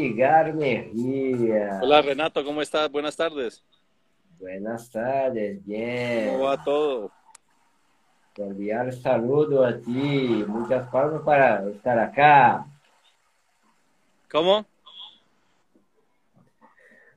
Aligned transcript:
Edgar 0.00 0.54
Mejía. 0.54 1.78
Hola 1.82 2.00
Renato, 2.00 2.42
¿cómo 2.42 2.62
estás? 2.62 2.90
Buenas 2.90 3.16
tardes. 3.16 3.62
Buenas 4.38 4.90
tardes, 4.90 5.62
bien. 5.64 6.30
¿Cómo 6.30 6.44
va 6.44 6.64
todo? 6.64 7.12
Cordial 8.34 8.92
saludo 8.92 9.62
a 9.64 9.78
ti, 9.78 10.44
muchas 10.48 10.88
palmas 10.88 11.22
para 11.22 11.68
estar 11.68 11.98
acá. 11.98 12.64
¿Cómo? 14.30 14.64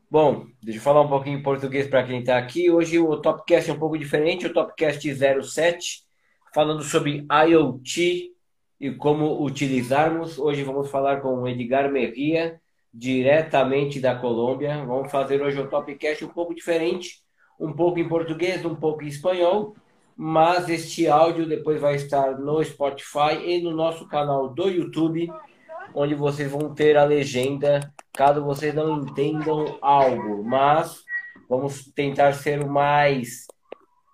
Bom, 0.10 0.48
deixa 0.62 0.80
eu 0.80 0.84
falar 0.84 1.02
um 1.02 1.08
pouquinho 1.08 1.40
em 1.40 1.44
português 1.44 1.88
para 1.88 2.04
quem 2.04 2.20
está 2.20 2.38
aqui. 2.38 2.70
Hoje 2.70 3.00
o 3.00 3.16
Topcast 3.18 3.70
é 3.70 3.74
um 3.74 3.80
pouco 3.80 3.98
diferente, 3.98 4.46
o 4.46 4.54
Topcast 4.54 5.08
07, 5.16 6.04
falando 6.54 6.84
sobre 6.84 7.26
IoT 7.32 8.34
e 8.80 8.92
como 8.92 9.42
utilizarmos. 9.42 10.38
Hoje 10.38 10.62
vamos 10.64 10.92
falar 10.92 11.22
com 11.22 11.36
o 11.36 11.48
Edgar 11.48 11.90
Merria, 11.90 12.62
diretamente 12.94 14.00
da 14.00 14.16
Colômbia. 14.16 14.86
Vamos 14.86 15.12
fazer 15.12 15.42
hoje 15.42 15.60
o 15.60 15.68
Topcast 15.68 16.24
um 16.24 16.30
pouco 16.30 16.54
diferente, 16.54 17.22
um 17.60 17.74
pouco 17.74 18.00
em 18.00 18.08
português, 18.08 18.64
um 18.64 18.76
pouco 18.76 19.04
em 19.04 19.08
espanhol, 19.08 19.76
mas 20.16 20.70
este 20.70 21.08
áudio 21.08 21.48
depois 21.48 21.82
vai 21.82 21.96
estar 21.96 22.38
no 22.38 22.64
Spotify 22.64 23.36
e 23.46 23.62
no 23.62 23.72
nosso 23.72 24.08
canal 24.08 24.50
do 24.50 24.70
YouTube, 24.70 25.32
onde 25.96 26.14
vocês 26.14 26.52
vão 26.52 26.74
ter 26.74 26.98
a 26.98 27.04
legenda 27.04 27.92
caso 28.14 28.44
vocês 28.44 28.74
não 28.74 29.02
entendam 29.02 29.78
algo, 29.82 30.44
mas 30.44 31.04
vamos 31.50 31.86
tentar 31.94 32.34
ser 32.34 32.64
o 32.64 32.70
mais 32.70 33.48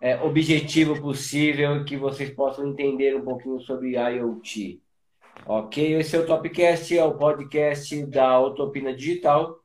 é, 0.02 0.16
objetivo 0.22 1.00
possível 1.02 1.84
que 1.84 1.98
vocês 1.98 2.30
possam 2.30 2.68
entender 2.70 3.16
um 3.16 3.22
pouquinho 3.22 3.60
sobre 3.60 3.98
IoT. 3.98 4.82
Ok? 5.46 5.78
Esse 6.00 6.16
é 6.16 6.20
o 6.20 6.26
Topcast, 6.26 6.98
é 6.98 7.04
o 7.04 7.14
podcast 7.16 8.06
da 8.06 8.40
Utopina 8.40 8.94
Digital 8.94 9.58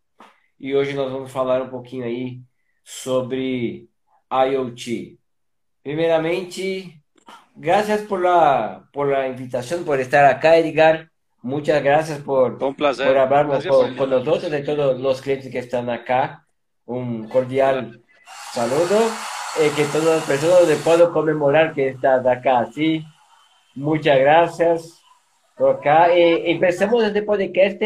e 0.59 0.75
hoje 0.75 0.95
nós 0.95 1.11
vamos 1.13 1.31
falar 1.31 1.61
um 1.63 1.69
pouquinho 1.69 2.05
aí 2.05 2.41
sobre 2.83 3.89
IoT. 4.33 5.19
Primeiramente, 5.83 7.01
gracias 7.55 8.03
por 8.03 8.23
la, 8.23 8.85
por 8.93 9.09
la 9.09 9.29
invitación, 9.29 9.85
por 9.85 10.01
estar 10.01 10.25
acá, 10.25 10.57
Edgar. 10.57 11.11
Muchas 11.43 11.83
gracias 11.83 12.19
por, 12.21 12.63
Un 12.63 12.75
placer. 12.75 13.07
por 13.07 13.19
hablar 13.19 13.47
Gracias 13.49 13.75
con, 13.75 13.95
con 13.97 14.11
nosotros, 14.11 14.51
de 14.51 14.63
todos 14.63 14.99
los 14.99 15.21
clientes 15.21 15.53
que 15.53 15.59
están 15.59 15.91
acá. 15.91 16.47
Un 16.87 17.29
cordial 17.29 18.03
saludo. 18.53 18.99
eh, 19.61 19.71
que 19.77 19.85
todas 19.85 20.17
las 20.17 20.25
personas 20.25 20.67
le 20.67 20.77
puedo 20.77 21.13
conmemorar 21.13 21.75
que 21.75 21.89
estás 21.89 22.27
acá, 22.27 22.67
¿sí? 22.73 23.05
Muchas 23.75 24.19
gracias 24.19 25.04
acá. 25.57 26.15
Eh, 26.15 26.51
empecemos 26.51 27.03
este 27.05 27.23
podcast 27.23 27.81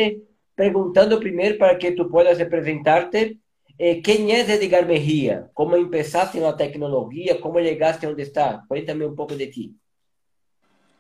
preguntando 0.55 1.21
primero 1.21 1.57
para 1.59 1.79
que 1.79 1.93
tú 1.93 2.09
puedas 2.11 2.39
representarte. 2.39 3.39
Eh, 3.79 4.03
¿Quién 4.03 4.29
es 4.31 4.49
Edgar 4.49 4.87
Mejía? 4.87 5.49
¿Cómo 5.55 5.77
empezaste 5.77 6.39
en 6.39 6.45
la 6.45 6.57
tecnología? 6.57 7.41
¿Cómo 7.41 7.61
llegaste 7.61 8.07
a 8.07 8.09
donde 8.09 8.25
está? 8.25 8.65
Cuéntame 8.67 9.07
un 9.07 9.15
poco 9.15 9.37
de 9.37 9.47
ti. 9.47 9.77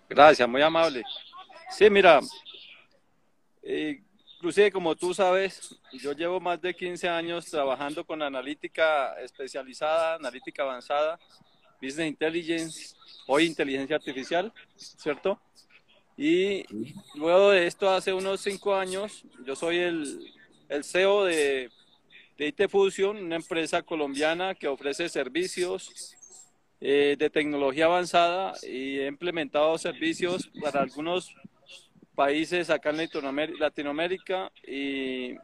Gracias, 0.09 0.49
muy 0.49 0.63
amable. 0.63 1.03
Sí, 1.71 1.91
mira, 1.91 2.21
eh, 3.63 4.01
como 4.73 4.95
tú 4.95 5.13
sabes, 5.13 5.77
yo 5.93 6.13
llevo 6.13 6.41
más 6.41 6.61
de 6.61 6.73
15 6.73 7.09
años 7.09 7.47
trabajando 7.47 8.05
con 8.05 8.23
analítica 8.23 9.15
especializada, 9.21 10.15
analítica 10.15 10.63
avanzada, 10.63 11.19
business 11.83 12.09
intelligence, 12.09 12.95
hoy 13.27 13.47
inteligencia 13.47 13.97
artificial, 13.97 14.53
¿cierto? 14.77 15.41
Y 16.21 16.65
luego 17.15 17.51
de 17.51 17.69
esto, 17.69 17.89
hace 17.89 18.13
unos 18.13 18.41
cinco 18.41 18.75
años, 18.75 19.25
yo 19.47 19.55
soy 19.55 19.77
el, 19.77 20.35
el 20.69 20.83
CEO 20.83 21.25
de, 21.25 21.71
de 22.37 22.49
IT 22.49 22.69
Fusion, 22.69 23.19
una 23.19 23.37
empresa 23.37 23.83
colombiana 23.83 24.57
que 24.57 24.67
ofrece 24.67 25.09
servicios 25.09 26.17
eh, 26.81 27.15
de 27.17 27.31
tecnología 27.31 27.85
avanzada 27.85 28.53
y 28.65 28.99
he 28.99 29.07
implementado 29.07 29.79
servicios 29.79 30.51
para 30.61 30.81
algunos 30.83 31.33
países 32.17 32.69
acá 32.69 32.91
en 32.91 33.09
Latinoamérica, 33.61 34.51
y 34.67 35.37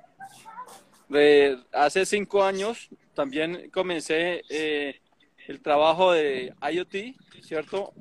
hace 1.71 2.05
cinco 2.05 2.43
años 2.43 2.91
también 3.15 3.71
comencé 3.71 4.43
eh, 4.51 5.01
el 5.47 5.61
trabajo 5.61 6.11
de 6.11 6.53
IoT, 6.73 7.15
¿cierto? 7.43 7.95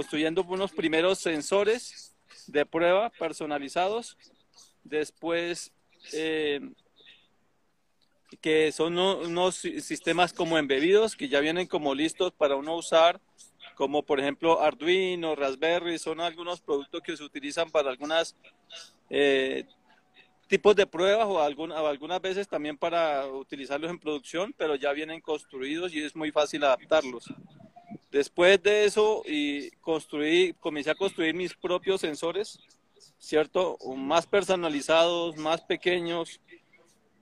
Construyendo 0.00 0.44
unos 0.44 0.72
primeros 0.72 1.20
sensores 1.20 2.14
de 2.48 2.66
prueba 2.66 3.08
personalizados. 3.08 4.18
Después, 4.84 5.72
eh, 6.12 6.60
que 8.42 8.72
son 8.72 8.92
uno- 8.92 9.20
unos 9.20 9.54
si- 9.54 9.80
sistemas 9.80 10.34
como 10.34 10.58
embebidos 10.58 11.16
que 11.16 11.30
ya 11.30 11.40
vienen 11.40 11.66
como 11.66 11.94
listos 11.94 12.30
para 12.32 12.56
uno 12.56 12.76
usar, 12.76 13.22
como 13.74 14.02
por 14.02 14.20
ejemplo 14.20 14.60
Arduino, 14.60 15.34
Raspberry, 15.34 15.98
son 15.98 16.20
algunos 16.20 16.60
productos 16.60 17.00
que 17.00 17.16
se 17.16 17.24
utilizan 17.24 17.70
para 17.70 17.88
algunas 17.88 18.36
eh, 19.08 19.64
tipos 20.46 20.76
de 20.76 20.86
pruebas 20.86 21.26
o 21.26 21.40
algunas 21.40 22.20
veces 22.20 22.46
también 22.46 22.76
para 22.76 23.26
utilizarlos 23.28 23.90
en 23.90 23.98
producción, 23.98 24.54
pero 24.58 24.74
ya 24.74 24.92
vienen 24.92 25.22
construidos 25.22 25.94
y 25.94 26.02
es 26.02 26.14
muy 26.14 26.30
fácil 26.30 26.64
adaptarlos. 26.64 27.32
Después 28.16 28.62
de 28.62 28.86
eso, 28.86 29.22
y 29.26 29.70
construí, 29.82 30.54
comencé 30.58 30.88
a 30.90 30.94
construir 30.94 31.34
mis 31.34 31.52
propios 31.52 32.00
sensores, 32.00 32.58
¿cierto? 33.18 33.76
Más 33.94 34.26
personalizados, 34.26 35.36
más 35.36 35.60
pequeños, 35.60 36.40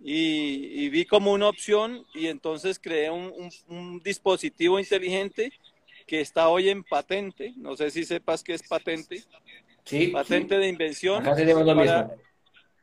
y, 0.01 0.85
y 0.85 0.89
vi 0.91 1.05
como 1.05 1.33
una 1.33 1.49
opción 1.49 2.05
y 2.15 2.29
entonces 2.29 2.79
creé 2.79 3.11
un, 3.11 3.33
un- 3.37 3.51
un 3.77 4.01
dispositivo 4.05 4.79
inteligente 4.79 5.51
que 6.07 6.21
está 6.21 6.49
hoy 6.49 6.69
en 6.69 6.85
patente. 6.85 7.53
No 7.57 7.77
sé 7.77 7.91
si 7.91 8.05
sepas 8.05 8.45
qué 8.45 8.55
es 8.55 8.63
patente. 8.63 9.25
Sí, 9.85 10.07
Patente 10.13 10.59
de 10.59 10.69
invención 10.69 11.25
para 11.75 12.17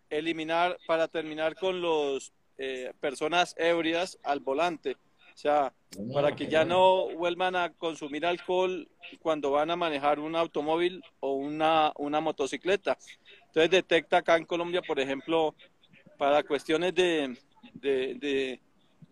eliminar, 0.10 0.78
para 0.86 1.08
terminar 1.08 1.56
con 1.56 1.80
los 1.80 2.34
eh, 2.58 2.92
personas 3.00 3.56
ebrias 3.58 4.18
al 4.24 4.42
volante. 4.42 4.98
O 5.42 5.44
sea, 5.44 5.74
para 6.14 6.36
que 6.36 6.48
ya 6.48 6.64
no 6.64 7.10
vuelvan 7.16 7.56
a 7.56 7.74
consumir 7.74 8.28
alcohol 8.28 8.88
cuando 9.24 9.50
van 9.50 9.72
a 9.72 9.76
manejar 9.76 10.20
un 10.20 10.36
automóvil 10.36 11.02
o 11.20 11.34
una, 11.34 11.92
una 11.98 12.22
motocicleta. 12.22 12.96
Entonces 13.48 13.72
detecta 13.72 14.18
acá 14.18 14.38
en 14.38 14.46
Colombia, 14.46 14.84
por 14.84 15.00
ejemplo, 15.00 15.56
para 16.20 16.44
cuestiones 16.44 16.94
de, 16.94 17.36
de, 17.74 18.14
de 18.20 18.60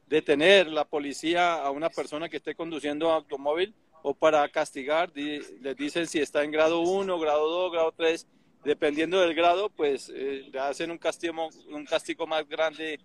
detener 0.06 0.68
la 0.68 0.86
policía 0.86 1.56
a 1.56 1.72
una 1.72 1.90
persona 1.90 2.30
que 2.30 2.38
esté 2.38 2.54
conduciendo 2.54 3.10
automóvil 3.12 3.74
o 4.04 4.14
para 4.14 4.48
castigar, 4.50 5.12
di- 5.12 5.42
les 5.62 5.76
dicen 5.76 6.06
si 6.06 6.20
está 6.20 6.44
en 6.44 6.52
grado 6.52 6.82
1, 6.82 7.18
grado 7.20 7.50
2, 7.50 7.72
grado 7.72 7.92
3, 7.98 8.28
dependiendo 8.64 9.20
del 9.20 9.34
grado, 9.34 9.72
pues 9.72 10.12
eh, 10.14 10.44
le 10.54 10.60
hacen 10.60 10.92
un 10.92 11.00
castigo, 11.00 11.50
un 11.72 11.86
castigo 11.88 12.28
más 12.28 12.48
grande 12.48 12.94
eh, 12.94 13.00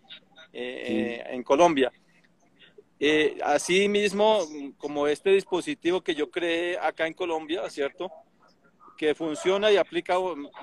eh, 0.53 1.25
en 1.31 1.43
Colombia. 1.43 1.91
Eh, 3.01 3.39
así 3.43 3.89
mismo, 3.89 4.41
como 4.79 5.07
este 5.07 5.31
dispositivo 5.31 6.01
que 6.01 6.15
yo 6.15 6.31
creé 6.31 6.79
acá 6.79 7.07
en 7.07 7.15
Colombia, 7.15 7.69
¿cierto? 7.69 8.11
Que 8.97 9.15
funciona 9.15 9.71
y 9.73 9.77
aplica 9.77 10.17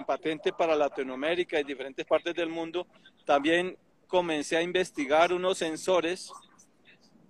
patente 0.07 0.53
para 0.53 0.75
Latinoamérica 0.75 1.59
y 1.59 1.63
diferentes 1.63 2.05
partes 2.05 2.33
del 2.33 2.49
mundo, 2.49 2.87
también 3.25 3.77
comencé 4.07 4.57
a 4.57 4.61
investigar 4.61 5.33
unos 5.33 5.57
sensores 5.57 6.31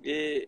eh, 0.03 0.47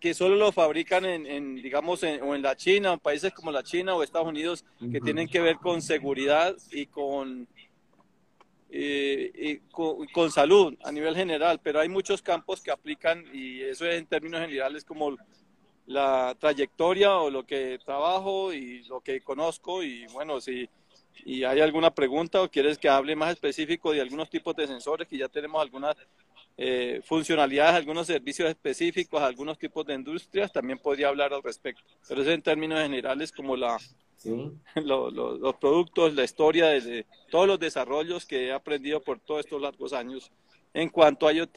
que 0.00 0.12
solo 0.14 0.36
lo 0.36 0.52
fabrican 0.52 1.04
en, 1.04 1.26
en, 1.26 1.54
digamos, 1.56 2.02
en, 2.02 2.22
o 2.22 2.34
en 2.34 2.42
la 2.42 2.54
China, 2.56 2.90
o 2.90 2.94
en 2.94 3.00
países 3.00 3.32
como 3.32 3.50
la 3.50 3.62
China 3.62 3.94
o 3.94 4.02
Estados 4.02 4.28
Unidos, 4.28 4.64
que 4.92 5.00
tienen 5.00 5.26
que 5.26 5.40
ver 5.40 5.56
con 5.56 5.80
seguridad 5.80 6.54
y 6.70 6.86
con, 6.86 7.48
eh, 8.76 9.60
con, 9.70 10.04
con 10.08 10.32
salud 10.32 10.74
a 10.82 10.90
nivel 10.90 11.14
general, 11.14 11.60
pero 11.62 11.78
hay 11.78 11.88
muchos 11.88 12.20
campos 12.22 12.60
que 12.60 12.72
aplican 12.72 13.24
y 13.32 13.62
eso 13.62 13.86
es 13.86 13.96
en 13.96 14.06
términos 14.06 14.40
generales 14.40 14.84
como 14.84 15.16
la 15.86 16.34
trayectoria 16.40 17.18
o 17.18 17.30
lo 17.30 17.46
que 17.46 17.78
trabajo 17.84 18.52
y 18.52 18.82
lo 18.84 19.00
que 19.00 19.20
conozco 19.20 19.82
y 19.82 20.06
bueno, 20.06 20.40
si 20.40 20.68
y 21.24 21.44
hay 21.44 21.60
alguna 21.60 21.94
pregunta 21.94 22.42
o 22.42 22.50
quieres 22.50 22.76
que 22.76 22.88
hable 22.88 23.14
más 23.14 23.32
específico 23.32 23.92
de 23.92 24.00
algunos 24.00 24.28
tipos 24.28 24.56
de 24.56 24.66
sensores 24.66 25.06
que 25.06 25.18
ya 25.18 25.28
tenemos 25.28 25.62
algunas 25.62 25.96
eh, 26.56 27.00
funcionalidades, 27.04 27.74
algunos 27.74 28.06
servicios 28.06 28.48
específicos, 28.48 29.20
algunos 29.20 29.58
tipos 29.58 29.84
de 29.86 29.94
industrias, 29.94 30.52
también 30.52 30.78
podría 30.78 31.08
hablar 31.08 31.32
al 31.34 31.42
respecto. 31.42 31.82
Pero 32.08 32.22
eso 32.22 32.30
en 32.30 32.42
términos 32.42 32.80
generales 32.80 33.32
como 33.32 33.56
la, 33.56 33.78
Sí. 34.16 34.30
lo- 34.76 35.10
lo- 35.10 35.36
los 35.36 35.54
productos, 35.56 36.14
la 36.14 36.24
historia 36.24 36.66
de, 36.68 37.04
todos 37.30 37.46
los 37.46 37.58
desarrollos 37.58 38.24
que 38.24 38.46
he 38.46 38.52
aprendido 38.52 39.00
por 39.02 39.18
todos 39.18 39.40
estos 39.40 39.60
largos 39.60 39.92
años 39.92 40.30
en 40.72 40.88
cuanto 40.88 41.26
a 41.26 41.32
IoT, 41.32 41.56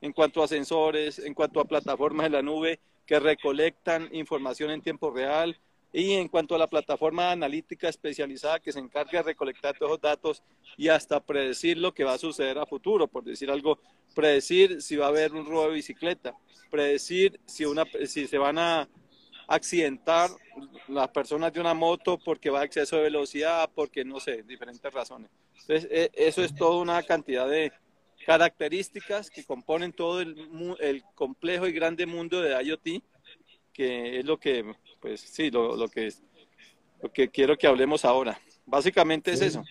en 0.00 0.12
cuanto 0.12 0.42
a 0.42 0.48
sensores, 0.48 1.18
en 1.18 1.34
cuanto 1.34 1.60
a 1.60 1.64
plataformas 1.64 2.26
en 2.26 2.32
la 2.32 2.42
nube 2.42 2.78
que 3.06 3.18
recolectan 3.18 4.08
información 4.12 4.70
en 4.70 4.82
tiempo 4.82 5.10
real 5.10 5.56
y 5.92 6.12
en 6.12 6.28
cuanto 6.28 6.54
a 6.54 6.58
la 6.58 6.66
plataforma 6.68 7.30
analítica 7.32 7.88
especializada 7.88 8.60
que 8.60 8.70
se 8.72 8.78
encarga 8.78 9.18
de 9.20 9.30
recolectar 9.30 9.76
todos 9.78 9.92
los 9.92 10.00
datos 10.00 10.42
y 10.76 10.88
hasta 10.88 11.18
predecir 11.18 11.78
lo 11.78 11.92
que 11.94 12.04
va 12.04 12.12
a 12.12 12.18
suceder 12.18 12.58
a 12.58 12.66
futuro, 12.66 13.08
por 13.08 13.24
decir 13.24 13.50
algo, 13.50 13.78
predecir 14.18 14.82
si 14.82 14.96
va 14.96 15.06
a 15.06 15.10
haber 15.10 15.32
un 15.32 15.46
robo 15.46 15.68
de 15.68 15.74
bicicleta, 15.74 16.34
predecir 16.72 17.38
si, 17.46 17.64
una, 17.64 17.84
si 18.04 18.26
se 18.26 18.36
van 18.36 18.58
a 18.58 18.88
accidentar 19.46 20.28
las 20.88 21.06
personas 21.10 21.52
de 21.52 21.60
una 21.60 21.72
moto 21.72 22.18
porque 22.18 22.50
va 22.50 22.62
a 22.62 22.64
exceso 22.64 22.96
de 22.96 23.02
velocidad, 23.02 23.70
porque 23.72 24.04
no 24.04 24.18
sé, 24.18 24.42
diferentes 24.42 24.92
razones. 24.92 25.30
Entonces, 25.60 25.88
e, 25.88 26.10
eso 26.14 26.42
es 26.42 26.52
toda 26.52 26.82
una 26.82 27.00
cantidad 27.04 27.48
de 27.48 27.72
características 28.26 29.30
que 29.30 29.44
componen 29.44 29.92
todo 29.92 30.20
el, 30.20 30.36
el 30.80 31.04
complejo 31.14 31.68
y 31.68 31.72
grande 31.72 32.04
mundo 32.04 32.42
de 32.42 32.60
IoT, 32.60 33.00
que 33.72 34.18
es 34.18 34.24
lo 34.24 34.36
que, 34.36 34.64
pues 34.98 35.20
sí, 35.20 35.48
lo, 35.48 35.76
lo 35.76 35.88
que, 35.88 36.12
lo 37.00 37.12
que 37.12 37.28
quiero 37.28 37.56
que 37.56 37.68
hablemos 37.68 38.04
ahora. 38.04 38.36
Basicamente 38.66 39.30
es 39.30 39.42
eso. 39.42 39.62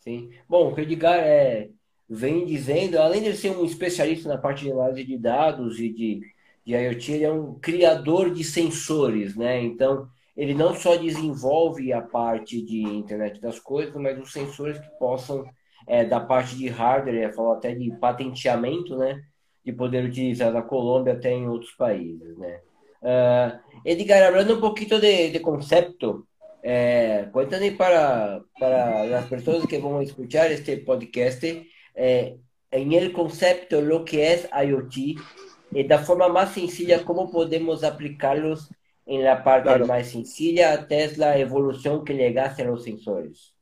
Sim. 0.00 0.32
Bom, 0.48 0.72
o 0.72 0.74
que 0.74 0.82
o 0.82 0.84
Edgar 0.84 1.20
é, 1.20 1.70
vem 2.08 2.44
dizendo, 2.44 2.98
além 2.98 3.22
de 3.22 3.34
ser 3.34 3.50
um 3.50 3.64
especialista 3.64 4.28
na 4.28 4.38
parte 4.38 4.64
de 4.64 4.72
análise 4.72 5.04
de 5.04 5.18
dados 5.18 5.78
e 5.78 5.88
de 5.88 6.34
de 6.64 6.74
IoT, 6.74 7.12
ele 7.12 7.24
é 7.24 7.32
um 7.32 7.54
criador 7.54 8.32
de 8.32 8.42
sensores, 8.42 9.36
né? 9.36 9.62
Então, 9.62 10.08
ele 10.36 10.54
não 10.54 10.74
só 10.74 10.96
desenvolve 10.96 11.92
a 11.92 12.00
parte 12.00 12.60
de 12.62 12.82
internet 12.82 13.40
das 13.40 13.58
coisas, 13.60 13.94
mas 13.94 14.18
os 14.18 14.32
sensores 14.32 14.78
que 14.78 14.88
possam, 14.98 15.44
é, 15.86 16.04
da 16.04 16.20
parte 16.20 16.56
de 16.56 16.68
hardware, 16.68 17.34
falou 17.34 17.52
até 17.52 17.74
de 17.74 17.90
patenteamento, 17.98 18.96
né? 18.96 19.22
De 19.64 19.72
poder 19.72 20.04
utilizar 20.04 20.52
na 20.52 20.62
Colômbia 20.62 21.12
até 21.12 21.32
em 21.32 21.48
outros 21.48 21.72
países, 21.72 22.36
né? 22.38 22.60
Uh, 23.02 23.60
Edgar, 23.84 24.22
hablando 24.22 24.54
un 24.54 24.60
poquito 24.60 24.98
de, 24.98 25.30
de 25.30 25.40
concepto, 25.40 26.26
eh, 26.62 27.28
para, 27.76 28.42
para 28.58 29.04
las 29.04 29.26
personas 29.26 29.66
que 29.66 29.78
van 29.78 29.98
a 29.98 30.02
escuchar 30.02 30.50
este 30.50 30.78
podcast, 30.78 31.44
eh, 31.94 32.36
en 32.70 32.92
el 32.92 33.12
concepto, 33.12 33.80
lo 33.80 34.04
que 34.04 34.32
es 34.32 34.48
IoT, 34.52 35.16
e 35.74 35.84
da 35.84 35.98
forma 36.04 36.28
mais 36.28 36.50
sencilla, 36.50 37.04
como 37.04 37.30
podemos 37.30 37.82
aplicá-los 37.82 38.68
em 39.06 39.22
la 39.22 39.36
parte 39.36 39.64
claro. 39.64 39.86
mais 39.86 40.06
sencilla 40.06 40.72
até 40.72 41.04
a 41.04 41.38
evolução 41.38 42.04
que 42.04 42.14
llegasse 42.14 42.62
a 42.62 42.64
los 42.64 42.84
sensores. 42.84 43.52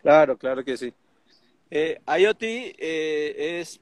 Claro, 0.00 0.36
claro 0.36 0.64
que 0.64 0.76
sí. 0.76 0.92
Eh, 1.70 2.00
IoT 2.06 2.42
eh, 2.42 3.60
es, 3.60 3.80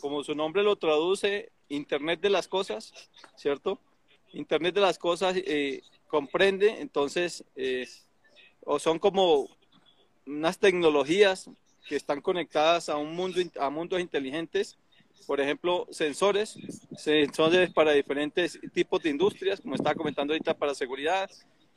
como 0.00 0.22
su 0.22 0.34
nombre 0.34 0.62
lo 0.62 0.76
traduce, 0.76 1.50
Internet 1.68 2.20
de 2.20 2.30
las 2.30 2.48
Cosas, 2.48 2.92
¿cierto? 3.36 3.78
Internet 4.32 4.74
de 4.74 4.80
las 4.80 4.98
Cosas 4.98 5.36
eh, 5.36 5.82
comprende, 6.06 6.80
entonces, 6.80 7.44
eh, 7.56 7.86
o 8.64 8.78
son 8.78 8.98
como 8.98 9.48
unas 10.26 10.58
tecnologías 10.58 11.50
que 11.88 11.96
están 11.96 12.20
conectadas 12.20 12.88
a 12.88 12.96
un 12.96 13.14
mundo, 13.14 13.40
a 13.58 13.70
mundos 13.70 14.00
inteligentes. 14.00 14.76
Por 15.26 15.40
ejemplo, 15.40 15.86
sensores, 15.90 16.56
sensores 16.96 17.70
para 17.72 17.92
diferentes 17.92 18.58
tipos 18.72 19.02
de 19.02 19.10
industrias, 19.10 19.60
como 19.60 19.74
estaba 19.74 19.94
comentando 19.94 20.32
ahorita, 20.32 20.54
para 20.54 20.74
seguridad, 20.74 21.30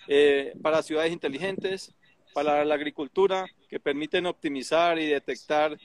eh, 0.08 0.54
para 0.62 0.84
ciudades 0.84 1.12
inteligentes, 1.12 1.94
para 2.34 2.64
la 2.64 2.76
agricultura, 2.76 3.46
que 3.70 3.80
permiten 3.80 4.26
optimizar 4.26 5.00
y 5.00 5.08
detectar 5.08 5.78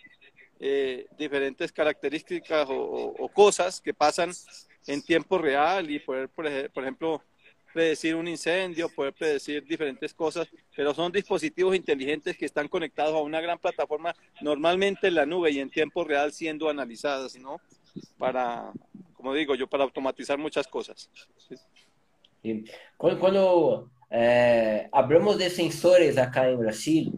eh, 0.60 1.06
diferentes 1.18 1.72
características 1.72 2.68
o, 2.70 3.28
cosas 3.34 3.80
que 3.80 3.92
pasan 3.92 4.32
en 4.86 5.02
tiempo 5.02 5.38
real 5.38 5.90
y 5.90 5.98
poder, 5.98 6.28
por 6.28 6.46
ejemplo, 6.46 7.22
predecir 7.76 8.14
un 8.14 8.26
incendio, 8.26 8.88
poder 8.88 9.12
predecir 9.12 9.62
diferentes 9.66 10.14
cosas, 10.14 10.48
pero 10.74 10.94
son 10.94 11.12
dispositivos 11.12 11.76
inteligentes 11.76 12.34
que 12.34 12.46
están 12.46 12.68
conectados 12.68 13.12
a 13.12 13.20
una 13.20 13.38
gran 13.38 13.58
plataforma, 13.58 14.16
normalmente 14.40 15.08
en 15.08 15.14
la 15.14 15.26
nube 15.26 15.50
y 15.50 15.58
en 15.58 15.68
tiempo 15.68 16.02
real 16.02 16.32
siendo 16.32 16.70
analizadas, 16.70 17.36
¿no? 17.38 17.60
Para, 18.16 18.72
como 19.12 19.34
digo 19.34 19.54
yo, 19.54 19.66
para 19.66 19.84
automatizar 19.84 20.38
muchas 20.38 20.66
cosas. 20.66 21.10
Sí. 22.42 22.64
Cuando, 22.96 23.20
cuando 23.20 23.90
eh, 24.10 24.88
hablamos 24.90 25.36
de 25.36 25.50
sensores 25.50 26.16
acá 26.16 26.48
en 26.48 26.58
Brasil, 26.58 27.12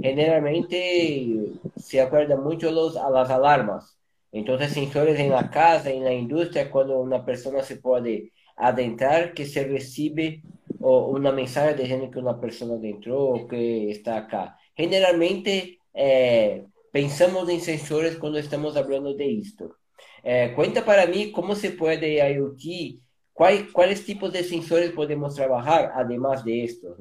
generalmente 0.00 1.40
se 1.76 2.00
acuerda 2.00 2.36
mucho 2.36 2.70
los, 2.70 2.96
a 2.96 3.10
las 3.10 3.30
alarmas. 3.30 3.98
Entonces, 4.30 4.74
sensores 4.74 5.18
en 5.18 5.30
la 5.30 5.50
casa, 5.50 5.90
en 5.90 6.04
la 6.04 6.12
industria, 6.12 6.70
cuando 6.70 7.00
una 7.00 7.24
persona 7.24 7.62
se 7.62 7.78
puede 7.78 8.30
adentrar 8.56 9.34
que 9.34 9.44
se 9.44 9.62
recibe 9.62 10.42
uma 10.80 11.32
mensagem 11.32 11.76
dizendo 11.76 12.10
que 12.10 12.18
uma 12.18 12.38
pessoa 12.38 12.76
adentrou 12.76 13.32
ou 13.34 13.48
que 13.48 13.90
está 13.90 14.18
acá. 14.18 14.56
Generalmente, 14.76 15.78
eh, 15.94 16.64
pensamos 16.92 17.48
em 17.48 17.60
sensores 17.60 18.16
quando 18.16 18.38
estamos 18.38 18.74
falando 18.74 19.16
de 19.16 19.24
isto. 19.24 19.74
Eh, 20.22 20.50
cuenta 20.54 20.82
para 20.82 21.06
mim 21.06 21.30
como 21.32 21.54
se 21.54 21.70
pode 21.70 22.18
IoT, 22.18 23.00
quais, 23.32 23.70
quais 23.72 24.04
tipos 24.04 24.32
de 24.32 24.42
sensores 24.42 24.92
podemos 24.92 25.34
trabalhar, 25.34 25.92
además 25.94 26.44
de 26.44 26.64
estos? 26.64 26.96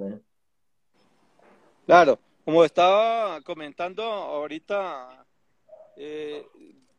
Claro, 1.85 2.19
como 2.45 2.63
estaba 2.63 3.41
comentando 3.41 4.03
ahorita, 4.03 5.25
eh, 5.97 6.45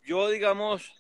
yo 0.03 0.29
digamos, 0.29 0.91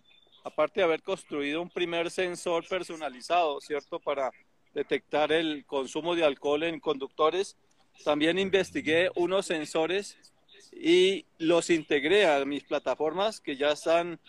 aparte 0.44 0.80
de 0.80 0.84
haber 0.84 1.02
construido 1.02 1.62
un 1.62 1.70
primer 1.70 2.10
sensor 2.10 2.68
personalizado, 2.68 3.60
¿cierto? 3.60 3.98
Para 3.98 4.30
detectar 4.74 5.32
el 5.32 5.64
consumo 5.64 6.14
de 6.14 6.24
alcohol 6.24 6.62
en 6.64 6.80
conductores, 6.80 7.56
también 8.04 8.38
investigué 8.38 9.10
unos 9.14 9.46
sensores 9.46 10.18
y 10.72 11.24
los 11.38 11.70
integré 11.70 12.26
a 12.26 12.44
mis 12.44 12.64
plataformas 12.64 13.40
que 13.40 13.56
ya 13.56 13.70
están, 13.70 14.20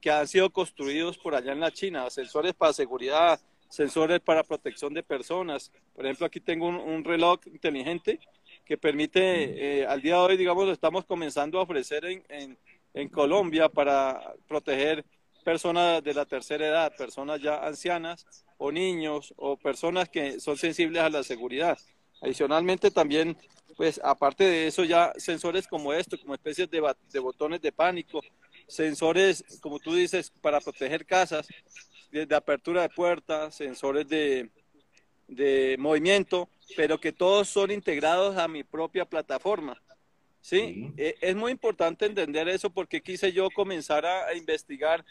que 0.00 0.10
han 0.10 0.28
sido 0.28 0.50
construidos 0.50 1.18
por 1.18 1.34
allá 1.34 1.52
en 1.52 1.60
la 1.60 1.72
China, 1.72 2.08
sensores 2.10 2.54
para 2.54 2.72
seguridad, 2.72 3.40
sensores 3.68 4.20
para 4.20 4.44
protección 4.44 4.94
de 4.94 5.02
personas. 5.02 5.72
Por 5.94 6.04
ejemplo, 6.04 6.26
aquí 6.26 6.40
tengo 6.40 6.68
un, 6.68 7.02
reloj 7.02 7.40
inteligente 7.46 8.20
que 8.64 8.78
permite, 8.78 9.80
eh, 9.80 9.86
al 9.86 10.02
día 10.02 10.16
de 10.16 10.20
hoy, 10.20 10.36
digamos, 10.36 10.66
lo 10.66 10.72
estamos 10.72 11.04
comenzando 11.04 11.58
a 11.58 11.62
ofrecer 11.62 12.04
en, 12.04 12.58
en 12.94 13.08
Colombia 13.08 13.68
para 13.68 14.34
proteger 14.46 15.04
personas 15.42 16.02
de 16.02 16.14
la 16.14 16.24
tercera 16.24 16.66
edad, 16.66 16.96
personas 16.96 17.40
ya 17.40 17.64
ancianas 17.64 18.26
o 18.58 18.72
niños 18.72 19.34
o 19.36 19.56
personas 19.56 20.08
que 20.08 20.40
son 20.40 20.56
sensibles 20.56 21.02
a 21.02 21.10
la 21.10 21.22
seguridad. 21.22 21.78
Adicionalmente 22.20 22.90
también, 22.90 23.36
pues 23.76 24.00
aparte 24.02 24.44
de 24.44 24.68
eso 24.68 24.84
ya 24.84 25.12
sensores 25.16 25.66
como 25.66 25.92
esto, 25.92 26.18
como 26.18 26.34
especies 26.34 26.70
de, 26.70 26.94
de 27.10 27.18
botones 27.18 27.60
de 27.60 27.72
pánico, 27.72 28.20
sensores, 28.68 29.44
como 29.60 29.78
tú 29.78 29.94
dices, 29.94 30.32
para 30.40 30.60
proteger 30.60 31.04
casas, 31.04 31.48
de, 32.10 32.34
apertura 32.34 32.82
de 32.82 32.88
puertas, 32.90 33.54
sensores 33.54 34.06
de, 34.08 34.50
de 35.26 35.76
movimiento, 35.78 36.48
pero 36.76 37.00
que 37.00 37.12
todos 37.12 37.48
son 37.48 37.70
integrados 37.70 38.36
a 38.36 38.48
mi 38.48 38.62
propia 38.62 39.04
plataforma. 39.04 39.80
Sí, 40.40 40.92
e, 40.96 41.14
es 41.20 41.36
muy 41.36 41.52
importante 41.52 42.04
entender 42.04 42.48
eso 42.48 42.70
porque 42.70 43.00
quise 43.00 43.32
yo 43.32 43.48
comenzar 43.50 44.04
a 44.04 44.34
investigar 44.34 45.04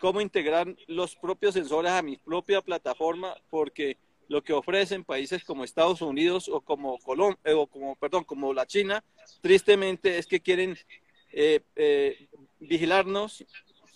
cómo 0.00 0.20
integrar 0.20 0.74
los 0.86 1.16
propios 1.16 1.54
sensores 1.54 1.92
a 1.92 2.02
mi 2.02 2.16
propia 2.16 2.60
plataforma, 2.60 3.34
porque 3.50 3.96
lo 4.28 4.42
que 4.42 4.52
ofrecen 4.52 5.04
países 5.04 5.44
como 5.44 5.64
Estados 5.64 6.00
Unidos 6.02 6.48
o 6.48 6.60
como 6.60 6.98
Colombia, 6.98 7.38
eh, 7.44 7.52
o 7.52 7.66
como, 7.66 7.96
perdón, 7.96 8.24
como 8.24 8.52
la 8.52 8.66
China, 8.66 9.04
tristemente 9.40 10.18
es 10.18 10.26
que 10.26 10.40
quieren 10.40 10.76
eh, 11.32 11.60
eh, 11.76 12.28
vigilarnos, 12.60 13.44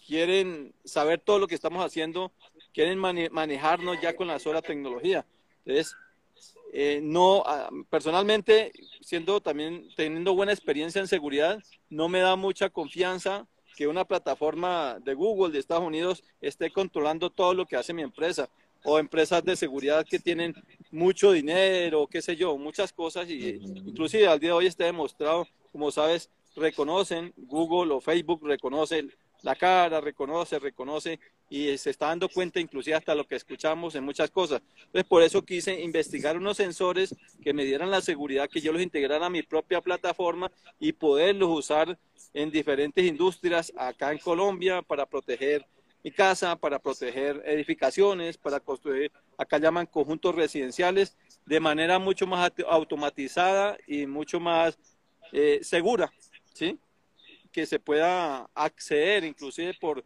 quieren 0.06 0.74
saber 0.84 1.20
todo 1.20 1.38
lo 1.38 1.46
que 1.46 1.54
estamos 1.54 1.84
haciendo, 1.84 2.32
quieren 2.72 2.98
manejarnos 2.98 4.00
ya 4.00 4.14
con 4.14 4.28
la 4.28 4.38
sola 4.38 4.62
tecnología. 4.62 5.26
Entonces, 5.64 5.94
no, 7.02 7.42
ah, 7.46 7.70
personalmente, 7.90 8.72
siendo 9.00 9.40
también 9.40 9.88
teniendo 9.96 10.34
buena 10.34 10.52
experiencia 10.52 11.00
en 11.00 11.08
seguridad, 11.08 11.62
no 11.88 12.08
me 12.08 12.20
da 12.20 12.36
mucha 12.36 12.70
confianza 12.70 13.46
que 13.78 13.86
una 13.86 14.04
plataforma 14.04 14.98
de 15.04 15.14
Google 15.14 15.52
de 15.52 15.60
Estados 15.60 15.86
Unidos 15.86 16.24
esté 16.40 16.68
controlando 16.68 17.30
todo 17.30 17.54
lo 17.54 17.64
que 17.64 17.76
hace 17.76 17.94
mi 17.94 18.02
empresa 18.02 18.50
o 18.82 18.98
empresas 18.98 19.44
de 19.44 19.54
seguridad 19.54 20.04
que 20.04 20.18
tienen 20.18 20.52
mucho 20.90 21.30
dinero, 21.30 22.08
qué 22.08 22.20
sé 22.20 22.34
yo, 22.34 22.58
muchas 22.58 22.92
cosas 22.92 23.30
y 23.30 23.50
inclusive 23.50 24.26
al 24.26 24.40
día 24.40 24.48
de 24.48 24.54
hoy 24.54 24.66
está 24.66 24.84
demostrado, 24.84 25.46
como 25.70 25.92
sabes, 25.92 26.28
reconocen 26.56 27.32
Google 27.36 27.94
o 27.94 28.00
Facebook 28.00 28.40
reconocen 28.44 29.12
la 29.42 29.54
cara, 29.56 30.00
reconoce, 30.00 30.58
reconoce 30.58 31.20
y 31.48 31.76
se 31.78 31.90
está 31.90 32.06
dando 32.06 32.28
cuenta 32.28 32.60
inclusive 32.60 32.96
hasta 32.96 33.14
lo 33.14 33.26
que 33.26 33.36
escuchamos 33.36 33.94
en 33.94 34.04
muchas 34.04 34.30
cosas. 34.30 34.62
Entonces 34.86 35.04
por 35.04 35.22
eso 35.22 35.44
quise 35.44 35.80
investigar 35.80 36.36
unos 36.36 36.56
sensores 36.56 37.14
que 37.42 37.52
me 37.52 37.64
dieran 37.64 37.90
la 37.90 38.00
seguridad, 38.00 38.48
que 38.48 38.60
yo 38.60 38.72
los 38.72 38.82
integrara 38.82 39.26
a 39.26 39.30
mi 39.30 39.42
propia 39.42 39.80
plataforma 39.80 40.50
y 40.78 40.92
poderlos 40.92 41.50
usar 41.50 41.98
en 42.34 42.50
diferentes 42.50 43.04
industrias 43.04 43.72
acá 43.76 44.12
en 44.12 44.18
Colombia 44.18 44.82
para 44.82 45.06
proteger 45.06 45.64
mi 46.02 46.10
casa, 46.12 46.56
para 46.56 46.78
proteger 46.78 47.42
edificaciones, 47.44 48.38
para 48.38 48.60
construir, 48.60 49.10
acá 49.36 49.58
llaman 49.58 49.86
conjuntos 49.86 50.34
residenciales 50.34 51.16
de 51.44 51.60
manera 51.60 51.98
mucho 51.98 52.26
más 52.26 52.52
automatizada 52.68 53.76
y 53.86 54.06
mucho 54.06 54.38
más 54.38 54.78
eh, 55.32 55.60
segura, 55.62 56.12
¿sí? 56.54 56.78
Que 57.58 57.66
se 57.66 57.80
pueda 57.80 58.48
acceder 58.54 59.24
inclusive 59.24 59.74
por 59.80 60.04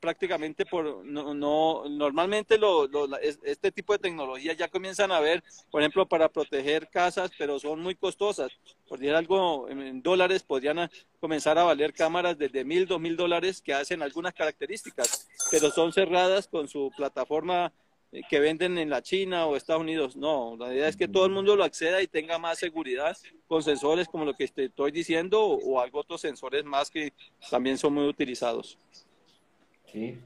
prácticamente 0.00 0.66
por 0.66 1.06
no, 1.06 1.88
normalmente 1.88 2.58
lo, 2.58 2.90
este 3.20 3.70
tipo 3.70 3.92
de 3.92 4.00
tecnologías 4.00 4.56
ya 4.56 4.66
comienzan 4.66 5.12
a 5.12 5.20
ver 5.20 5.44
por 5.70 5.80
ejemplo 5.80 6.08
para 6.08 6.28
proteger 6.28 6.88
casas 6.88 7.30
pero 7.38 7.60
son 7.60 7.78
muy 7.82 7.94
costosas. 7.94 8.50
Por 8.88 8.98
decir 8.98 9.14
algo 9.14 9.68
en, 9.68 10.02
dólares 10.02 10.42
podrían 10.42 10.90
comenzar 11.20 11.56
a 11.56 11.62
valer 11.62 11.92
cámaras 11.92 12.36
desde 12.36 12.64
mil 12.64 12.88
dos 12.88 13.00
mil 13.00 13.16
dólares 13.16 13.62
que 13.62 13.72
hacen 13.72 14.02
algunas 14.02 14.34
características 14.34 15.28
pero 15.52 15.70
son 15.70 15.92
cerradas 15.92 16.48
con 16.48 16.66
su 16.66 16.90
plataforma 16.96 17.72
que 18.28 18.40
venden 18.40 18.78
en 18.78 18.88
la 18.88 19.02
China 19.02 19.46
o 19.46 19.56
Estados 19.56 19.82
Unidos 19.82 20.16
no 20.16 20.56
la 20.58 20.72
idea 20.72 20.88
es 20.88 20.96
que 20.96 21.08
todo 21.08 21.26
el 21.26 21.32
mundo 21.32 21.56
lo 21.56 21.64
acceda 21.64 22.02
y 22.02 22.06
tenga 22.06 22.38
más 22.38 22.58
seguridad 22.58 23.16
con 23.46 23.62
sensores 23.62 24.08
como 24.08 24.24
lo 24.24 24.34
que 24.34 24.44
estoy 24.44 24.90
diciendo 24.90 25.44
o, 25.44 25.56
o 25.56 25.80
algo 25.80 26.00
otros 26.00 26.20
sensores 26.20 26.64
más 26.64 26.90
que 26.90 27.12
también 27.50 27.76
son 27.78 27.94
muy 27.94 28.06
utilizados 28.06 28.78
sim. 29.92 30.18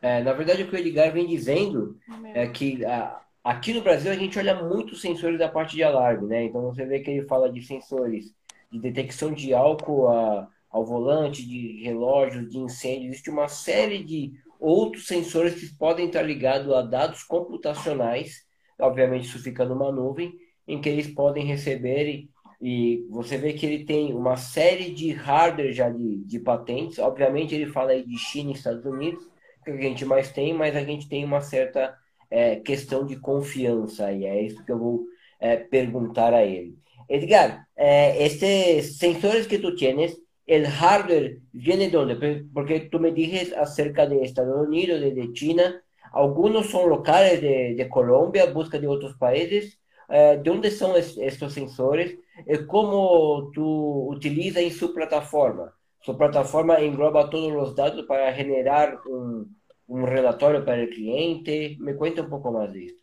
É, 0.00 0.22
na 0.22 0.32
verdade, 0.32 0.62
o 0.62 0.68
que 0.68 0.76
o 0.76 0.78
Edgar 0.78 1.12
vem 1.12 1.26
dizendo 1.26 1.98
é 2.32 2.46
que 2.46 2.84
a, 2.84 3.20
aqui 3.42 3.72
no 3.72 3.82
Brasil 3.82 4.10
a 4.10 4.14
gente 4.14 4.38
olha 4.38 4.54
muito 4.62 4.94
sensores 4.94 5.38
da 5.38 5.48
parte 5.48 5.74
de 5.74 5.82
alarme, 5.82 6.28
né? 6.28 6.44
Então 6.44 6.62
você 6.62 6.84
vê 6.84 7.00
que 7.00 7.10
ele 7.10 7.26
fala 7.26 7.50
de 7.50 7.62
sensores 7.62 8.32
de 8.70 8.78
detecção 8.78 9.32
de 9.32 9.52
álcool 9.52 10.08
a, 10.08 10.48
ao 10.70 10.84
volante, 10.84 11.46
de 11.46 11.82
relógios, 11.82 12.48
de 12.48 12.58
incêndio. 12.58 13.08
Existe 13.08 13.30
uma 13.30 13.48
série 13.48 14.04
de 14.04 14.32
outros 14.58 15.06
sensores 15.06 15.54
que 15.54 15.76
podem 15.76 16.06
estar 16.06 16.22
ligados 16.22 16.72
a 16.72 16.82
dados 16.82 17.22
computacionais, 17.22 18.44
obviamente 18.78 19.26
isso 19.26 19.42
fica 19.42 19.64
numa 19.64 19.92
nuvem, 19.92 20.32
em 20.66 20.80
que 20.80 20.88
eles 20.88 21.06
podem 21.08 21.44
receber 21.44 22.08
e, 22.08 22.30
e 22.60 23.06
você 23.10 23.38
vê 23.38 23.52
que 23.52 23.64
ele 23.64 23.84
tem 23.84 24.12
uma 24.14 24.36
série 24.36 24.90
de 24.92 25.12
hardware 25.12 25.72
já 25.72 25.88
de, 25.88 26.18
de 26.24 26.40
patentes. 26.40 26.98
Obviamente, 26.98 27.54
ele 27.54 27.66
fala 27.66 27.92
aí 27.92 28.04
de 28.04 28.18
China 28.18 28.50
e 28.50 28.54
Estados 28.54 28.84
Unidos, 28.84 29.22
que 29.64 29.70
a 29.70 29.76
gente 29.76 30.04
mais 30.04 30.30
tem, 30.32 30.52
mas 30.52 30.74
a 30.76 30.84
gente 30.84 31.08
tem 31.08 31.24
uma 31.24 31.40
certa 31.40 31.96
é, 32.30 32.56
questão 32.56 33.06
de 33.06 33.16
confiança 33.16 34.12
e 34.12 34.24
é 34.24 34.42
isso 34.42 34.64
que 34.64 34.72
eu 34.72 34.78
vou 34.78 35.06
é, 35.40 35.56
perguntar 35.56 36.34
a 36.34 36.44
ele. 36.44 36.76
Edgar, 37.08 37.66
é, 37.74 38.22
estes 38.24 38.98
sensores 38.98 39.46
que 39.46 39.58
tu 39.58 39.74
tienes, 39.74 40.14
el 40.48 40.66
hardware 40.66 41.40
viene 41.52 41.90
de 41.90 41.96
onde? 41.96 42.44
Porque 42.54 42.80
tu 42.90 42.98
me 43.00 43.12
dijes 43.12 43.52
acerca 43.56 44.06
de 44.06 44.22
Estados 44.24 44.66
Unidos, 44.66 45.00
de, 45.00 45.12
de 45.14 45.32
China, 45.32 45.82
algunos 46.12 46.66
son 46.70 46.88
locales 46.90 47.40
de, 47.42 47.74
de 47.76 47.88
Colombia, 47.88 48.52
busca 48.52 48.78
de 48.80 48.88
otros 48.88 49.16
países. 49.16 49.80
Eh, 50.10 50.40
¿De 50.42 50.50
dónde 50.50 50.70
son 50.70 50.92
estos 50.96 51.52
sensores? 51.52 52.18
¿Cómo 52.66 53.50
tú 53.52 54.08
utilizas 54.10 54.62
en 54.62 54.72
su 54.72 54.94
plataforma? 54.94 55.74
Su 56.00 56.16
plataforma 56.16 56.76
engloba 56.78 57.28
todos 57.30 57.52
los 57.52 57.74
datos 57.76 58.06
para 58.06 58.32
generar 58.32 58.98
un, 59.06 59.60
un 59.88 60.06
relatorio 60.06 60.64
para 60.64 60.82
el 60.82 60.90
cliente. 60.90 61.76
Me 61.80 61.96
cuenta 61.96 62.22
un 62.22 62.30
poco 62.30 62.52
más 62.52 62.72
de 62.72 62.86
esto. 62.86 63.02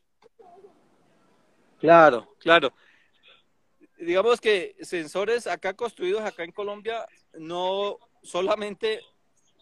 Claro, 1.78 2.28
claro. 2.40 2.74
Digamos 3.98 4.42
que 4.42 4.76
sensores 4.82 5.48
acá 5.48 5.74
construidos 5.74 6.22
acá 6.22 6.44
en 6.44 6.52
Colombia, 6.52 7.06
no 7.38 7.98
solamente, 8.24 9.02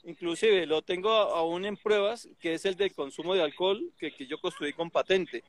inclusive 0.03 0.65
lo 0.65 0.81
tengo 0.81 1.11
aún 1.11 1.65
en 1.65 1.77
pruebas, 1.77 2.27
que 2.39 2.55
es 2.55 2.65
el 2.65 2.75
de 2.75 2.89
consumo 2.89 3.35
de 3.35 3.43
alcohol, 3.43 3.91
que, 3.97 4.11
que 4.11 4.25
yo 4.25 4.39
construí 4.39 4.73
con 4.73 4.89
patente, 4.89 5.43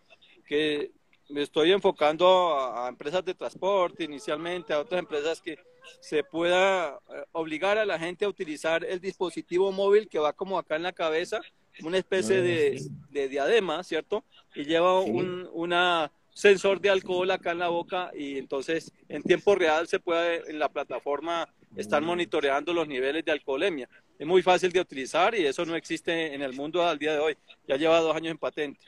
que 0.47 0.93
me 1.29 1.43
estoy 1.43 1.73
enfocando 1.73 2.59
a, 2.59 2.89
empresas 2.89 3.25
de 3.25 3.35
transporte 3.35 4.05
inicialmente, 4.05 4.73
a 4.73 4.81
otras 4.81 5.01
empresas 5.01 5.41
que 5.41 5.59
se 6.01 6.23
pueda 6.25 6.99
eh, 7.09 7.25
obligar 7.33 7.79
a 7.79 7.85
la 7.85 7.99
gente 7.99 8.25
a 8.25 8.29
utilizar 8.29 8.85
el 8.85 9.01
dispositivo 9.01 9.73
móvil 9.73 10.09
que 10.09 10.19
va 10.19 10.33
como 10.33 10.59
acá 10.59 10.77
en 10.77 10.83
la 10.83 10.93
cabeza, 10.93 11.41
una 11.83 11.99
especie 11.99 12.41
de, 12.41 13.29
diadema, 13.29 13.83
¿cierto? 13.83 14.25
Y 14.55 14.65
lleva 14.65 15.01
un 15.01 15.49
una 15.53 16.13
sensor 16.35 16.81
de 16.81 16.91
alcohol 16.91 17.31
acá 17.31 17.53
en 17.53 17.61
la 17.61 17.69
boca 17.69 18.11
y 18.15 18.39
entonces 18.39 18.93
en 19.09 19.23
tiempo 19.23 19.55
real 19.55 19.87
se 19.87 20.01
puede 20.01 20.51
en 20.51 20.59
la 20.59 20.69
plataforma 20.69 21.49
estar 21.77 22.03
mm. 22.03 22.07
monitoreando 22.07 22.75
los 22.75 22.87
niveles 22.87 23.25
de 23.25 23.33
alcoholemia. 23.33 23.89
Es 24.19 24.27
muy 24.27 24.43
fácil 24.43 24.71
de 24.73 24.81
utilizar 24.81 25.35
y 25.35 25.47
eso 25.47 25.65
no 25.65 25.77
existe 25.77 26.35
en 26.35 26.43
el 26.43 26.53
mundo 26.53 26.85
al 26.87 26.99
día 26.99 27.13
de 27.13 27.19
hoy. 27.21 27.37
Ya 27.67 27.77
lleva 27.77 28.01
dos 28.01 28.15
años 28.15 28.33
en 28.33 28.39
patente. 28.39 28.81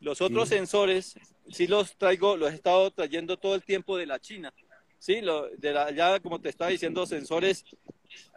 Los 0.00 0.20
otros 0.20 0.48
sensores 0.48 1.16
sí 1.50 1.66
los 1.66 1.96
traigo, 1.96 2.36
los 2.36 2.52
he 2.52 2.54
estado 2.54 2.90
trayendo 2.90 3.36
todo 3.36 3.54
el 3.54 3.62
tiempo 3.62 3.96
de 3.96 4.06
la 4.06 4.18
China. 4.18 4.52
Sí, 4.98 5.20
lo, 5.20 5.48
de 5.50 5.72
la, 5.72 5.90
ya 5.90 6.18
como 6.20 6.40
te 6.40 6.48
estaba 6.48 6.70
diciendo, 6.70 7.06
sensores 7.06 7.64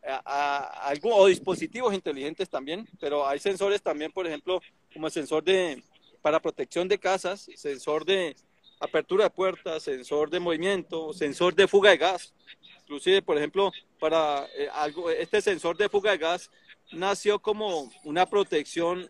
a, 0.03 0.93
o 1.03 1.27
dispositivos 1.27 1.93
inteligentes 1.93 2.49
también, 2.49 2.87
pero 2.99 3.27
hay 3.27 3.39
sensores 3.39 3.81
también, 3.81 4.11
por 4.11 4.27
ejemplo, 4.27 4.61
como 4.93 5.07
el 5.07 5.13
sensor 5.13 5.43
de 5.43 5.81
para 6.21 6.41
protección 6.41 6.87
de 6.87 6.99
casas, 6.99 7.49
sensor 7.55 8.05
de 8.05 8.35
apertura 8.79 9.25
de 9.25 9.29
puertas, 9.29 9.83
sensor 9.83 10.29
de 10.29 10.39
movimiento, 10.39 11.13
sensor 11.13 11.53
de 11.53 11.67
fuga 11.67 11.91
de 11.91 11.97
gas. 11.97 12.33
Inclusive, 12.81 13.21
por 13.21 13.37
ejemplo, 13.37 13.71
para 13.99 14.47
eh, 14.57 14.69
algo, 14.73 15.09
este 15.09 15.41
sensor 15.41 15.77
de 15.77 15.89
fuga 15.89 16.11
de 16.11 16.17
gas 16.17 16.49
nació 16.91 17.39
como 17.39 17.91
una 18.03 18.25
protección 18.25 19.09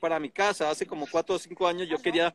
para 0.00 0.20
mi 0.20 0.30
casa. 0.30 0.70
Hace 0.70 0.86
como 0.86 1.06
cuatro 1.06 1.36
o 1.36 1.38
cinco 1.38 1.66
años 1.66 1.88
yo 1.88 1.98
quería 1.98 2.34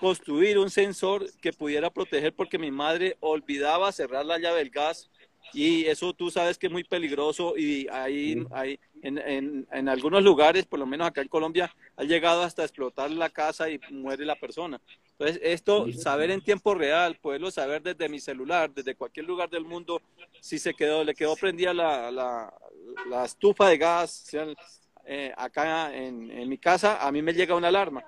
construir 0.00 0.58
un 0.58 0.70
sensor 0.70 1.30
que 1.40 1.52
pudiera 1.52 1.90
proteger 1.90 2.34
porque 2.34 2.58
mi 2.58 2.70
madre 2.70 3.16
olvidaba 3.20 3.92
cerrar 3.92 4.26
la 4.26 4.38
llave 4.38 4.58
del 4.58 4.70
gas 4.70 5.10
y 5.52 5.84
eso 5.84 6.12
tú 6.12 6.30
sabes 6.30 6.58
que 6.58 6.66
es 6.66 6.72
muy 6.72 6.82
peligroso 6.82 7.56
y 7.56 7.86
ahí, 7.92 8.44
ahí 8.50 8.80
en, 9.02 9.18
en, 9.18 9.66
en, 9.70 9.88
algunos 9.88 10.22
lugares, 10.24 10.66
por 10.66 10.80
lo 10.80 10.86
menos 10.86 11.06
acá 11.06 11.20
en 11.20 11.28
Colombia, 11.28 11.72
ha 11.96 12.02
llegado 12.02 12.42
hasta 12.42 12.64
explotar 12.64 13.10
la 13.10 13.30
casa 13.30 13.70
y 13.70 13.78
muere 13.90 14.24
la 14.24 14.34
persona. 14.34 14.80
Entonces, 15.18 15.40
esto, 15.44 15.86
saber 15.92 16.32
en 16.32 16.40
tiempo 16.40 16.74
real, 16.74 17.16
poderlo 17.20 17.50
saber 17.50 17.82
desde 17.82 18.08
mi 18.08 18.18
celular, 18.18 18.72
desde 18.72 18.96
cualquier 18.96 19.26
lugar 19.26 19.48
del 19.48 19.64
mundo, 19.64 20.02
si 20.40 20.58
se 20.58 20.74
quedó, 20.74 21.04
le 21.04 21.14
quedó 21.14 21.36
prendida 21.36 21.72
la, 21.72 22.10
la, 22.10 22.52
la 23.08 23.24
estufa 23.24 23.68
de 23.68 23.78
gas, 23.78 24.28
eh, 25.06 25.32
acá 25.36 25.94
en, 25.94 26.30
en, 26.32 26.48
mi 26.48 26.58
casa, 26.58 27.06
a 27.06 27.12
mí 27.12 27.22
me 27.22 27.32
llega 27.32 27.54
una 27.54 27.68
alarma. 27.68 28.04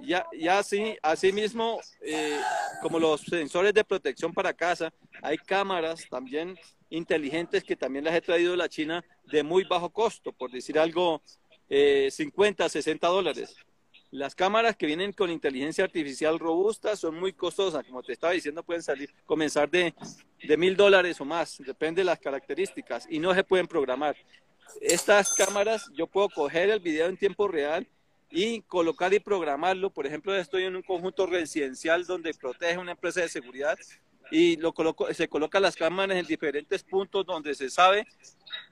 Ya, 0.00 0.26
ya 0.36 0.58
así, 0.58 0.96
así 1.00 1.30
mismo, 1.30 1.80
eh, 2.00 2.40
como 2.80 2.98
los 2.98 3.20
sensores 3.20 3.72
de 3.72 3.84
protección 3.84 4.32
para 4.32 4.52
casa, 4.52 4.92
hay 5.22 5.38
cámaras 5.38 6.08
también 6.10 6.58
inteligentes 6.90 7.62
que 7.62 7.76
también 7.76 8.04
las 8.04 8.14
he 8.14 8.20
traído 8.20 8.50
de 8.50 8.56
la 8.56 8.68
China 8.68 9.04
de 9.30 9.44
muy 9.44 9.62
bajo 9.62 9.90
costo, 9.90 10.32
por 10.32 10.50
decir 10.50 10.76
algo, 10.76 11.22
eh, 11.68 12.08
50, 12.10 12.68
60 12.68 13.06
dólares. 13.06 13.54
Las 14.12 14.36
cámaras 14.36 14.76
que 14.76 14.86
vienen 14.86 15.12
con 15.12 15.30
inteligencia 15.30 15.84
artificial 15.84 16.38
robusta 16.38 16.94
son 16.94 17.18
muy 17.18 17.32
costosas, 17.32 17.84
como 17.84 18.02
te 18.02 18.12
estaba 18.12 18.32
diciendo, 18.32 18.62
pueden 18.62 18.82
salir, 18.82 19.12
comenzar 19.26 19.68
de 19.68 19.92
mil 20.56 20.76
dólares 20.76 21.20
o 21.20 21.24
más, 21.24 21.58
depende 21.58 22.02
de 22.02 22.04
las 22.04 22.20
características, 22.20 23.08
y 23.10 23.18
no 23.18 23.34
se 23.34 23.42
pueden 23.42 23.66
programar 23.66 24.14
estas 24.80 25.34
cámaras 25.34 25.90
yo 25.94 26.06
puedo 26.06 26.28
coger 26.28 26.70
el 26.70 26.80
video 26.80 27.06
en 27.06 27.16
tiempo 27.16 27.48
real 27.48 27.86
y 28.30 28.62
colocar 28.62 29.12
y 29.12 29.20
programarlo. 29.20 29.90
Por 29.90 30.06
ejemplo, 30.06 30.34
estoy 30.34 30.64
en 30.64 30.76
un 30.76 30.82
conjunto 30.82 31.26
residencial 31.26 32.06
donde 32.06 32.34
protege 32.34 32.78
una 32.78 32.92
empresa 32.92 33.20
de 33.20 33.28
seguridad 33.28 33.78
y 34.30 34.56
lo 34.56 34.72
coloco, 34.72 35.12
se 35.12 35.28
colocan 35.28 35.62
las 35.62 35.76
cámaras 35.76 36.16
en 36.16 36.26
diferentes 36.26 36.82
puntos 36.82 37.26
donde 37.26 37.54
se 37.54 37.68
sabe 37.68 38.06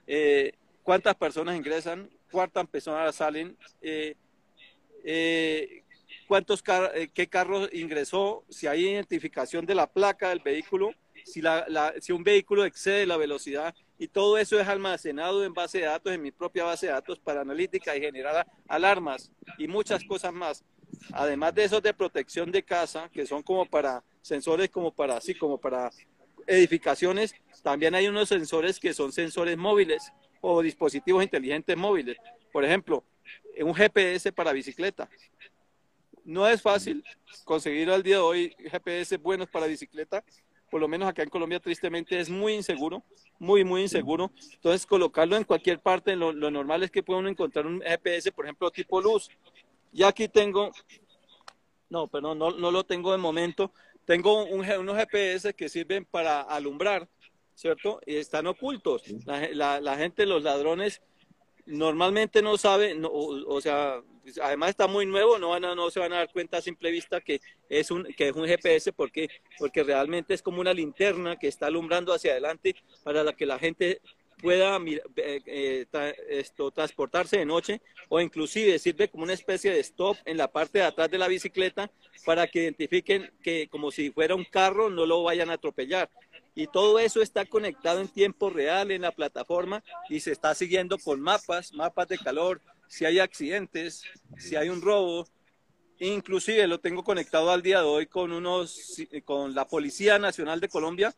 eh, 0.07 0.53
cuántas 0.81 1.15
personas 1.15 1.55
ingresan, 1.55 2.09
cuántas 2.31 2.67
personas 2.67 3.15
salen, 3.15 3.55
eh, 3.81 4.15
eh, 5.03 5.83
cuántos 6.27 6.63
qué 7.13 7.27
carro 7.27 7.67
ingresó, 7.71 8.45
si 8.49 8.67
hay 8.67 8.87
identificación 8.87 9.65
de 9.65 9.75
la 9.75 9.87
placa 9.87 10.29
del 10.29 10.39
vehículo, 10.39 10.91
si, 11.25 11.41
si 11.99 12.11
un 12.11 12.23
vehículo 12.23 12.65
excede 12.65 13.05
la 13.05 13.17
velocidad 13.17 13.75
y 13.97 14.07
todo 14.07 14.37
eso 14.37 14.59
es 14.59 14.67
almacenado 14.67 15.45
en 15.45 15.53
base 15.53 15.79
de 15.79 15.85
datos, 15.85 16.13
en 16.13 16.21
mi 16.21 16.31
propia 16.31 16.63
base 16.63 16.87
de 16.87 16.93
datos 16.93 17.19
para 17.19 17.41
analítica 17.41 17.95
y 17.95 18.01
generar 18.01 18.47
alarmas 18.67 19.31
y 19.57 19.67
muchas 19.67 20.03
cosas 20.03 20.33
más. 20.33 20.63
Además 21.13 21.53
de 21.53 21.63
esos 21.65 21.81
de 21.81 21.93
protección 21.93 22.51
de 22.51 22.63
casa, 22.63 23.09
que 23.13 23.25
son 23.25 23.43
como 23.43 23.65
para 23.65 24.03
sensores, 24.21 24.69
como 24.69 24.91
para 24.91 25.17
así, 25.17 25.35
como 25.35 25.59
para 25.59 25.91
edificaciones, 26.47 27.35
también 27.61 27.93
hay 27.93 28.07
unos 28.07 28.29
sensores 28.29 28.79
que 28.79 28.93
son 28.93 29.11
sensores 29.11 29.57
móviles 29.57 30.11
o 30.41 30.61
dispositivos 30.61 31.23
inteligentes 31.23 31.77
móviles. 31.77 32.17
Por 32.51 32.65
ejemplo, 32.65 33.03
un 33.59 33.73
GPS 33.73 34.31
para 34.31 34.53
bicicleta. 34.53 35.09
No 36.23 36.47
es 36.47 36.61
fácil 36.61 37.03
conseguir 37.45 37.89
al 37.89 38.03
día 38.03 38.17
de 38.17 38.21
hoy 38.21 38.55
GPS 38.69 39.17
buenos 39.17 39.49
para 39.49 39.65
bicicleta, 39.65 40.23
por 40.69 40.79
lo 40.79 40.87
menos 40.87 41.09
acá 41.09 41.23
en 41.23 41.29
Colombia 41.29 41.59
tristemente 41.59 42.17
es 42.19 42.29
muy 42.29 42.53
inseguro, 42.53 43.03
muy, 43.39 43.63
muy 43.63 43.81
inseguro. 43.81 44.31
Entonces 44.53 44.85
colocarlo 44.85 45.35
en 45.35 45.43
cualquier 45.43 45.79
parte, 45.79 46.15
lo, 46.15 46.31
normal 46.31 46.83
es 46.83 46.91
que 46.91 47.03
pueda 47.03 47.27
encontrar 47.27 47.67
un 47.67 47.81
GPS, 47.81 48.31
por 48.31 48.45
ejemplo, 48.45 48.71
tipo 48.71 49.01
luz. 49.01 49.29
Y 49.91 50.03
aquí 50.03 50.29
tengo 50.29 50.71
No, 51.89 52.07
pero 52.07 52.33
no, 52.33 52.51
no 52.51 52.71
lo 52.71 52.85
tengo 52.85 53.11
de 53.11 53.17
momento. 53.17 53.73
Tengo 54.05 54.45
unos 54.45 54.97
GPS 54.97 55.53
que 55.53 55.69
sirven 55.69 56.05
para 56.05 56.41
alumbrar, 56.41 57.07
¿cierto? 57.53 57.99
Y 58.05 58.15
están 58.15 58.47
ocultos. 58.47 59.03
La, 59.25 59.97
gente, 59.97 60.25
los 60.25 60.43
ladrones, 60.43 61.01
normalmente 61.71 62.41
no 62.41 62.57
saben, 62.57 63.03
o, 63.05 63.61
sea, 63.61 64.01
pues, 64.23 64.37
además 64.37 64.71
está 64.71 64.87
muy 64.87 65.05
nuevo, 65.05 65.39
no, 65.39 65.49
van 65.49 65.65
a, 65.65 65.75
no 65.75 65.89
se 65.89 65.99
van 65.99 66.13
a 66.13 66.17
dar 66.17 66.31
cuenta 66.31 66.57
a 66.57 66.61
simple 66.61 66.91
vista 66.91 67.21
que 67.21 67.41
es 67.69 67.89
un, 67.91 68.03
que 68.03 68.29
es 68.29 68.35
un 68.35 68.45
GPS 68.45 68.93
porque, 68.93 69.29
porque 69.57 69.83
realmente 69.83 70.33
es 70.33 70.41
como 70.41 70.61
una 70.61 70.73
linterna 70.73 71.37
que 71.37 71.47
está 71.47 71.67
alumbrando 71.67 72.13
hacia 72.13 72.31
adelante 72.31 72.75
para 73.03 73.31
que 73.33 73.45
la 73.45 73.57
gente 73.57 74.01
pueda 74.41 74.77
eh, 74.77 75.01
eh, 75.45 75.85
esto, 76.29 76.71
transportarse 76.71 77.37
de 77.37 77.45
noche 77.45 77.81
o 78.09 78.19
inclusive 78.19 78.79
sirve 78.79 79.07
como 79.07 79.23
una 79.23 79.33
especie 79.33 79.71
de 79.71 79.79
stop 79.79 80.17
en 80.25 80.37
la 80.37 80.51
parte 80.51 80.79
de 80.79 80.85
atrás 80.85 81.09
de 81.09 81.17
la 81.17 81.27
bicicleta 81.27 81.91
para 82.25 82.47
que 82.47 82.63
identifiquen 82.63 83.31
que 83.43 83.67
como 83.69 83.91
si 83.91 84.09
fuera 84.11 84.35
un 84.35 84.45
carro 84.45 84.89
no 84.89 85.05
lo 85.05 85.23
vayan 85.23 85.49
a 85.49 85.53
atropellar. 85.53 86.09
Y 86.53 86.67
todo 86.67 86.99
eso 86.99 87.21
está 87.21 87.45
conectado 87.45 88.01
en 88.01 88.07
tiempo 88.07 88.49
real 88.49 88.91
en 88.91 89.03
la 89.03 89.11
plataforma 89.11 89.83
y 90.09 90.19
se 90.19 90.31
está 90.31 90.53
siguiendo 90.53 90.97
con 90.97 91.21
mapas, 91.21 91.73
mapas 91.73 92.07
de 92.07 92.17
calor, 92.17 92.61
si 92.87 93.05
hay 93.05 93.19
accidentes, 93.19 94.03
si 94.37 94.55
hay 94.55 94.69
un 94.69 94.81
robo. 94.81 95.27
Inclusive 95.99 96.67
lo 96.67 96.79
tengo 96.79 97.03
conectado 97.03 97.51
al 97.51 97.61
día 97.61 97.79
de 97.79 97.85
hoy 97.85 98.07
con 98.07 98.31
unos, 98.31 98.97
con 99.23 99.55
la 99.55 99.65
Policía 99.65 100.19
Nacional 100.19 100.59
de 100.59 100.67
Colombia 100.67 101.15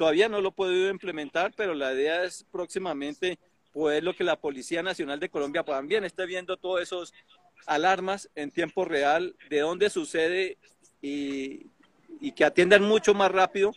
Todavía 0.00 0.30
no 0.30 0.40
lo 0.40 0.48
he 0.48 0.52
podido 0.52 0.88
implementar, 0.88 1.52
pero 1.54 1.74
la 1.74 1.92
idea 1.92 2.24
es 2.24 2.46
próximamente 2.50 3.38
poder 3.70 4.02
lo 4.02 4.16
que 4.16 4.24
la 4.24 4.40
Policía 4.40 4.82
Nacional 4.82 5.20
de 5.20 5.28
Colombia 5.28 5.62
también 5.62 6.04
esté 6.04 6.24
viendo 6.24 6.56
todos 6.56 6.80
esos 6.80 7.12
alarmas 7.66 8.30
en 8.34 8.50
tiempo 8.50 8.86
real, 8.86 9.36
de 9.50 9.60
dónde 9.60 9.90
sucede 9.90 10.56
y, 11.02 11.66
que 12.34 12.46
atiendan 12.46 12.82
mucho 12.82 13.12
más 13.12 13.30
rápido, 13.30 13.74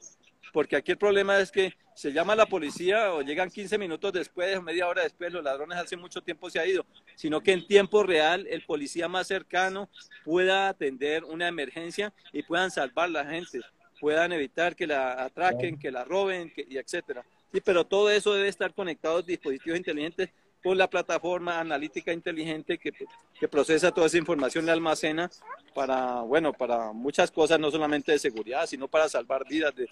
porque 0.54 0.78
aquí 0.78 0.92
el 0.94 0.98
problema 0.98 1.40
es 1.40 1.52
que 1.52 1.74
se 1.94 2.14
llama 2.14 2.36
la 2.36 2.46
policía 2.46 3.12
o 3.14 3.22
llegan 3.22 3.50
15 3.50 3.78
minutos 3.78 4.14
después, 4.14 4.62
media 4.64 4.88
hora 4.88 5.04
después, 5.04 5.34
los 5.34 5.44
ladrones 5.44 5.78
hace 5.78 5.98
mucho 5.98 6.22
tiempo 6.22 6.50
se 6.50 6.60
ha 6.60 6.66
ido, 6.66 6.86
sino 7.16 7.42
que 7.42 7.52
en 7.52 7.68
tiempo 7.68 8.04
real 8.04 8.48
el 8.50 8.62
policía 8.62 9.10
más 9.10 9.28
cercano 9.28 9.90
pueda 10.24 10.70
atender 10.70 11.26
una 11.26 11.50
emergencia 11.50 12.14
y 12.32 12.44
puedan 12.44 12.72
salvar 12.72 13.10
la 13.10 13.26
gente 13.26 13.60
puedan 14.04 14.34
evitar 14.34 14.76
que 14.76 14.86
la 14.86 15.24
atraquen, 15.24 15.80
que 15.80 15.90
la 15.90 16.04
roben, 16.04 16.52
y 16.58 16.78
etcétera. 16.78 17.24
Sí, 17.54 17.62
pero 17.62 17.86
todo 17.86 18.10
eso 18.10 18.34
debe 18.34 18.50
estar 18.50 18.74
conectado 18.74 19.20
a 19.20 19.22
dispositivos 19.22 19.78
inteligentes 19.78 20.30
con 20.62 20.78
la 20.78 20.90
plataforma 20.90 21.58
analítica 21.58 22.12
inteligente 22.12 22.78
que, 22.78 22.92
que, 22.92 23.48
procesa 23.48 23.94
toda 23.94 24.08
esa 24.08 24.18
información 24.18 24.66
y 24.66 24.70
almacena 24.72 25.32
para, 25.74 26.20
bueno, 26.20 26.52
para 26.52 26.92
muchas 26.92 27.32
cosas, 27.32 27.58
no 27.62 27.72
solamente 27.72 28.12
de 28.12 28.20
seguridad, 28.20 28.66
sino 28.66 28.90
para 28.90 29.08
salvar 29.08 29.48
vidas. 29.48 29.74
De, 29.74 29.88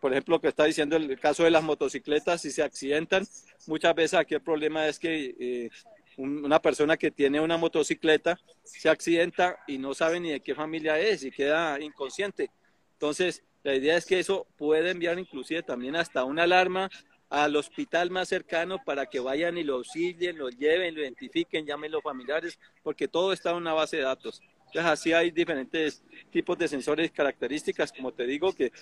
por 0.00 0.12
ejemplo, 0.12 0.36
lo 0.36 0.40
que 0.40 0.48
está 0.48 0.64
diciendo 0.64 0.96
el 0.96 1.18
caso 1.18 1.44
de 1.44 1.50
las 1.50 1.62
motocicletas, 1.62 2.42
si 2.42 2.50
se 2.50 2.62
accidentan, 2.62 3.26
muchas 3.66 3.94
veces 3.94 4.18
aquí 4.18 4.34
el 4.34 4.40
problema 4.40 4.86
es 4.86 4.98
que 4.98 5.34
eh, 5.38 5.70
una 6.16 6.60
persona 6.60 6.96
que 6.96 7.10
tiene 7.10 7.40
una 7.40 7.56
motocicleta 7.56 8.38
se 8.64 8.88
accidenta 8.88 9.58
y 9.66 9.78
no 9.78 9.94
sabe 9.94 10.20
ni 10.20 10.30
de 10.30 10.40
qué 10.40 10.54
familia 10.54 10.98
es 10.98 11.24
y 11.24 11.30
queda 11.30 11.80
inconsciente. 11.80 12.50
Entonces, 12.94 13.42
la 13.62 13.74
idea 13.74 13.96
es 13.96 14.06
que 14.06 14.18
eso 14.18 14.46
puede 14.56 14.90
enviar 14.90 15.18
inclusive 15.18 15.62
también 15.62 15.96
hasta 15.96 16.24
una 16.24 16.44
alarma 16.44 16.90
al 17.30 17.54
hospital 17.56 18.10
más 18.10 18.28
cercano 18.28 18.82
para 18.84 19.06
que 19.06 19.20
vayan 19.20 19.58
y 19.58 19.64
lo 19.64 19.74
auxilien, 19.76 20.38
lo 20.38 20.48
lleven, 20.48 20.94
lo 20.94 21.02
identifiquen, 21.02 21.66
llamen 21.66 21.92
los 21.92 22.02
familiares, 22.02 22.58
porque 22.82 23.06
todo 23.06 23.32
está 23.32 23.50
en 23.50 23.56
una 23.56 23.74
base 23.74 23.98
de 23.98 24.04
datos. 24.04 24.40
Entonces, 24.66 24.90
así 24.90 25.12
hay 25.12 25.30
diferentes 25.30 26.02
tipos 26.30 26.58
de 26.58 26.68
sensores 26.68 27.06
y 27.06 27.10
características, 27.10 27.92
como 27.92 28.12
te 28.12 28.26
digo, 28.26 28.52
que 28.52 28.72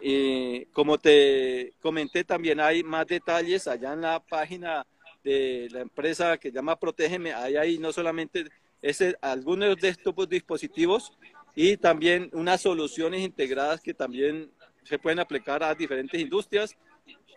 eh, 0.00 0.66
como 0.72 0.98
te 0.98 1.74
comenté, 1.80 2.24
también 2.24 2.60
hay 2.60 2.82
más 2.82 3.06
detalles 3.06 3.66
allá 3.66 3.92
en 3.92 4.02
la 4.02 4.20
página 4.20 4.86
de 5.24 5.68
la 5.70 5.80
empresa 5.80 6.38
que 6.38 6.52
llama 6.52 6.78
Protégeme. 6.78 7.32
Hay 7.32 7.56
ahí 7.56 7.78
no 7.78 7.92
solamente 7.92 8.44
ese, 8.80 9.16
algunos 9.20 9.76
de 9.76 9.88
estos 9.88 10.28
dispositivos, 10.28 11.12
y 11.54 11.76
también 11.76 12.30
unas 12.34 12.60
soluciones 12.60 13.20
integradas 13.20 13.80
que 13.80 13.92
también 13.92 14.48
se 14.84 14.96
pueden 14.96 15.18
aplicar 15.18 15.60
a 15.64 15.74
diferentes 15.74 16.20
industrias 16.20 16.76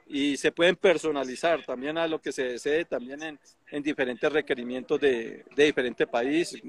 y 0.07 0.37
se 0.37 0.51
pueden 0.51 0.75
personalizar 0.75 1.65
también 1.65 1.97
a 1.97 2.07
lo 2.07 2.21
que 2.21 2.31
se 2.31 2.43
desee 2.43 2.85
también 2.85 3.23
en, 3.23 3.39
en 3.71 3.81
diferentes 3.81 4.31
requerimientos 4.31 4.99
de, 4.99 5.43
de 5.55 5.63
diferentes 5.63 6.07
países. 6.07 6.61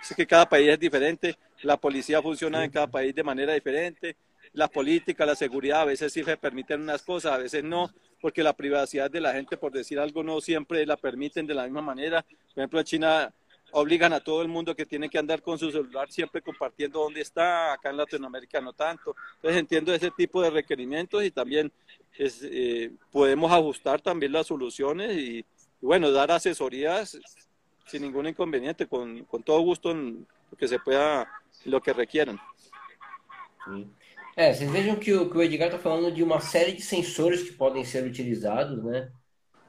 Es 0.00 0.14
que 0.14 0.24
cada 0.24 0.48
país 0.48 0.68
es 0.68 0.78
diferente, 0.78 1.36
la 1.62 1.76
policía 1.76 2.22
funciona 2.22 2.62
en 2.62 2.70
cada 2.70 2.86
país 2.86 3.12
de 3.12 3.24
manera 3.24 3.54
diferente, 3.54 4.14
la 4.54 4.68
política, 4.68 5.26
la 5.26 5.34
seguridad, 5.34 5.82
a 5.82 5.84
veces 5.84 6.12
sí 6.12 6.24
se 6.24 6.36
permiten 6.36 6.80
unas 6.80 7.02
cosas, 7.02 7.32
a 7.32 7.38
veces 7.38 7.62
no, 7.62 7.90
porque 8.20 8.42
la 8.42 8.54
privacidad 8.54 9.10
de 9.10 9.20
la 9.20 9.32
gente, 9.32 9.56
por 9.56 9.72
decir 9.72 9.98
algo, 9.98 10.22
no 10.22 10.40
siempre 10.40 10.86
la 10.86 10.96
permiten 10.96 11.46
de 11.46 11.54
la 11.54 11.64
misma 11.64 11.82
manera. 11.82 12.22
Por 12.22 12.60
ejemplo, 12.60 12.78
en 12.78 12.84
China 12.86 13.34
obligan 13.72 14.12
a 14.12 14.20
todo 14.20 14.40
el 14.42 14.48
mundo 14.48 14.76
que 14.76 14.86
tiene 14.86 15.10
que 15.10 15.18
andar 15.18 15.42
con 15.42 15.58
su 15.58 15.70
celular 15.72 16.10
siempre 16.10 16.40
compartiendo 16.40 17.00
dónde 17.00 17.20
está, 17.20 17.72
acá 17.72 17.90
en 17.90 17.96
Latinoamérica 17.96 18.60
no 18.60 18.72
tanto. 18.72 19.16
Entonces 19.36 19.58
entiendo 19.58 19.92
ese 19.92 20.12
tipo 20.12 20.40
de 20.40 20.50
requerimientos 20.50 21.24
y 21.24 21.32
también 21.32 21.72
eh, 22.16 22.92
podemos 23.10 23.50
ajustar 23.50 24.00
también 24.00 24.30
las 24.30 24.46
soluciones 24.46 25.16
y, 25.16 25.44
bueno, 25.80 26.12
dar 26.12 26.30
asesorías 26.30 27.18
sin 27.86 28.02
ningún 28.02 28.28
inconveniente, 28.28 28.86
con, 28.86 29.26
todo 29.44 29.60
gusto 29.60 29.90
en 29.90 30.24
lo 30.50 30.56
que 30.56 30.68
se 30.68 30.78
pueda, 30.78 31.28
lo 31.64 31.82
que 31.82 31.92
requieran. 31.92 32.40
É, 34.36 34.52
vocês 34.52 34.70
vejam 34.70 34.96
que 34.96 35.12
o, 35.12 35.30
que 35.30 35.36
o 35.38 35.42
Edgar 35.42 35.68
está 35.68 35.78
falando 35.78 36.12
de 36.12 36.22
uma 36.22 36.40
série 36.40 36.72
de 36.72 36.82
sensores 36.82 37.42
que 37.42 37.52
podem 37.52 37.84
ser 37.84 38.04
utilizados, 38.04 38.82
né? 38.82 39.12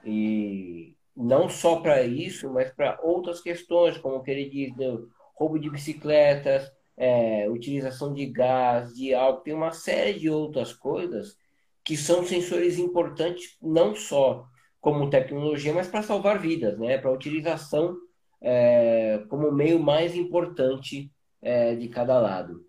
E 0.04 0.96
não 1.16 1.48
só 1.50 1.82
para 1.82 2.04
isso, 2.04 2.52
mas 2.52 2.72
para 2.72 3.00
outras 3.04 3.42
questões, 3.42 3.98
como 3.98 4.24
que 4.24 4.32
ele 4.32 4.50
diz, 4.50 4.76
né, 4.76 4.98
roubo 5.36 5.60
de 5.60 5.70
bicicletas, 5.70 6.72
é, 6.98 7.48
utilização 7.50 8.14
de 8.14 8.26
gás, 8.26 8.94
de 8.94 9.14
álcool, 9.14 9.44
tem 9.44 9.54
uma 9.54 9.72
série 9.72 10.20
de 10.20 10.30
outras 10.30 10.74
coisas 10.74 11.38
que 11.84 11.96
são 11.96 12.26
sensores 12.26 12.80
importantes 12.80 13.58
não 13.62 13.96
só 13.96 14.48
como 14.82 15.10
tecnologia, 15.10 15.74
mas 15.74 15.88
para 15.88 16.02
salvar 16.04 16.40
vidas, 16.40 16.78
né? 16.80 16.98
Para 16.98 17.12
utilização 17.12 17.96
é, 18.42 19.24
como 19.30 19.52
meio 19.52 19.80
mais 19.80 20.16
importante 20.16 21.12
é, 21.42 21.76
de 21.76 21.88
cada 21.90 22.20
lado. 22.20 22.65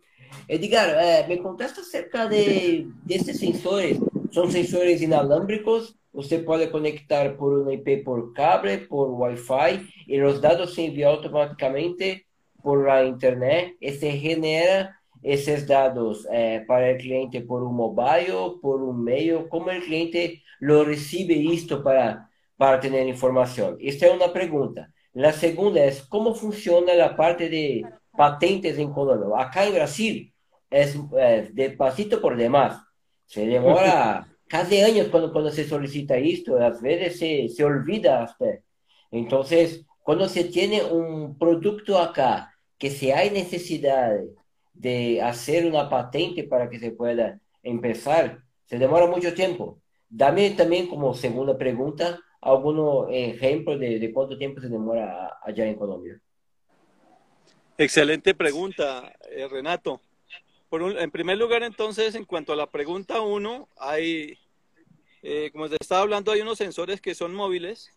Edgar, 0.48 0.88
é, 0.90 1.26
me 1.26 1.38
contesta 1.38 1.80
acerca 1.80 2.26
de 2.26 2.88
desses 3.04 3.38
sensores. 3.38 3.98
São 4.32 4.50
sensores 4.50 5.00
inalâmbricos 5.00 5.94
Usted 6.16 6.46
puede 6.46 6.70
conectar 6.70 7.36
por 7.36 7.52
una 7.52 7.74
IP 7.74 8.02
por 8.02 8.32
cable, 8.32 8.78
por 8.78 9.10
Wi-Fi, 9.10 9.86
y 10.06 10.16
los 10.16 10.40
datos 10.40 10.72
se 10.72 10.86
envían 10.86 11.10
automáticamente 11.10 12.26
por 12.62 12.86
la 12.86 13.04
Internet 13.04 13.76
y 13.80 13.90
se 13.90 14.12
genera 14.12 14.98
esos 15.22 15.66
datos 15.66 16.26
eh, 16.32 16.64
para 16.66 16.88
el 16.88 16.96
cliente 16.96 17.42
por 17.42 17.62
un 17.62 17.76
mobile, 17.76 18.58
por 18.62 18.82
un 18.82 19.04
mail, 19.04 19.46
cómo 19.50 19.68
el 19.68 19.82
cliente 19.82 20.42
lo 20.58 20.84
recibe 20.84 21.52
esto 21.52 21.82
para, 21.82 22.30
para 22.56 22.80
tener 22.80 23.06
información. 23.06 23.76
Esta 23.78 24.06
es 24.06 24.14
una 24.14 24.32
pregunta. 24.32 24.90
La 25.12 25.32
segunda 25.32 25.84
es, 25.84 26.00
¿cómo 26.00 26.34
funciona 26.34 26.94
la 26.94 27.14
parte 27.14 27.50
de 27.50 27.84
patentes 28.16 28.78
en 28.78 28.92
Colombia? 28.92 29.28
Acá 29.38 29.66
en 29.66 29.74
Brasil 29.74 30.34
es 30.70 30.96
eh, 31.18 31.50
de 31.52 31.70
pasito 31.70 32.20
por 32.20 32.36
demás. 32.36 32.82
Se 33.26 33.46
demora 33.46 34.26
casi 34.48 34.80
años 34.80 35.08
cuando, 35.08 35.32
cuando 35.32 35.50
se 35.50 35.68
solicita 35.68 36.16
esto, 36.16 36.58
a 36.58 36.70
veces 36.70 37.18
se, 37.18 37.48
se 37.48 37.64
olvida 37.64 38.22
hasta. 38.22 38.46
Entonces, 39.10 39.84
cuando 40.02 40.28
se 40.28 40.44
tiene 40.44 40.84
un 40.84 41.38
producto 41.38 41.98
acá 41.98 42.52
que 42.78 42.90
si 42.90 43.10
hay 43.10 43.30
necesidad 43.30 44.18
de 44.72 45.22
hacer 45.22 45.66
una 45.66 45.88
patente 45.88 46.44
para 46.44 46.68
que 46.68 46.78
se 46.78 46.90
pueda 46.92 47.40
empezar, 47.62 48.42
se 48.66 48.78
demora 48.78 49.06
mucho 49.06 49.34
tiempo. 49.34 49.80
Dame 50.08 50.50
también 50.50 50.88
como 50.88 51.14
segunda 51.14 51.56
pregunta 51.56 52.20
algunos 52.40 53.08
ejemplos 53.10 53.80
de, 53.80 53.98
de 53.98 54.12
cuánto 54.12 54.38
tiempo 54.38 54.60
se 54.60 54.68
demora 54.68 55.38
allá 55.42 55.66
en 55.66 55.76
Colombia. 55.76 56.20
Excelente 57.78 58.34
pregunta, 58.34 59.12
eh, 59.30 59.46
Renato 59.48 60.00
en 60.70 61.10
primer 61.10 61.38
lugar, 61.38 61.62
entonces, 61.62 62.14
en 62.14 62.24
cuanto 62.24 62.52
a 62.52 62.56
la 62.56 62.70
pregunta 62.70 63.20
uno, 63.20 63.68
hay, 63.76 64.38
eh, 65.22 65.50
como 65.52 65.68
se 65.68 65.76
estaba 65.80 66.02
hablando, 66.02 66.32
hay 66.32 66.40
unos 66.40 66.58
sensores 66.58 67.00
que 67.00 67.14
son 67.14 67.34
móviles, 67.34 67.92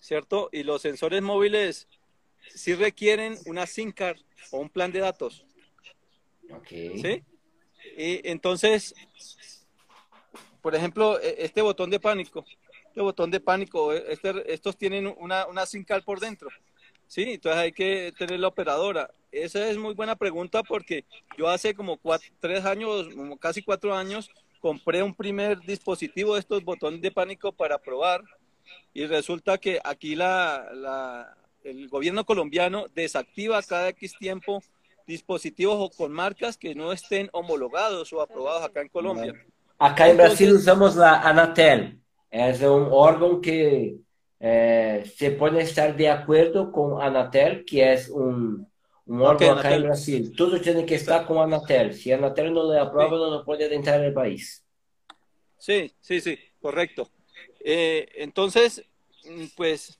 ¿cierto? 0.00 0.48
Y 0.52 0.62
los 0.62 0.82
sensores 0.82 1.22
móviles 1.22 1.88
sí 2.54 2.74
requieren 2.74 3.38
una 3.46 3.66
SIM 3.66 3.90
card 3.90 4.18
o 4.50 4.58
un 4.58 4.68
plan 4.68 4.92
de 4.92 5.00
datos. 5.00 5.44
¿Sí? 6.68 7.22
Y 7.96 8.28
entonces, 8.28 8.94
por 10.60 10.74
ejemplo, 10.74 11.18
e, 11.20 11.36
este 11.38 11.62
botón 11.62 11.90
de 11.90 11.98
pánico, 11.98 12.44
este 12.86 13.00
botón 13.00 13.30
de 13.30 13.40
pánico, 13.40 13.92
e, 13.92 14.12
este, 14.12 14.52
estos 14.52 14.76
tienen 14.76 15.12
una, 15.18 15.46
una 15.46 15.64
SIM 15.64 15.84
card 15.84 16.04
por 16.04 16.20
dentro. 16.20 16.50
Sí, 17.06 17.34
entonces 17.34 17.60
hay 17.60 17.72
que 17.72 18.12
tener 18.18 18.40
la 18.40 18.48
operadora. 18.48 19.10
esa 19.30 19.68
es 19.68 19.76
muy 19.76 19.94
buena 19.94 20.16
pregunta 20.16 20.62
porque 20.62 21.04
yo 21.36 21.48
hace 21.48 21.74
como 21.74 21.98
tres 22.40 22.64
años, 22.64 23.08
como 23.14 23.36
casi 23.36 23.62
cuatro 23.62 23.94
años, 23.94 24.30
compré 24.60 25.02
un 25.02 25.14
primer 25.14 25.60
dispositivo 25.60 26.34
de 26.34 26.40
estos 26.40 26.64
botones 26.64 27.00
de 27.02 27.10
pánico 27.10 27.52
para 27.52 27.78
probar 27.78 28.22
y 28.92 29.06
resulta 29.06 29.58
que 29.58 29.78
aquí 29.84 30.14
la, 30.14 31.36
el 31.64 31.88
gobierno 31.88 32.24
colombiano 32.24 32.86
desactiva 32.94 33.62
cada 33.62 33.88
X 33.90 34.14
tiempo 34.18 34.62
dispositivos 35.06 35.94
con 35.96 36.12
marcas 36.12 36.56
que 36.56 36.74
no 36.74 36.92
estén 36.92 37.28
homologados 37.32 38.12
o 38.12 38.22
aprobados 38.22 38.64
acá 38.64 38.80
en 38.80 38.88
Colombia. 38.88 39.34
Acá 39.78 40.08
en 40.08 40.16
Brasil 40.16 40.52
usamos 40.52 40.96
la 40.96 41.20
Anatel. 41.20 42.00
Es 42.30 42.60
un 42.62 42.88
órgano 42.90 43.40
que 43.40 43.96
eh, 44.46 45.10
se 45.16 45.30
puede 45.30 45.62
estar 45.62 45.96
de 45.96 46.10
acuerdo 46.10 46.70
con 46.70 47.00
Anatel, 47.00 47.64
que 47.64 47.94
es 47.94 48.10
un, 48.10 48.70
un 49.06 49.22
órgano 49.22 49.58
acá 49.58 49.74
en 49.74 49.84
Brasil. 49.84 50.34
Todo 50.36 50.60
tiene 50.60 50.84
que 50.84 50.96
estar 50.96 51.24
con 51.24 51.38
Anatel. 51.38 51.94
Si 51.94 52.12
Anatel 52.12 52.52
no 52.52 52.70
le 52.70 52.78
aprueba, 52.78 53.16
no 53.30 53.42
puede 53.42 53.74
entrar 53.74 54.00
en 54.00 54.04
el 54.04 54.12
país. 54.12 54.62
Sí, 55.56 55.90
sí, 55.98 56.20
sí, 56.20 56.38
correcto. 56.60 57.10
Eh, 57.60 58.06
entonces, 58.16 58.84
pues 59.56 59.98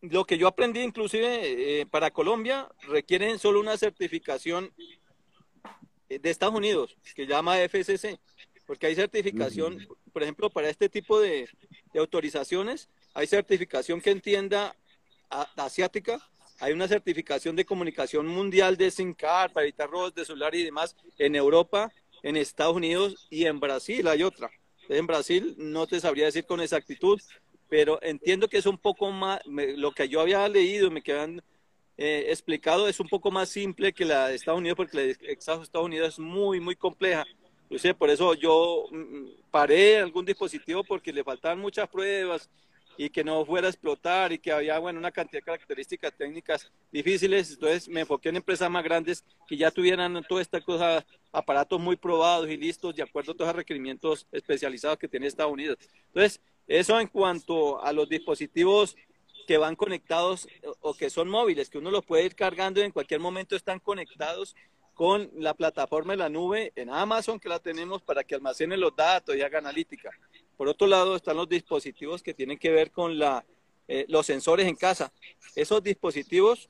lo 0.00 0.24
que 0.24 0.38
yo 0.38 0.46
aprendí 0.46 0.82
inclusive 0.82 1.80
eh, 1.80 1.86
para 1.86 2.12
Colombia 2.12 2.68
requieren 2.82 3.40
solo 3.40 3.58
una 3.58 3.76
certificación 3.76 4.72
de 6.08 6.30
Estados 6.30 6.54
Unidos 6.54 6.96
que 7.16 7.26
llama 7.26 7.58
FCC, 7.58 8.20
porque 8.68 8.86
hay 8.86 8.94
certificación, 8.94 9.84
por 10.10 10.22
ejemplo, 10.22 10.50
para 10.50 10.68
este 10.68 10.88
tipo 10.88 11.20
de, 11.20 11.48
autorizaciones, 11.94 12.88
hay 13.14 13.26
certificación 13.26 14.00
que 14.00 14.10
entienda 14.10 14.76
asiática, 15.56 16.20
hay 16.60 16.72
una 16.72 16.86
certificación 16.86 17.56
de 17.56 17.64
comunicación 17.64 18.26
mundial 18.26 18.76
de 18.76 18.90
SINCAR 18.90 19.52
para 19.52 19.64
evitar 19.64 19.90
robos 19.90 20.14
de 20.14 20.24
celular 20.24 20.54
y 20.54 20.64
demás 20.64 20.94
en 21.18 21.34
Europa, 21.34 21.90
en 22.22 22.36
Estados 22.36 22.76
Unidos 22.76 23.26
y 23.30 23.46
en 23.46 23.58
Brasil 23.60 24.06
hay 24.08 24.22
otra. 24.22 24.50
En 24.88 25.06
Brasil 25.06 25.54
no 25.56 25.86
te 25.86 26.00
sabría 26.00 26.26
decir 26.26 26.44
con 26.44 26.60
exactitud, 26.60 27.20
pero 27.68 28.02
entiendo 28.02 28.48
que 28.48 28.58
es 28.58 28.66
un 28.66 28.76
poco 28.76 29.10
más, 29.10 29.40
lo 29.46 29.92
que 29.92 30.08
yo 30.08 30.20
había 30.20 30.46
leído 30.48 30.88
y 30.88 30.90
me 30.90 31.02
quedan 31.02 31.42
eh, 31.96 32.26
explicado 32.30 32.88
es 32.88 32.98
un 32.98 33.08
poco 33.08 33.30
más 33.30 33.48
simple 33.48 33.92
que 33.92 34.04
la 34.04 34.28
de 34.28 34.34
Estados 34.34 34.58
Unidos, 34.58 34.76
porque 34.76 34.96
la 34.96 35.02
de 35.02 35.16
Estados 35.32 35.70
Unidos 35.74 36.14
es 36.14 36.18
muy, 36.18 36.58
muy 36.58 36.74
compleja. 36.74 37.24
Por 37.98 38.10
eso 38.10 38.34
yo 38.34 38.86
mm, 38.90 38.96
mm, 38.96 39.30
paré 39.50 39.98
algún 39.98 40.24
dispositivo 40.24 40.82
porque 40.82 41.12
le 41.12 41.22
faltaban 41.22 41.58
muchas 41.58 41.88
pruebas 41.88 42.50
y 42.96 43.08
que 43.08 43.24
no 43.24 43.46
fuera 43.46 43.68
a 43.68 43.70
explotar 43.70 44.32
y 44.32 44.38
que 44.38 44.52
había 44.52 44.78
bueno, 44.78 44.98
una 44.98 45.10
cantidad 45.10 45.40
de 45.40 45.44
características 45.44 46.12
técnicas 46.12 46.70
difíciles. 46.92 47.52
Entonces 47.52 47.88
me 47.88 48.00
enfoqué 48.00 48.28
en 48.28 48.36
empresas 48.36 48.70
más 48.70 48.84
grandes 48.84 49.24
que 49.46 49.56
ya 49.56 49.70
tuvieran 49.70 50.22
toda 50.28 50.42
esta 50.42 50.60
cosa, 50.60 51.06
aparatos 51.32 51.80
muy 51.80 51.96
probados 51.96 52.50
y 52.50 52.56
listos 52.56 52.94
de 52.94 53.02
acuerdo 53.02 53.32
a 53.32 53.34
todos 53.34 53.48
los 53.48 53.56
requerimientos 53.56 54.26
especializados 54.32 54.98
que 54.98 55.08
tiene 55.08 55.28
Estados 55.28 55.52
Unidos. 55.52 55.78
Entonces, 56.08 56.40
eso 56.66 57.00
en 57.00 57.06
cuanto 57.06 57.82
a 57.82 57.92
los 57.92 58.08
dispositivos 58.08 58.96
que 59.46 59.56
van 59.56 59.76
conectados 59.76 60.46
o 60.80 60.92
que 60.92 61.08
son 61.08 61.28
móviles, 61.28 61.70
que 61.70 61.78
uno 61.78 61.90
los 61.90 62.04
puede 62.04 62.26
ir 62.26 62.34
cargando 62.34 62.80
y 62.80 62.84
en 62.84 62.92
cualquier 62.92 63.20
momento 63.20 63.56
están 63.56 63.78
conectados 63.78 64.54
con 65.00 65.30
la 65.36 65.54
plataforma 65.54 66.12
de 66.12 66.18
la 66.18 66.28
nube 66.28 66.74
en 66.76 66.90
Amazon 66.90 67.40
que 67.40 67.48
la 67.48 67.58
tenemos 67.58 68.02
para 68.02 68.22
que 68.22 68.34
almacenen 68.34 68.78
los 68.78 68.94
datos 68.94 69.34
y 69.34 69.40
haga 69.40 69.56
analítica. 69.56 70.10
Por 70.58 70.68
otro 70.68 70.86
lado 70.86 71.16
están 71.16 71.38
los 71.38 71.48
dispositivos 71.48 72.22
que 72.22 72.34
tienen 72.34 72.58
que 72.58 72.70
ver 72.70 72.90
con 72.90 73.18
la, 73.18 73.42
eh, 73.88 74.04
los 74.08 74.26
sensores 74.26 74.66
en 74.66 74.76
casa. 74.76 75.10
Esos 75.56 75.82
dispositivos, 75.82 76.68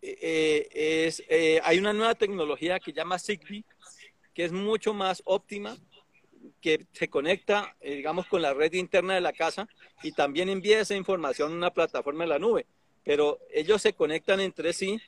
eh, 0.00 1.10
eh, 1.28 1.60
hay 1.64 1.78
una 1.78 1.92
nueva 1.92 2.14
tecnología 2.14 2.78
que 2.78 2.92
llama 2.92 3.18
Zigbee, 3.18 3.64
que 4.32 4.44
es 4.44 4.52
mucho 4.52 4.94
más 4.94 5.20
óptima, 5.24 5.76
que 6.60 6.86
se 6.92 7.08
conecta, 7.08 7.76
digamos, 7.82 8.28
con 8.28 8.40
la 8.40 8.54
red 8.54 8.72
interna 8.74 9.16
de 9.16 9.20
la 9.20 9.32
casa 9.32 9.68
y 10.04 10.12
también 10.12 10.48
envía 10.48 10.78
esa 10.78 10.94
información 10.94 11.50
a 11.50 11.56
una 11.56 11.72
plataforma 11.72 12.22
en 12.22 12.30
la 12.30 12.38
nube 12.38 12.66
pero 13.04 13.38
ellos 13.52 13.82
se 13.82 13.92
conectan 13.92 14.40
entre 14.40 14.72
sí 14.72 15.00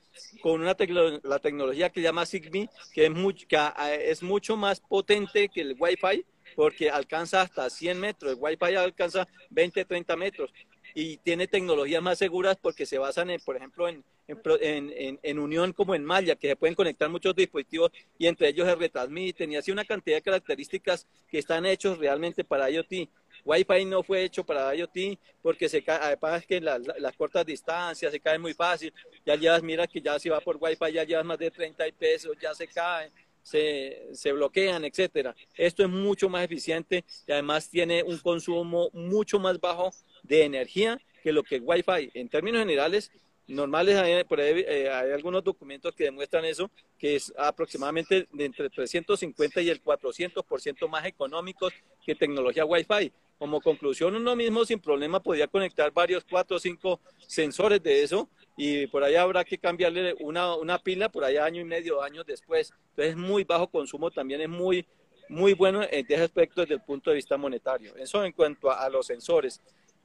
con 0.42 0.60
una 0.60 0.76
la 1.22 1.38
tecnología 1.38 1.90
que 1.90 2.00
se 2.00 2.04
llama 2.04 2.26
Zigbee, 2.26 2.68
que 2.92 3.06
es, 3.06 3.10
mucho, 3.10 3.46
que 3.48 3.58
es 4.04 4.22
mucho 4.22 4.56
más 4.56 4.80
potente 4.80 5.48
que 5.48 5.62
el 5.62 5.76
Wi-Fi, 5.78 6.24
porque 6.54 6.90
alcanza 6.90 7.42
hasta 7.42 7.68
100 7.68 7.98
metros, 8.00 8.32
el 8.32 8.38
Wi-Fi 8.40 8.74
alcanza 8.76 9.26
20, 9.50 9.84
30 9.84 10.16
metros 10.16 10.50
y 10.98 11.18
tiene 11.18 11.46
tecnologías 11.46 12.02
más 12.02 12.16
seguras 12.16 12.56
porque 12.60 12.86
se 12.86 12.96
basan, 12.96 13.28
en, 13.28 13.38
por 13.40 13.54
ejemplo, 13.54 13.86
en, 13.86 14.02
en, 14.26 15.20
en, 15.22 15.38
unión 15.38 15.74
como 15.74 15.94
en 15.94 16.02
malla, 16.02 16.36
que 16.36 16.48
se 16.48 16.56
pueden 16.56 16.74
conectar 16.74 17.10
muchos 17.10 17.36
dispositivos 17.36 17.92
y 18.18 18.26
entre 18.26 18.48
ellos 18.48 18.66
se 18.66 18.74
retransmiten 18.74 19.52
y 19.52 19.56
así 19.56 19.70
una 19.70 19.84
cantidad 19.84 20.16
de 20.16 20.22
características 20.22 21.06
que 21.28 21.38
están 21.38 21.66
hechos 21.66 21.98
realmente 21.98 22.44
para 22.44 22.70
IoT. 22.70 23.10
Wi-Fi 23.46 23.84
no 23.84 24.02
fue 24.02 24.24
hecho 24.24 24.44
para 24.44 24.74
IoT 24.74 25.18
porque 25.40 25.68
se 25.68 25.80
cae, 25.82 26.00
además 26.02 26.44
que 26.44 26.60
las, 26.60 26.80
cortas 27.16 27.46
distancias 27.46 28.10
se 28.10 28.18
caen 28.18 28.42
muy 28.42 28.54
fácil. 28.54 28.92
Ya 29.24 29.36
llevas, 29.36 29.62
mira 29.62 29.86
que 29.86 30.00
ya 30.00 30.18
si 30.18 30.28
va 30.28 30.40
por 30.40 30.56
Wi-Fi 30.60 30.92
ya 30.92 31.04
llevas 31.04 31.24
más 31.24 31.38
de 31.38 31.52
30 31.52 31.84
pesos, 31.96 32.36
ya 32.42 32.52
se 32.54 32.66
caen, 32.66 33.10
se, 33.42 34.32
bloquean, 34.32 34.84
etcétera. 34.84 35.34
Esto 35.54 35.84
es 35.84 35.88
mucho 35.88 36.28
más 36.28 36.44
eficiente 36.44 37.04
y 37.26 37.32
además 37.32 37.70
tiene 37.70 38.02
un 38.02 38.18
consumo 38.18 38.90
mucho 38.92 39.38
más 39.38 39.60
bajo 39.60 39.92
de 40.24 40.42
energía 40.42 41.00
que 41.22 41.32
lo 41.32 41.44
que 41.44 41.60
Wi-Fi. 41.60 42.10
En 42.14 42.28
términos 42.28 42.58
generales, 42.58 43.12
normales 43.46 43.96
hay, 43.96 44.24
por 44.24 44.40
ahí, 44.40 44.64
eh, 44.66 44.90
hay 44.90 45.12
algunos 45.12 45.44
documentos 45.44 45.94
que 45.94 46.04
demuestran 46.04 46.44
eso, 46.44 46.68
que 46.98 47.14
es 47.14 47.32
aproximadamente 47.38 48.26
de 48.32 48.44
entre 48.44 48.68
350 48.68 49.60
y 49.60 49.70
el 49.70 49.80
400% 49.80 50.88
más 50.88 51.06
económicos 51.06 51.72
que 52.04 52.16
tecnología 52.16 52.64
Wi-Fi. 52.64 53.12
Como 53.38 53.60
conclusión, 53.60 54.16
uno 54.16 54.34
mismo 54.34 54.64
sin 54.64 54.80
problema 54.80 55.20
podía 55.20 55.46
conectar 55.46 55.92
varios, 55.92 56.24
cuatro 56.24 56.56
o 56.56 56.60
cinco 56.60 57.00
sensores 57.26 57.82
de 57.82 58.02
eso 58.02 58.28
y 58.56 58.86
por 58.86 59.04
ahí 59.04 59.14
habrá 59.14 59.44
que 59.44 59.58
cambiarle 59.58 60.14
una, 60.20 60.54
una 60.54 60.78
pila 60.78 61.10
por 61.10 61.24
allá 61.24 61.44
año 61.44 61.60
y 61.60 61.64
medio, 61.64 62.02
años 62.02 62.24
después. 62.26 62.72
Entonces 62.90 63.10
es 63.10 63.16
muy 63.16 63.44
bajo 63.44 63.68
consumo, 63.68 64.10
también 64.10 64.40
es 64.40 64.48
muy, 64.48 64.86
muy 65.28 65.52
bueno 65.52 65.82
en 65.82 66.06
ese 66.08 66.22
aspecto 66.22 66.62
desde 66.62 66.74
el 66.74 66.80
punto 66.80 67.10
de 67.10 67.16
vista 67.16 67.36
monetario. 67.36 67.94
Eso 67.96 68.24
en 68.24 68.32
cuanto 68.32 68.70
a 68.70 68.88
los 68.88 69.06
sensores. 69.06 69.60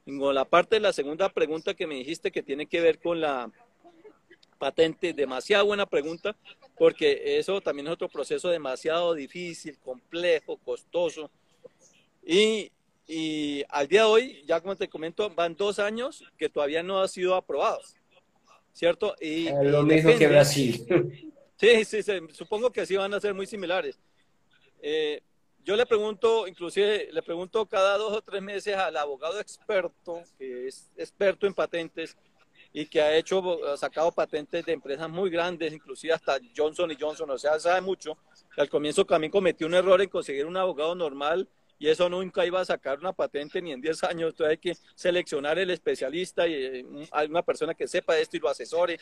Con 0.06 0.36
la 0.36 0.46
parte 0.46 0.76
de 0.76 0.82
la 0.82 0.92
segunda 0.92 1.30
pregunta 1.30 1.74
que 1.74 1.88
me 1.88 1.96
dijiste 1.96 2.32
que 2.32 2.44
tiene 2.44 2.66
que 2.66 2.82
ver 2.82 3.00
con 3.00 3.22
la 3.22 3.50
patente, 4.58 5.14
demasiado 5.14 5.66
buena 5.66 5.86
pregunta, 5.86 6.36
porque 6.78 7.40
eso 7.40 7.62
también 7.62 7.88
es 7.88 7.94
otro 7.94 8.10
proceso 8.10 8.50
demasiado 8.50 9.14
difícil, 9.14 9.78
complejo, 9.80 10.58
costoso. 10.58 11.32
Y, 12.24 12.72
y 13.08 13.64
al 13.70 13.88
día 13.88 14.02
de 14.02 14.08
hoy, 14.08 14.44
ya 14.46 14.62
como 14.62 14.76
te 14.76 14.88
comento, 14.88 15.30
van 15.30 15.56
dos 15.56 15.80
años 15.80 16.24
que 16.38 16.50
todavía 16.50 16.84
no 16.84 17.02
ha 17.02 17.08
sido 17.08 17.36
aprobado, 17.36 17.82
¿cierto? 18.74 19.16
Y, 19.20 19.50
lo 19.50 19.84
mismo 19.84 20.18
que 20.18 20.28
Brasil. 20.28 20.86
Sí, 21.62 21.86
sí, 21.86 22.02
sí, 22.02 22.14
supongo 22.32 22.72
que 22.72 22.88
sí 22.88 22.96
van 22.96 23.14
a 23.14 23.20
ser 23.20 23.36
muy 23.36 23.46
similares. 23.46 24.00
Eh, 24.82 25.22
yo 25.64 25.76
le 25.76 25.86
pregunto, 25.86 26.48
inclusive 26.48 27.10
le 27.12 27.22
pregunto 27.22 27.68
cada 27.68 27.98
dos 27.98 28.14
o 28.14 28.22
tres 28.24 28.42
meses 28.42 28.76
al 28.76 28.98
abogado 28.98 29.40
experto, 29.40 30.24
que 30.40 30.68
es 30.68 30.90
experto 30.98 31.46
en 31.46 31.54
patentes 31.54 32.18
y 32.74 32.88
que 32.88 33.00
ha 33.00 33.16
hecho, 33.16 33.64
ha 33.68 33.78
sacado 33.78 34.12
patentes 34.12 34.66
de 34.66 34.74
empresas 34.74 35.08
muy 35.08 35.30
grandes, 35.30 35.72
inclusive 35.72 36.14
hasta 36.14 36.40
Johnson 36.58 36.90
y 36.92 36.98
Johnson, 37.00 37.30
o 37.30 37.38
sea, 37.38 37.60
sabe 37.60 37.82
mucho. 37.82 38.18
Al 38.58 38.68
comienzo 38.68 39.06
también 39.06 39.30
cometió 39.30 39.68
un 39.68 39.76
error 39.76 40.02
en 40.02 40.10
conseguir 40.10 40.48
un 40.48 40.58
abogado 40.58 40.96
normal 40.96 41.48
y 41.82 41.90
eso 41.90 42.08
nunca 42.08 42.46
iba 42.46 42.62
a 42.62 42.66
sacar 42.66 43.00
una 43.00 43.12
patente 43.12 43.60
ni 43.60 43.72
en 43.72 43.82
10 43.82 44.04
años. 44.04 44.30
Entonces 44.30 44.52
hay 44.52 44.58
que 44.58 44.78
seleccionar 44.94 45.58
el 45.58 45.72
especialista 45.72 46.48
y 46.48 46.54
eh, 46.54 46.86
una 47.28 47.42
persona 47.42 47.74
que 47.74 47.88
sepa 47.88 48.20
esto 48.20 48.38
y 48.38 48.40
lo 48.40 48.50
asesore, 48.50 49.00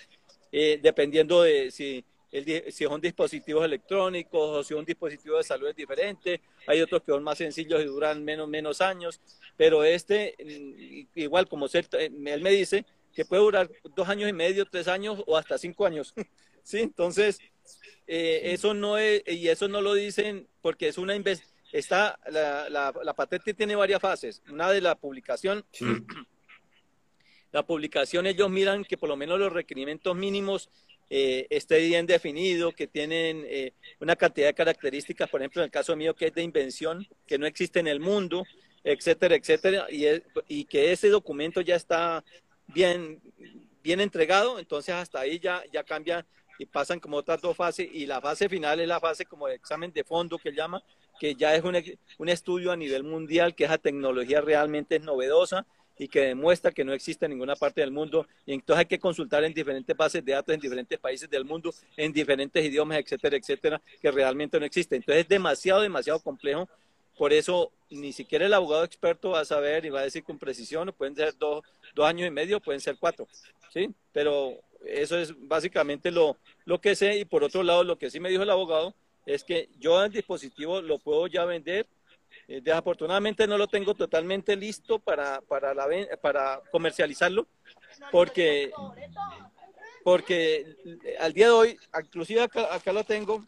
eh, 0.50 0.80
dependiendo 0.82 1.42
de 1.42 1.72
si 1.72 2.06
si 2.32 2.84
son 2.86 3.02
dispositivos 3.02 3.66
electrónicos 3.66 4.58
o 4.58 4.64
si 4.64 4.76
un 4.76 4.86
dispositivo 4.86 5.38
de 5.38 5.44
salud 5.44 5.68
es 5.68 5.76
diferente. 5.76 6.40
Hay 6.68 6.80
otros 6.80 7.02
que 7.02 7.12
son 7.12 7.24
más 7.24 7.40
sencillos 7.40 7.82
y 7.82 7.86
duran 7.86 8.24
menos, 8.24 8.48
menos 8.48 8.80
años, 8.80 9.20
pero 9.58 9.84
este, 9.84 10.36
mm, 10.40 11.20
igual 11.20 11.50
como 11.50 11.66
él 11.66 12.42
me 12.42 12.52
dice, 12.52 12.86
que 13.14 13.26
puede 13.26 13.42
durar 13.42 13.70
dos 13.94 14.08
años 14.08 14.30
y 14.30 14.34
medio, 14.34 14.66
tres 14.66 14.88
años 14.88 15.22
o 15.26 15.36
hasta 15.36 15.58
cinco 15.58 15.86
años. 15.86 16.14
¿Sí? 16.64 16.80
Entonces, 16.80 17.40
eh, 18.08 18.54
eso 18.54 18.74
no 18.74 18.98
es, 18.98 19.24
y 19.28 19.50
eso 19.50 19.68
no 19.68 19.82
lo 19.82 19.96
dicen 19.96 20.48
porque 20.62 20.88
es 20.88 20.98
una 20.98 21.16
está 21.72 22.20
la, 22.30 22.70
la, 22.70 23.14
patente 23.14 23.54
tiene 23.54 23.76
varias 23.76 24.02
fases. 24.02 24.42
Una 24.50 24.72
de 24.72 24.82
la 24.82 24.96
publicación, 24.96 25.66
la 27.52 27.66
publicación 27.66 28.26
ellos 28.26 28.50
miran 28.50 28.84
que 28.84 28.98
por 28.98 29.10
lo 29.10 29.16
menos 29.16 29.40
los 29.40 29.54
requerimientos 29.54 30.16
mínimos 30.16 30.70
eh, 31.10 31.48
esté 31.50 31.80
bien 31.80 32.06
definido, 32.06 32.72
que 32.72 32.88
tienen 32.88 33.44
eh, 33.48 33.74
una 34.00 34.16
cantidad 34.16 34.48
de 34.48 34.54
características, 34.54 35.30
por 35.30 35.42
ejemplo, 35.42 35.62
en 35.62 35.66
el 35.66 35.72
caso 35.72 35.96
mío, 35.96 36.16
que 36.16 36.28
es 36.28 36.34
de 36.34 36.44
invención, 36.44 37.08
que 37.26 37.40
no 37.40 37.48
existe 37.48 37.80
en 37.80 37.88
el 37.88 38.00
mundo, 38.00 38.46
etcétera, 38.84 39.36
etcétera, 39.36 39.88
y, 39.90 40.06
y 40.48 40.66
que 40.66 40.92
ese 40.92 41.10
documento 41.10 41.62
ya 41.62 41.76
está 41.76 42.24
bien, 42.68 43.20
bien 43.82 44.00
entregado, 44.02 44.60
entonces 44.60 44.94
hasta 44.94 45.22
ahí 45.22 45.40
ya, 45.40 45.64
ya 45.74 45.84
cambia 45.84 46.26
y 46.60 46.66
pasan 46.66 47.00
como 47.00 47.18
otras 47.18 47.42
dos 47.42 47.56
fases 47.56 47.88
y 47.92 48.06
la 48.06 48.22
fase 48.22 48.50
final 48.50 48.80
es 48.80 48.88
la 48.88 49.00
fase 49.00 49.26
como 49.26 49.48
de 49.48 49.56
examen 49.56 49.92
de 49.92 50.04
fondo 50.04 50.38
que 50.38 50.52
llama, 50.52 50.84
que 51.20 51.36
ya 51.36 51.56
es 51.56 51.64
un, 51.64 51.78
un 52.18 52.30
estudio 52.30 52.72
a 52.72 52.78
nivel 52.78 53.04
mundial, 53.04 53.54
que 53.54 53.66
esa 53.66 53.78
tecnología 53.78 54.42
realmente 54.42 54.96
es 54.96 55.04
novedosa 55.04 55.66
y 56.00 56.08
que 56.08 56.22
demuestra 56.22 56.72
que 56.72 56.86
no 56.86 56.94
existe 56.94 57.26
en 57.26 57.32
ninguna 57.32 57.56
parte 57.56 57.82
del 57.82 57.92
mundo. 57.92 58.26
Y 58.46 58.54
entonces 58.54 58.80
hay 58.80 58.86
que 58.86 59.00
consultar 59.00 59.44
en 59.44 59.54
diferentes 59.54 59.96
bases 59.96 60.24
de 60.24 60.32
datos 60.32 60.56
en 60.56 60.62
diferentes 60.62 60.98
países 60.98 61.30
del 61.30 61.44
mundo, 61.44 61.74
en 61.98 62.14
diferentes 62.14 62.64
idiomas, 62.66 62.98
etcétera, 63.00 63.36
etcétera, 63.36 63.82
que 64.02 64.10
realmente 64.10 64.58
no 64.60 64.66
existe. 64.66 64.96
Entonces 64.96 65.24
es 65.24 65.30
demasiado, 65.30 65.82
demasiado 65.82 66.22
complejo. 66.22 66.68
Por 67.18 67.34
eso 67.34 67.74
ni 67.90 68.14
siquiera 68.14 68.46
el 68.46 68.54
abogado 68.54 68.86
experto 68.86 69.32
va 69.32 69.42
a 69.42 69.46
saber 69.46 69.86
y 69.86 69.90
va 69.90 70.00
a 70.00 70.04
decir 70.04 70.24
con 70.24 70.40
precisión, 70.40 70.94
pueden 70.98 71.18
ser 71.18 71.38
dos, 71.38 71.64
dos 71.94 72.06
años 72.06 72.26
y 72.26 72.32
medio, 72.32 72.62
pueden 72.62 72.80
ser 72.80 72.96
cuatro, 72.98 73.28
¿sí? 73.74 73.90
Pero 74.14 74.58
eso 74.86 75.18
es 75.18 75.34
básicamente 75.38 76.12
lo, 76.12 76.38
lo 76.64 76.80
que 76.80 76.96
sé. 76.96 77.18
Y 77.18 77.26
por 77.26 77.44
otro 77.44 77.62
lado, 77.62 77.84
lo 77.84 77.98
que 77.98 78.10
sí 78.10 78.22
me 78.22 78.30
dijo 78.30 78.44
el 78.44 78.50
abogado 78.50 78.96
es 79.26 79.44
que 79.44 79.70
yo 79.80 80.04
el 80.04 80.12
dispositivo 80.12 80.82
lo 80.82 81.00
puedo 81.00 81.28
ya 81.28 81.46
vender 81.46 81.88
eh, 82.48 82.62
desafortunadamente 82.64 83.46
no 83.48 83.58
lo 83.58 83.68
tengo 83.68 83.94
totalmente 83.94 84.56
listo 84.56 85.00
para, 85.00 85.42
para, 85.42 85.74
la, 85.74 85.88
para 86.22 86.62
comercializarlo, 86.72 87.48
porque, 88.12 88.72
porque 90.04 90.76
al 91.20 91.34
día 91.34 91.46
de 91.46 91.52
hoy, 91.52 91.80
inclusive 92.04 92.42
acá, 92.42 92.92
lo 92.92 93.04
tengo, 93.04 93.46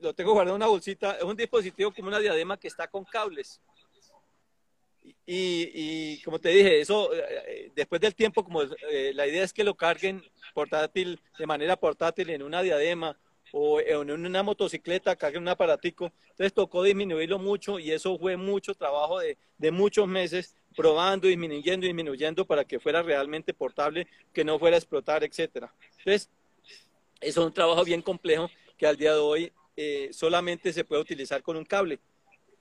lo 0.00 0.14
tengo 0.14 0.32
guardado 0.32 0.56
en 0.56 0.62
una 0.62 0.70
bolsita, 0.70 1.12
es 1.12 1.22
un 1.22 1.36
dispositivo 1.36 1.92
como 1.92 2.08
una 2.08 2.18
diadema 2.18 2.58
que 2.58 2.68
está 2.68 2.88
con 2.88 3.04
cables. 3.04 3.60
Y, 5.26 5.70
y, 5.74 6.22
como 6.22 6.38
te 6.38 6.50
dije, 6.50 6.80
eso 6.80 7.10
eh, 7.14 7.70
después 7.74 8.00
del 8.00 8.14
tiempo, 8.14 8.44
como 8.44 8.62
eh, 8.62 9.12
la 9.14 9.26
idea 9.26 9.44
es 9.44 9.52
que 9.52 9.64
lo 9.64 9.74
carguen 9.74 10.22
portátil, 10.54 11.20
de 11.38 11.46
manera 11.46 11.76
portátil 11.76 12.30
en 12.30 12.42
una 12.42 12.62
diadema 12.62 13.18
o 13.56 13.78
en 13.80 14.10
una 14.10 14.42
motocicleta, 14.42 15.14
carguen 15.14 15.42
un 15.42 15.48
aparatico. 15.48 16.10
Entonces 16.30 16.52
tocó 16.52 16.82
disminuirlo 16.82 17.38
mucho 17.38 17.78
y 17.78 17.92
eso 17.92 18.18
fue 18.18 18.36
mucho 18.36 18.74
trabajo 18.74 19.20
de, 19.20 19.38
de 19.58 19.70
muchos 19.70 20.08
meses 20.08 20.56
probando, 20.76 21.28
disminuyendo, 21.28 21.86
disminuyendo 21.86 22.44
para 22.44 22.64
que 22.64 22.80
fuera 22.80 23.00
realmente 23.00 23.54
portable, 23.54 24.08
que 24.32 24.44
no 24.44 24.58
fuera 24.58 24.76
a 24.76 24.78
explotar, 24.78 25.22
etcétera. 25.22 25.72
Entonces, 25.98 26.28
eso 27.20 27.40
es 27.40 27.46
un 27.46 27.54
trabajo 27.54 27.84
bien 27.84 28.02
complejo 28.02 28.50
que 28.76 28.88
al 28.88 28.96
día 28.96 29.12
de 29.12 29.20
hoy 29.20 29.52
eh, 29.76 30.08
solamente 30.12 30.72
se 30.72 30.84
puede 30.84 31.02
utilizar 31.02 31.40
con 31.40 31.56
un 31.56 31.64
cable. 31.64 32.00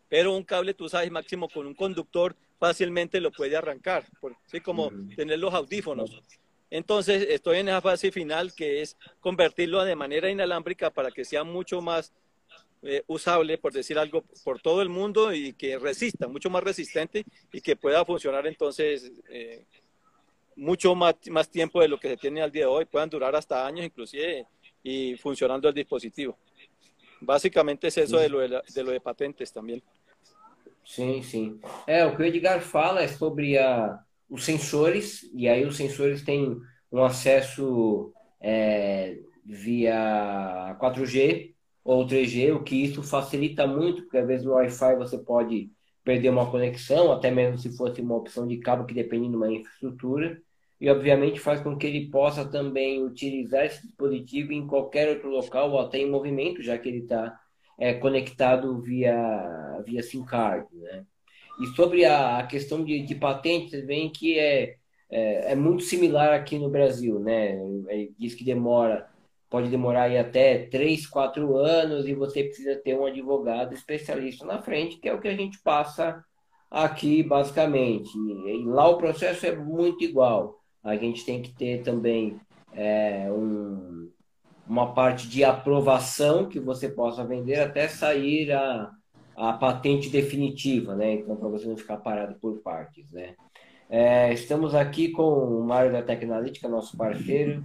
Pero 0.10 0.36
un 0.36 0.44
cable, 0.44 0.76
tú 0.76 0.88
sabes, 0.90 1.10
máximo 1.10 1.50
con 1.50 1.66
un 1.66 1.74
conductor 1.74 2.36
fácilmente 2.60 3.20
lo 3.20 3.32
puede 3.32 3.58
arrancar, 3.58 4.06
así 4.46 4.62
como 4.62 4.92
tener 5.16 5.40
los 5.40 5.56
audífonos. 5.56 6.22
Entonces 6.74 7.28
estoy 7.30 7.60
en 7.60 7.68
esa 7.68 7.82
fase 7.82 8.12
final 8.12 8.52
que 8.56 8.82
es 8.82 8.98
convertirlo 9.20 9.84
de 9.84 9.96
manera 9.96 10.28
inalámbrica 10.32 10.90
para 10.90 11.12
que 11.12 11.24
sea 11.24 11.44
mucho 11.44 11.82
más 11.82 12.12
eh, 12.82 13.04
usable, 13.06 13.60
por 13.60 13.72
decir 13.72 14.00
algo, 14.00 14.24
por 14.44 14.60
todo 14.60 14.82
el 14.82 14.90
mundo 14.90 15.32
y 15.32 15.54
que 15.54 15.78
resista, 15.78 16.28
mucho 16.28 16.50
más 16.50 16.64
resistente 16.64 17.26
y 17.52 17.62
que 17.62 17.76
pueda 17.76 18.04
funcionar 18.04 18.48
entonces 18.48 19.12
eh, 19.30 19.66
mucho 20.56 20.96
más, 20.96 21.14
más 21.30 21.48
tiempo 21.48 21.80
de 21.80 21.90
lo 21.90 22.00
que 22.00 22.10
se 22.10 22.18
tiene 22.18 22.42
al 22.42 22.52
día 22.52 22.64
de 22.64 22.72
hoy, 22.72 22.86
puedan 22.86 23.08
durar 23.08 23.36
hasta 23.36 23.68
años 23.68 23.86
inclusive 23.86 24.48
y 24.82 25.16
funcionando 25.18 25.70
el 25.70 25.76
dispositivo. 25.76 26.36
Básicamente 27.22 27.90
es 27.90 27.98
eso 28.00 28.18
de 28.18 28.30
lo 28.30 28.40
de, 28.40 28.64
de, 28.74 28.84
lo 28.84 28.90
de 28.90 29.00
patentes 29.00 29.54
también. 29.54 29.80
Sí, 30.84 31.22
sí. 31.22 31.60
É, 31.86 32.10
que 32.10 32.24
Edgar 32.24 32.62
fala 32.62 33.04
é 33.04 33.08
sobre 33.08 33.60
a, 33.60 34.04
os 34.34 34.46
sensores, 34.46 35.22
e 35.36 35.48
aí 35.48 35.64
os 35.64 35.78
sensores 35.78 36.24
têm 36.24 36.60
um 36.92 37.04
acesso 37.04 38.12
é, 38.42 39.20
via 39.46 40.76
4G 40.82 41.54
ou 41.84 42.04
3G, 42.08 42.56
o 42.56 42.64
que 42.64 42.76
isso 42.84 43.04
facilita 43.04 43.68
muito, 43.68 44.02
porque 44.02 44.18
às 44.18 44.26
vezes 44.26 44.44
no 44.44 44.54
Wi-Fi 44.54 44.96
você 44.96 45.20
pode 45.20 45.70
perder 46.04 46.30
uma 46.30 46.50
conexão, 46.50 47.12
até 47.12 47.30
mesmo 47.30 47.60
se 47.60 47.78
fosse 47.78 48.02
uma 48.02 48.16
opção 48.16 48.48
de 48.48 48.58
cabo 48.58 48.86
que 48.88 48.94
depende 48.96 49.30
de 49.30 49.36
uma 49.36 49.52
infraestrutura, 49.52 50.42
e 50.82 50.90
obviamente 50.90 51.40
faz 51.40 51.62
com 51.62 51.78
que 51.78 51.86
ele 51.86 52.10
possa 52.10 52.44
também 52.44 53.04
utilizar 53.04 53.64
esse 53.66 53.86
dispositivo 53.86 54.52
em 54.52 54.66
qualquer 54.66 55.10
outro 55.10 55.30
local 55.30 55.70
ou 55.72 55.80
até 55.80 56.00
em 56.00 56.10
movimento, 56.10 56.64
já 56.64 56.76
que 56.76 56.90
ele 56.90 57.04
está 57.04 57.40
é, 57.78 57.94
conectado 57.94 58.82
via, 58.82 59.80
via 59.86 60.02
SIM 60.02 60.26
card, 60.26 60.68
né? 60.76 61.06
E 61.60 61.68
sobre 61.68 62.06
a, 62.06 62.46
questão 62.48 62.84
de, 62.84 63.02
de 63.04 63.16
patentes, 63.16 63.86
vem 63.86 64.10
que 64.10 64.38
é, 64.38 64.76
é, 65.10 65.52
é, 65.52 65.56
muito 65.56 65.84
similar 65.84 66.34
aqui 66.34 66.58
no 66.58 66.70
Brasil, 66.70 67.20
né? 67.20 67.58
É, 67.90 68.08
diz 68.18 68.34
que 68.34 68.44
demora, 68.44 69.08
pode 69.50 69.70
demorar 69.70 70.04
aí 70.04 70.18
até 70.18 70.66
3, 70.68 71.06
4 71.08 71.56
anos 71.56 72.08
e 72.08 72.14
você 72.14 72.44
precisa 72.44 72.76
ter 72.76 72.98
um 72.98 73.06
advogado 73.06 73.74
especialista 73.74 74.46
na 74.46 74.62
frente, 74.62 74.98
que 74.98 75.08
é 75.08 75.14
o 75.14 75.22
que 75.22 75.28
a 75.28 75.36
gente 75.36 75.60
passa 75.62 76.24
aqui 76.72 77.22
basicamente. 77.22 78.10
E 78.18 78.66
lá 78.66 78.88
o 78.90 78.98
processo 78.98 79.46
é 79.46 79.56
muito 79.56 80.04
igual. 80.04 80.60
A 80.84 80.96
gente 80.96 81.24
tem 81.24 81.42
que 81.42 81.54
ter 81.54 81.84
também 81.84 82.40
é, 82.74 83.32
um, 83.32 84.12
uma 84.68 84.94
parte 84.94 85.28
de 85.30 85.44
aprovação 85.44 86.50
que 86.50 86.60
você 86.60 86.90
possa 86.90 87.24
vender 87.24 87.60
até 87.60 87.88
sair 87.88 88.52
a 88.52 88.90
a 89.36 89.54
patente 89.54 90.10
definitiva, 90.10 90.96
né? 90.96 91.14
Então, 91.14 91.36
para 91.36 91.50
você 91.50 91.68
não 91.68 91.78
ficar 91.78 91.98
parado 91.98 92.36
por 92.36 92.60
partes, 92.60 93.10
né? 93.12 93.36
É, 93.90 94.34
estamos 94.34 94.74
aqui 94.74 95.10
com 95.10 95.24
o 95.24 95.64
Mário 95.64 95.92
da 95.92 96.02
Tecnolítica, 96.02 96.68
nosso 96.68 96.98
parceiro. 96.98 97.64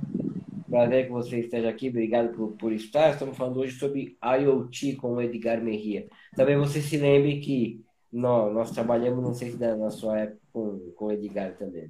Prazer 0.68 1.06
que 1.06 1.12
você 1.12 1.40
esteja 1.40 1.68
aqui, 1.70 1.88
obrigado 1.88 2.34
por, 2.36 2.52
por 2.52 2.72
estar. 2.72 3.10
Estamos 3.10 3.36
falando 3.36 3.60
hoje 3.60 3.78
sobre 3.78 4.18
IoT 4.22 4.96
com 4.96 5.14
o 5.14 5.22
Edgar 5.22 5.62
Merria. 5.62 6.06
Também 6.36 6.58
você 6.58 6.82
se 6.82 6.98
lembre 6.98 7.40
que 7.40 7.82
nós, 8.12 8.52
nós 8.52 8.70
trabalhamos, 8.70 9.22
não 9.22 9.32
sei 9.32 9.52
se 9.52 9.56
na 9.56 9.90
sua 9.90 10.20
época, 10.20 10.40
com, 10.52 10.92
com 10.94 11.06
o 11.06 11.12
Edgar 11.12 11.56
também. 11.56 11.86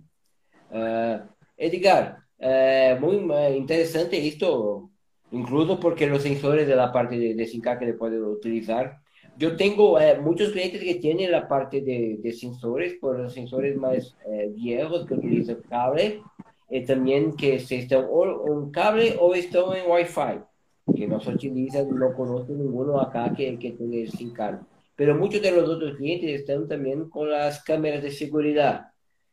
Uh, 0.70 1.26
Edgar, 1.56 2.22
é, 2.38 2.96
muito 3.00 3.32
interessante 3.56 4.16
isto, 4.16 4.88
incluso 5.32 5.76
porque 5.78 6.04
os 6.06 6.22
sensores 6.22 6.68
da 6.68 6.86
parte 6.88 7.18
de, 7.18 7.34
de 7.34 7.44
5K 7.44 7.78
que 7.78 7.84
ele 7.84 7.94
pode 7.94 8.16
utilizar 8.16 9.00
Yo 9.38 9.56
tengo 9.56 10.00
eh, 10.00 10.18
muchos 10.18 10.50
clientes 10.50 10.82
que 10.82 10.96
tienen 10.96 11.30
la 11.30 11.46
parte 11.46 11.80
de, 11.80 12.18
de 12.20 12.32
sensores, 12.32 12.94
por 12.94 13.20
los 13.20 13.32
sensores 13.32 13.76
más 13.76 14.16
eh, 14.26 14.50
viejos 14.52 15.06
que 15.06 15.14
utilizan 15.14 15.62
cable, 15.68 16.20
y 16.68 16.84
también 16.84 17.36
que 17.36 17.60
se 17.60 17.78
están 17.78 18.06
o 18.10 18.42
un 18.52 18.72
cable 18.72 19.16
o 19.20 19.34
están 19.36 19.76
en 19.76 19.88
Wi-Fi, 19.88 20.40
que 20.96 21.06
no 21.06 21.20
se 21.20 21.30
utilizan, 21.30 21.88
no 21.96 22.12
conozco 22.14 22.52
ninguno 22.52 23.00
acá 23.00 23.32
que, 23.32 23.56
que 23.60 23.70
tenga 23.70 24.10
sin 24.10 24.32
cable. 24.32 24.58
Pero 24.96 25.14
muchos 25.14 25.40
de 25.40 25.52
los 25.52 25.68
otros 25.68 25.96
clientes 25.96 26.40
están 26.40 26.66
también 26.66 27.08
con 27.08 27.30
las 27.30 27.62
cámaras 27.62 28.02
de 28.02 28.10
seguridad. 28.10 28.88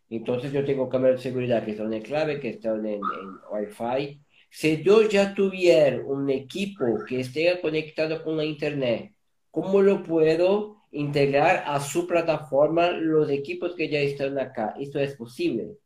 Entonces 0.08 0.52
yo 0.52 0.64
tengo 0.64 0.88
cámaras 0.88 1.16
de 1.18 1.24
seguridad 1.24 1.66
que 1.66 1.72
están 1.72 1.92
en 1.92 2.04
clave, 2.04 2.40
que 2.40 2.50
están 2.50 2.86
en, 2.86 3.02
en 3.02 3.40
Wi-Fi. 3.52 4.22
Si 4.52 4.84
yo 4.84 5.02
ya 5.10 5.34
tuviera 5.34 6.06
un 6.06 6.30
equipo 6.30 6.86
que 7.08 7.22
esté 7.22 7.60
conectado 7.60 8.24
con 8.24 8.38
la 8.38 8.46
internet, 8.46 9.15
¿Cómo 9.56 9.82
lo 9.82 10.04
puedo 10.04 10.84
integrar 10.92 11.64
a 11.66 11.80
su 11.80 12.06
plataforma 12.06 12.90
los 12.90 13.30
equipos 13.30 13.74
que 13.74 13.88
ya 13.88 14.00
están 14.00 14.38
acá? 14.38 14.76
¿Esto 14.78 15.00
es 15.00 15.16
posible? 15.16 15.78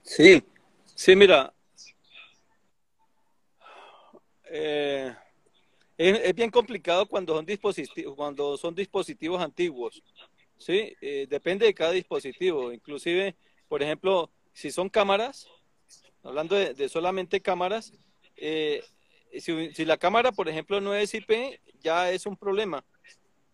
Sí, 0.00 0.40
sí, 0.94 1.16
mira. 1.16 1.52
Eh, 4.44 5.12
es, 5.98 6.34
bien 6.36 6.52
complicado 6.52 7.06
cuando 7.06 7.34
son 7.34 7.44
dispositivos, 7.44 8.14
cuando 8.14 8.56
son 8.56 8.72
dispositivos 8.72 9.42
antiguos. 9.42 10.00
Sí, 10.56 10.94
eh, 11.00 11.26
depende 11.28 11.66
de 11.66 11.74
cada 11.74 11.90
dispositivo. 11.90 12.72
Inclusive, 12.72 13.34
por 13.66 13.82
ejemplo, 13.82 14.30
si 14.52 14.70
son 14.70 14.88
cámaras, 14.88 15.48
hablando 16.22 16.54
de, 16.54 16.88
solamente 16.88 17.40
cámaras, 17.40 17.92
eh, 18.36 18.80
si, 19.40 19.84
la 19.84 19.96
cámara, 19.96 20.32
por 20.32 20.48
ejemplo, 20.48 20.80
no 20.80 20.94
es 20.94 21.14
IP, 21.14 21.60
ya 21.80 22.10
es 22.10 22.26
un 22.26 22.36
problema. 22.36 22.84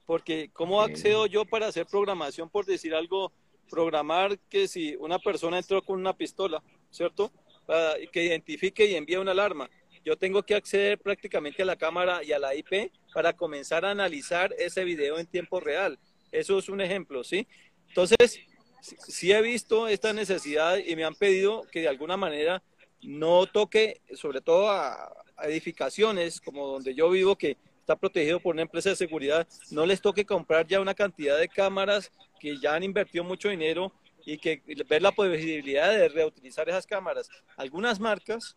Porque 0.06 0.50
¿cómo 0.52 0.82
accedo 0.82 1.26
yo 1.26 1.44
para 1.44 1.68
hacer 1.68 1.86
programación, 1.86 2.50
por 2.50 2.66
decir 2.66 2.94
algo, 2.94 3.32
programar 3.68 4.38
que 4.48 4.66
si 4.66 4.96
una 4.96 5.18
persona 5.18 5.58
entró 5.58 5.82
con 5.82 5.98
una 5.98 6.16
pistola, 6.16 6.62
¿cierto? 6.90 7.32
Para 7.66 7.94
que 8.12 8.24
identifique 8.24 8.86
y 8.86 8.96
envíe 8.96 9.16
una 9.16 9.30
alarma. 9.30 9.70
Yo 10.04 10.16
tengo 10.16 10.42
que 10.42 10.54
acceder 10.54 10.98
prácticamente 10.98 11.62
a 11.62 11.66
la 11.66 11.76
cámara 11.76 12.24
y 12.24 12.32
a 12.32 12.38
la 12.38 12.54
IP 12.54 12.90
para 13.12 13.34
comenzar 13.34 13.84
a 13.84 13.90
analizar 13.90 14.54
ese 14.58 14.84
video 14.84 15.18
en 15.18 15.26
tiempo 15.26 15.60
real. 15.60 15.98
Eso 16.32 16.58
es 16.58 16.68
un 16.68 16.80
ejemplo, 16.80 17.22
¿sí? 17.22 17.46
Entonces, 17.88 18.40
sí 18.80 19.32
he 19.32 19.42
visto 19.42 19.88
esta 19.88 20.12
necesidad 20.12 20.78
y 20.78 20.96
me 20.96 21.04
han 21.04 21.14
pedido 21.14 21.62
que 21.70 21.80
de 21.80 21.88
alguna 21.88 22.16
manera 22.16 22.62
no 23.02 23.46
toque, 23.46 24.00
sobre 24.14 24.40
todo 24.40 24.70
a, 24.70 25.12
edificaciones 25.42 26.40
como 26.40 26.66
donde 26.66 26.94
yo 26.94 27.08
vivo, 27.08 27.34
que 27.34 27.56
está 27.80 27.96
protegido 27.96 28.40
por 28.40 28.54
una 28.54 28.62
empresa 28.62 28.90
de 28.90 28.96
seguridad, 28.96 29.48
no 29.70 29.86
les 29.86 30.02
toque 30.02 30.26
comprar 30.26 30.66
ya 30.66 30.80
una 30.80 30.94
cantidad 30.94 31.38
de 31.38 31.48
cámaras 31.48 32.12
que 32.38 32.58
ya 32.58 32.74
han 32.74 32.82
invertido 32.82 33.24
mucho 33.24 33.48
dinero 33.48 33.90
y 34.26 34.36
que 34.36 34.62
ver 34.86 35.00
la 35.00 35.12
posibilidad 35.12 35.90
de 35.90 36.08
reutilizar 36.08 36.68
esas 36.68 36.86
cámaras. 36.86 37.30
Algunas 37.56 37.98
marcas 37.98 38.56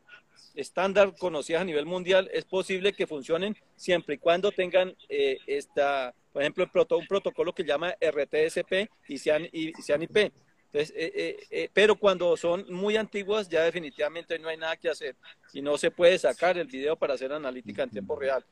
estándar 0.55 1.15
conocidas 1.17 1.61
a 1.61 1.65
nivel 1.65 1.85
mundial 1.85 2.29
es 2.33 2.45
posible 2.45 2.93
que 2.93 3.07
funcionen 3.07 3.55
siempre 3.75 4.15
y 4.15 4.17
cuando 4.17 4.51
tengan 4.51 4.95
eh, 5.09 5.37
esta, 5.47 6.13
por 6.31 6.41
ejemplo, 6.41 6.69
un 6.91 7.07
protocolo 7.07 7.53
que 7.53 7.63
llama 7.63 7.95
RTSP 7.99 8.89
y 9.07 9.17
sean, 9.17 9.47
y 9.51 9.71
sean 9.81 10.03
IP. 10.03 10.31
Entonces, 10.73 10.95
eh, 10.97 11.37
eh, 11.51 11.69
pero 11.71 11.95
cuando 11.95 12.35
son 12.35 12.65
muy 12.73 12.97
antiguas 12.97 13.47
ya 13.47 13.63
definitivamente 13.63 14.39
no 14.39 14.49
hay 14.49 14.57
nada 14.57 14.75
que 14.75 14.89
hacer 14.89 15.15
y 15.53 15.61
no 15.61 15.77
se 15.77 15.91
puede 15.91 16.17
sacar 16.17 16.57
el 16.57 16.65
video 16.65 16.95
para 16.95 17.13
hacer 17.13 17.31
analítica 17.31 17.83
en 17.83 17.91
tiempo 17.91 18.15
real. 18.15 18.43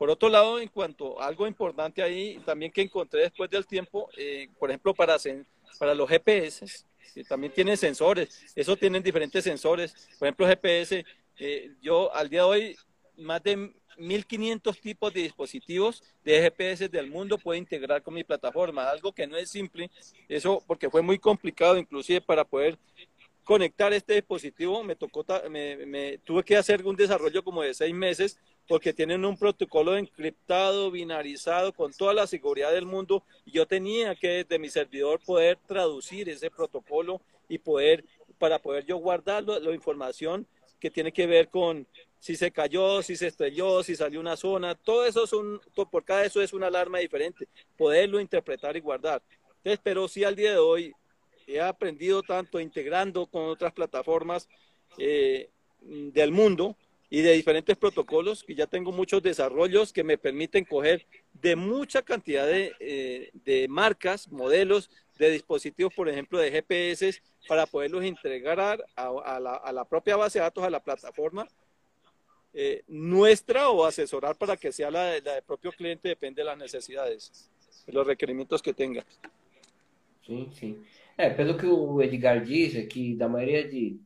Por 0.00 0.08
otro 0.08 0.30
lado, 0.30 0.58
en 0.58 0.68
cuanto 0.68 1.20
a 1.20 1.26
algo 1.26 1.46
importante 1.46 2.02
ahí, 2.02 2.40
también 2.46 2.72
que 2.72 2.80
encontré 2.80 3.20
después 3.20 3.50
del 3.50 3.66
tiempo, 3.66 4.08
eh, 4.16 4.48
por 4.58 4.70
ejemplo, 4.70 4.94
para, 4.94 5.18
para 5.78 5.94
los 5.94 6.08
GPS, 6.08 6.64
que 7.12 7.22
también 7.22 7.52
tienen 7.52 7.76
sensores, 7.76 8.46
eso 8.56 8.76
tienen 8.78 9.02
diferentes 9.02 9.44
sensores. 9.44 9.92
Por 10.18 10.26
ejemplo, 10.26 10.46
GPS, 10.46 11.04
eh, 11.38 11.74
yo 11.82 12.10
al 12.14 12.30
día 12.30 12.40
de 12.40 12.46
hoy, 12.46 12.76
más 13.18 13.42
de 13.42 13.74
1500 14.00 14.80
tipos 14.80 15.12
de 15.12 15.22
dispositivos 15.22 16.02
de 16.24 16.40
GPS 16.42 16.88
del 16.88 17.08
mundo 17.10 17.38
puedo 17.38 17.58
integrar 17.58 18.02
con 18.02 18.14
mi 18.14 18.24
plataforma, 18.24 18.88
algo 18.88 19.12
que 19.12 19.26
no 19.26 19.36
es 19.36 19.50
simple, 19.50 19.90
eso 20.28 20.62
porque 20.66 20.90
fue 20.90 21.02
muy 21.02 21.18
complicado 21.18 21.76
inclusive 21.76 22.20
para 22.20 22.44
poder 22.44 22.78
conectar 23.44 23.92
este 23.92 24.14
dispositivo, 24.14 24.84
me 24.84 24.94
tocó, 24.94 25.24
me, 25.50 26.18
tuve 26.18 26.44
que 26.44 26.56
hacer 26.56 26.86
un 26.86 26.94
desarrollo 26.94 27.42
como 27.42 27.62
de 27.62 27.74
seis 27.74 27.94
meses 27.94 28.38
porque 28.68 28.92
tienen 28.92 29.24
un 29.24 29.36
protocolo 29.36 29.96
encriptado, 29.96 30.92
binarizado, 30.92 31.72
con 31.72 31.92
toda 31.92 32.14
la 32.14 32.28
seguridad 32.28 32.70
del 32.70 32.86
mundo, 32.86 33.24
y 33.44 33.50
yo 33.50 33.66
tenía 33.66 34.14
que 34.14 34.44
desde 34.44 34.60
mi 34.60 34.68
servidor 34.68 35.18
poder 35.26 35.58
traducir 35.66 36.28
ese 36.28 36.48
protocolo 36.52 37.20
y 37.48 37.58
poder, 37.58 38.04
para 38.38 38.60
poder 38.60 38.86
yo 38.86 38.98
guardar 38.98 39.42
la, 39.42 39.74
información 39.74 40.46
que 40.78 40.88
tiene 40.88 41.10
que 41.10 41.26
ver 41.26 41.48
con 41.48 41.88
si 42.20 42.36
se 42.36 42.52
cayó, 42.52 43.02
si 43.02 43.16
se 43.16 43.26
estrelló, 43.26 43.82
si 43.82 43.96
salió 43.96 44.20
una 44.20 44.36
zona, 44.36 44.74
todo 44.76 45.04
eso 45.04 45.24
es 45.24 45.32
un, 45.32 45.60
por 45.90 46.04
cada 46.04 46.24
eso 46.24 46.40
es 46.40 46.52
una 46.52 46.68
alarma 46.68 46.98
diferente, 46.98 47.48
poderlo 47.76 48.20
interpretar 48.20 48.76
y 48.76 48.80
guardar. 48.80 49.22
Entonces, 49.56 49.80
pero 49.82 50.06
sí 50.06 50.22
al 50.22 50.36
día 50.36 50.52
de 50.52 50.58
hoy 50.58 50.92
he 51.46 51.60
aprendido 51.60 52.22
tanto 52.22 52.60
integrando 52.60 53.26
con 53.26 53.46
otras 53.46 53.72
plataformas 53.72 54.48
eh, 54.98 55.48
del 55.80 56.30
mundo, 56.30 56.76
y 57.12 57.22
de 57.22 57.32
diferentes 57.32 57.76
protocolos, 57.76 58.44
que 58.44 58.54
ya 58.54 58.68
tengo 58.68 58.92
muchos 58.92 59.20
desarrollos 59.20 59.92
que 59.92 60.04
me 60.04 60.16
permiten 60.16 60.64
coger 60.64 61.04
de 61.32 61.56
mucha 61.56 62.02
cantidad 62.02 62.46
de, 62.46 62.72
eh, 62.78 63.66
marcas, 63.68 64.28
modelos 64.30 64.88
de 65.18 65.30
dispositivos, 65.30 65.92
por 65.92 66.08
ejemplo, 66.08 66.38
de 66.38 66.52
GPS, 66.52 67.20
para 67.48 67.66
poderlos 67.66 68.04
entregar 68.04 68.60
a, 68.60 69.70
la, 69.72 69.84
propia 69.86 70.16
base 70.16 70.38
de 70.38 70.44
datos, 70.44 70.62
a 70.62 70.70
la 70.70 70.82
plataforma 70.82 71.48
eh, 72.52 72.82
nuestra 72.88 73.70
o 73.70 73.84
asesorar 73.84 74.36
para 74.36 74.56
que 74.56 74.72
sea 74.72 74.90
la, 74.90 75.20
del 75.20 75.42
propio 75.46 75.72
cliente, 75.72 76.08
depende 76.08 76.42
de 76.42 76.46
las 76.46 76.58
necesidades, 76.58 77.50
de 77.86 77.92
los 77.92 78.06
requerimientos 78.06 78.62
que 78.62 78.74
tenga. 78.74 79.04
Sí, 80.26 80.48
sí. 80.52 80.82
É, 81.16 81.30
pelo 81.30 81.56
que 81.56 81.66
o 81.66 82.00
Edgar 82.00 82.42
diz, 82.44 82.74
é 82.76 82.86
que 82.86 83.16
da 83.16 83.28
maioria 83.28 83.68
de, 83.68 84.00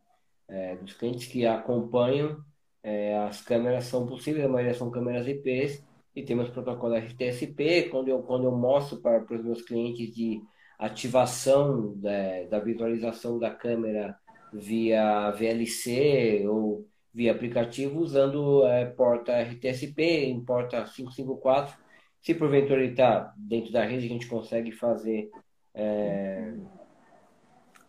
é, 0.48 0.76
dos 0.76 0.94
clientes 0.94 1.26
que 1.28 1.46
acompanham 1.46 2.44
É, 2.84 3.16
as 3.16 3.40
câmeras 3.40 3.86
são 3.86 4.06
possíveis, 4.06 4.44
a 4.44 4.48
maioria 4.48 4.74
são 4.74 4.90
câmeras 4.90 5.26
IPs 5.26 5.82
e 6.14 6.22
temos 6.22 6.50
protocolo 6.50 6.94
RTSP. 6.96 7.88
Quando 7.90 8.08
eu, 8.08 8.22
quando 8.22 8.44
eu 8.44 8.52
mostro 8.52 9.00
para, 9.00 9.20
para 9.20 9.36
os 9.36 9.42
meus 9.44 9.62
clientes 9.62 10.14
de 10.14 10.42
ativação 10.78 11.94
da, 11.96 12.44
da 12.50 12.58
visualização 12.60 13.38
da 13.38 13.50
câmera 13.50 14.14
via 14.52 15.30
VLC 15.30 16.44
ou 16.46 16.86
via 17.14 17.30
aplicativo 17.30 18.00
usando 18.00 18.66
é, 18.66 18.86
porta 18.86 19.40
RTSP 19.40 20.02
em 20.02 20.44
porta 20.44 20.82
554. 20.84 21.76
Se 22.20 22.34
porventura 22.34 22.82
ele 22.82 22.92
está 22.92 23.32
dentro 23.36 23.72
da 23.72 23.84
rede, 23.84 24.06
a 24.06 24.08
gente 24.08 24.26
consegue 24.26 24.72
fazer 24.72 25.30
é, 25.74 26.54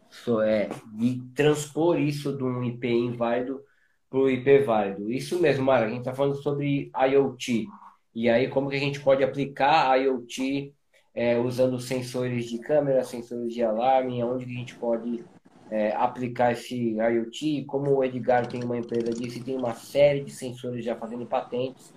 so, 0.09 0.41
é, 0.41 0.69
de 0.93 1.21
transpor 1.33 1.99
isso 1.99 2.37
de 2.37 2.43
um 2.43 2.63
IP 2.63 2.87
inválido 2.87 3.61
para 4.09 4.19
o 4.19 4.29
IP 4.29 4.59
válido. 4.59 5.11
Isso 5.11 5.41
mesmo, 5.41 5.65
Mara, 5.65 5.85
a 5.85 5.89
gente 5.89 5.99
está 5.99 6.13
falando 6.13 6.35
sobre 6.35 6.91
IoT. 6.95 7.67
E 8.13 8.29
aí, 8.29 8.47
como 8.47 8.69
que 8.69 8.75
a 8.75 8.79
gente 8.79 8.99
pode 9.01 9.23
aplicar 9.23 9.99
IoT 9.99 10.73
é, 11.13 11.37
usando 11.39 11.79
sensores 11.79 12.45
de 12.45 12.59
câmera, 12.59 13.03
sensores 13.03 13.53
de 13.53 13.63
alarme, 13.63 14.23
onde 14.23 14.45
que 14.45 14.51
a 14.51 14.57
gente 14.57 14.75
pode 14.75 15.23
é, 15.71 15.91
aplicar 15.95 16.53
esse 16.53 16.95
IoT. 16.95 17.65
Como 17.65 17.91
o 17.91 18.03
Edgar 18.03 18.47
tem 18.47 18.63
uma 18.63 18.77
empresa 18.77 19.11
disso 19.11 19.37
e 19.39 19.43
tem 19.43 19.57
uma 19.57 19.73
série 19.73 20.23
de 20.23 20.31
sensores 20.31 20.83
já 20.83 20.95
fazendo 20.95 21.25
patentes, 21.25 21.93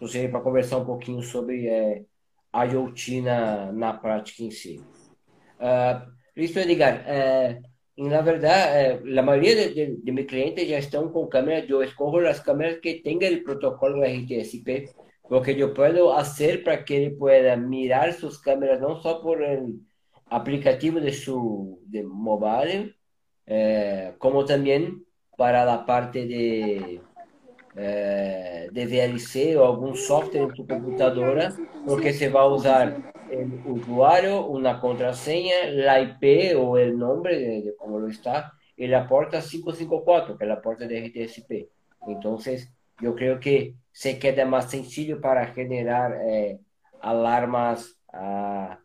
gostaria 0.00 0.28
para 0.28 0.40
conversar 0.40 0.78
um 0.78 0.84
pouquinho 0.84 1.22
sobre 1.22 1.66
é, 1.66 2.04
IoT 2.54 3.20
na, 3.22 3.72
na 3.72 3.92
prática 3.92 4.42
em 4.42 4.50
si. 4.50 4.80
Uh, 5.58 6.10
isso, 6.36 6.58
Edgar, 6.58 7.02
é, 7.06 7.60
na 7.98 8.20
verdade, 8.20 8.76
eh, 8.76 9.00
la 9.06 9.22
mayoría 9.22 9.56
de, 9.56 9.74
de, 9.74 9.96
de, 9.98 10.12
mis 10.12 10.26
clientes 10.26 10.68
ya 10.68 10.78
están 10.78 11.10
con 11.10 11.28
cámaras. 11.28 11.66
Yo 11.66 11.82
escojo 11.82 12.20
las 12.20 12.40
cámaras 12.40 12.78
que 12.80 13.00
tengan 13.02 13.32
el 13.32 13.42
protocolo 13.42 14.04
RTSP, 14.04 14.94
porque 15.28 15.56
yo 15.56 15.74
puedo 15.74 16.14
hacer 16.16 16.62
para 16.62 16.84
que 16.84 17.04
él 17.04 17.16
pueda 17.16 17.56
mirar 17.56 18.12
sus 18.12 18.40
cámaras 18.40 18.80
no 18.80 19.00
solo 19.02 19.20
por 19.20 19.42
el 19.42 19.80
aplicativo 20.26 21.00
de 21.00 21.12
su 21.12 21.80
de 21.86 22.04
mobile, 22.04 22.94
eh, 23.48 24.14
como 24.18 24.44
también 24.44 25.04
para 25.36 25.64
la 25.64 25.86
parte 25.86 26.26
de, 26.26 27.00
eh, 27.74 28.68
de 28.70 28.86
VLC 28.86 29.56
o 29.56 29.64
algún 29.64 29.96
software 29.96 30.44
en 30.44 30.54
tu 30.54 30.66
computadora, 30.66 31.54
porque 31.86 32.12
se 32.12 32.28
va 32.28 32.42
a 32.42 32.46
usar 32.46 33.12
el 33.30 33.60
usuario, 33.66 34.46
una 34.46 34.80
contraseña, 34.80 35.54
la 35.70 36.00
IP 36.00 36.56
o 36.58 36.76
el 36.76 36.98
nombre 36.98 37.38
de, 37.38 37.62
de 37.62 37.76
cómo 37.76 37.98
lo 37.98 38.08
está, 38.08 38.52
y 38.76 38.86
la 38.86 39.08
puerta 39.08 39.40
554, 39.40 40.38
que 40.38 40.44
es 40.44 40.48
la 40.48 40.60
puerta 40.60 40.86
de 40.86 41.06
RTSP. 41.06 41.68
Entonces, 42.06 42.72
yo 43.00 43.14
creo 43.14 43.40
que 43.40 43.74
se 43.92 44.18
queda 44.18 44.44
más 44.44 44.70
sencillo 44.70 45.20
para 45.20 45.46
generar 45.46 46.16
eh, 46.28 46.60
alarmas 47.00 47.98
ah, 48.12 48.78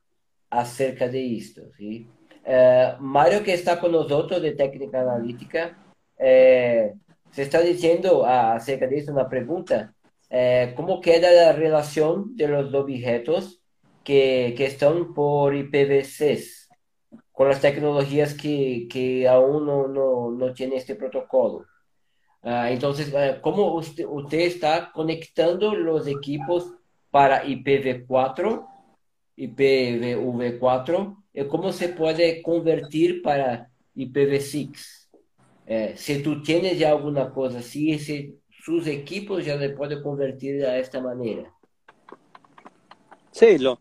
acerca 0.49 1.07
de 1.07 1.37
esto. 1.37 1.61
¿sí? 1.77 2.07
Eh, 2.45 2.95
Mario, 2.99 3.43
que 3.43 3.53
está 3.53 3.79
con 3.79 3.91
nosotros 3.91 4.41
de 4.41 4.51
técnica 4.53 5.01
analítica, 5.01 5.77
eh, 6.17 6.93
se 7.31 7.41
está 7.43 7.61
diciendo 7.61 8.25
ah, 8.25 8.55
acerca 8.55 8.87
de 8.87 8.97
esto 8.97 9.11
una 9.11 9.29
pregunta. 9.29 9.93
¿Cómo 10.75 10.99
queda 10.99 11.31
la 11.31 11.53
relación 11.53 12.35
de 12.35 12.47
los 12.47 12.73
objetos 12.73 13.63
que, 14.03 14.53
que 14.57 14.65
están 14.65 15.13
por 15.13 15.53
IPv6, 15.53 16.67
con 17.31 17.49
las 17.49 17.61
tecnologías 17.61 18.33
que, 18.33 18.87
que 18.89 19.27
aún 19.27 19.65
no, 19.65 19.87
no, 19.87 20.31
no 20.31 20.53
tiene 20.53 20.77
este 20.77 20.95
protocolo. 20.95 21.65
Uh, 22.43 22.67
entonces, 22.67 23.13
¿cómo 23.41 23.73
usted, 23.75 24.05
usted, 24.05 24.39
está 24.39 24.91
conectando 24.91 25.73
los 25.75 26.07
equipos 26.07 26.73
para 27.09 27.45
IPv4, 27.45 28.67
IPv4, 29.37 31.17
y 31.17 31.22
cómo 31.49 31.71
se 31.71 31.89
puede 31.89 32.41
convertir 32.41 33.21
para 33.21 33.69
IPv6? 33.95 35.09
Eh, 35.65 35.93
si 35.95 36.21
tú 36.21 36.41
tienes 36.43 36.77
ya 36.77 36.89
alguna 36.89 37.31
cosa 37.31 37.59
así, 37.59 37.97
si 37.99 38.39
sus 38.63 38.87
equipos 38.87 39.45
ya 39.45 39.57
se 39.59 39.69
pueden 39.69 40.01
convertir 40.01 40.65
a 40.65 40.77
esta 40.77 41.01
manera. 41.01 41.53
Sí, 43.31 43.57
lo, 43.57 43.79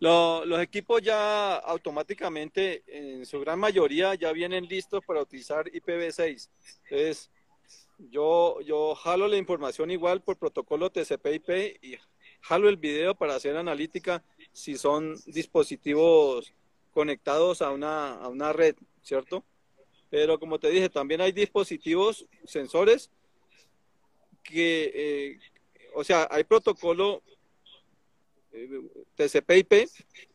los 0.00 0.60
equipos 0.60 1.00
ya 1.02 1.56
automáticamente, 1.56 2.82
en 2.86 3.24
su 3.24 3.38
gran 3.40 3.58
mayoría, 3.58 4.14
ya 4.14 4.32
vienen 4.32 4.66
listos 4.66 5.02
para 5.06 5.22
utilizar 5.22 5.66
IPv6. 5.66 6.48
Entonces, 6.84 7.30
yo, 7.98 8.60
yo 8.62 8.94
jalo 8.94 9.28
la 9.28 9.36
información 9.36 9.90
igual 9.90 10.22
por 10.22 10.38
protocolo 10.38 10.90
TCP/IP 10.90 11.78
y 11.82 11.98
jalo 12.40 12.68
el 12.68 12.76
video 12.76 13.14
para 13.14 13.36
hacer 13.36 13.56
analítica 13.56 14.24
si 14.52 14.76
son 14.76 15.14
dispositivos 15.26 16.52
conectados 17.00 17.62
a 17.62 17.70
una, 17.70 18.12
a 18.12 18.28
una 18.28 18.52
red, 18.52 18.76
¿cierto? 19.02 19.42
Pero 20.10 20.38
como 20.38 20.60
te 20.60 20.68
dije, 20.68 20.90
también 20.90 21.22
hay 21.22 21.32
dispositivos, 21.32 22.26
sensores, 22.44 23.10
que, 24.42 24.92
eh, 24.94 25.38
o 25.94 26.04
sea, 26.04 26.28
hay 26.30 26.44
protocolo 26.44 27.22
TCP/IP, 29.16 29.88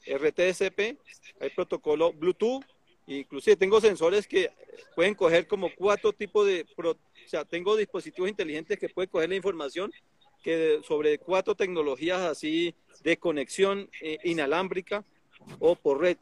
RTSP, 0.08 0.98
hay 1.40 1.50
protocolo 1.56 2.12
Bluetooth, 2.12 2.64
inclusive 3.06 3.56
tengo 3.58 3.80
sensores 3.80 4.26
que 4.26 4.50
pueden 4.96 5.14
coger 5.14 5.46
como 5.46 5.70
cuatro 5.76 6.14
tipos 6.14 6.48
de, 6.48 6.66
o 6.76 6.96
sea, 7.28 7.46
tengo 7.46 7.76
dispositivos 7.76 8.28
inteligentes 8.28 8.80
que 8.80 8.90
pueden 8.90 9.12
coger 9.12 9.30
la 9.30 9.36
información 9.36 9.92
que 10.42 10.82
sobre 10.84 11.20
cuatro 11.20 11.54
tecnologías 11.54 12.22
así 12.22 12.74
de 13.04 13.18
conexión 13.18 13.88
eh, 14.02 14.18
inalámbrica 14.24 15.06
o 15.60 15.76
por 15.76 16.02
red. 16.02 16.18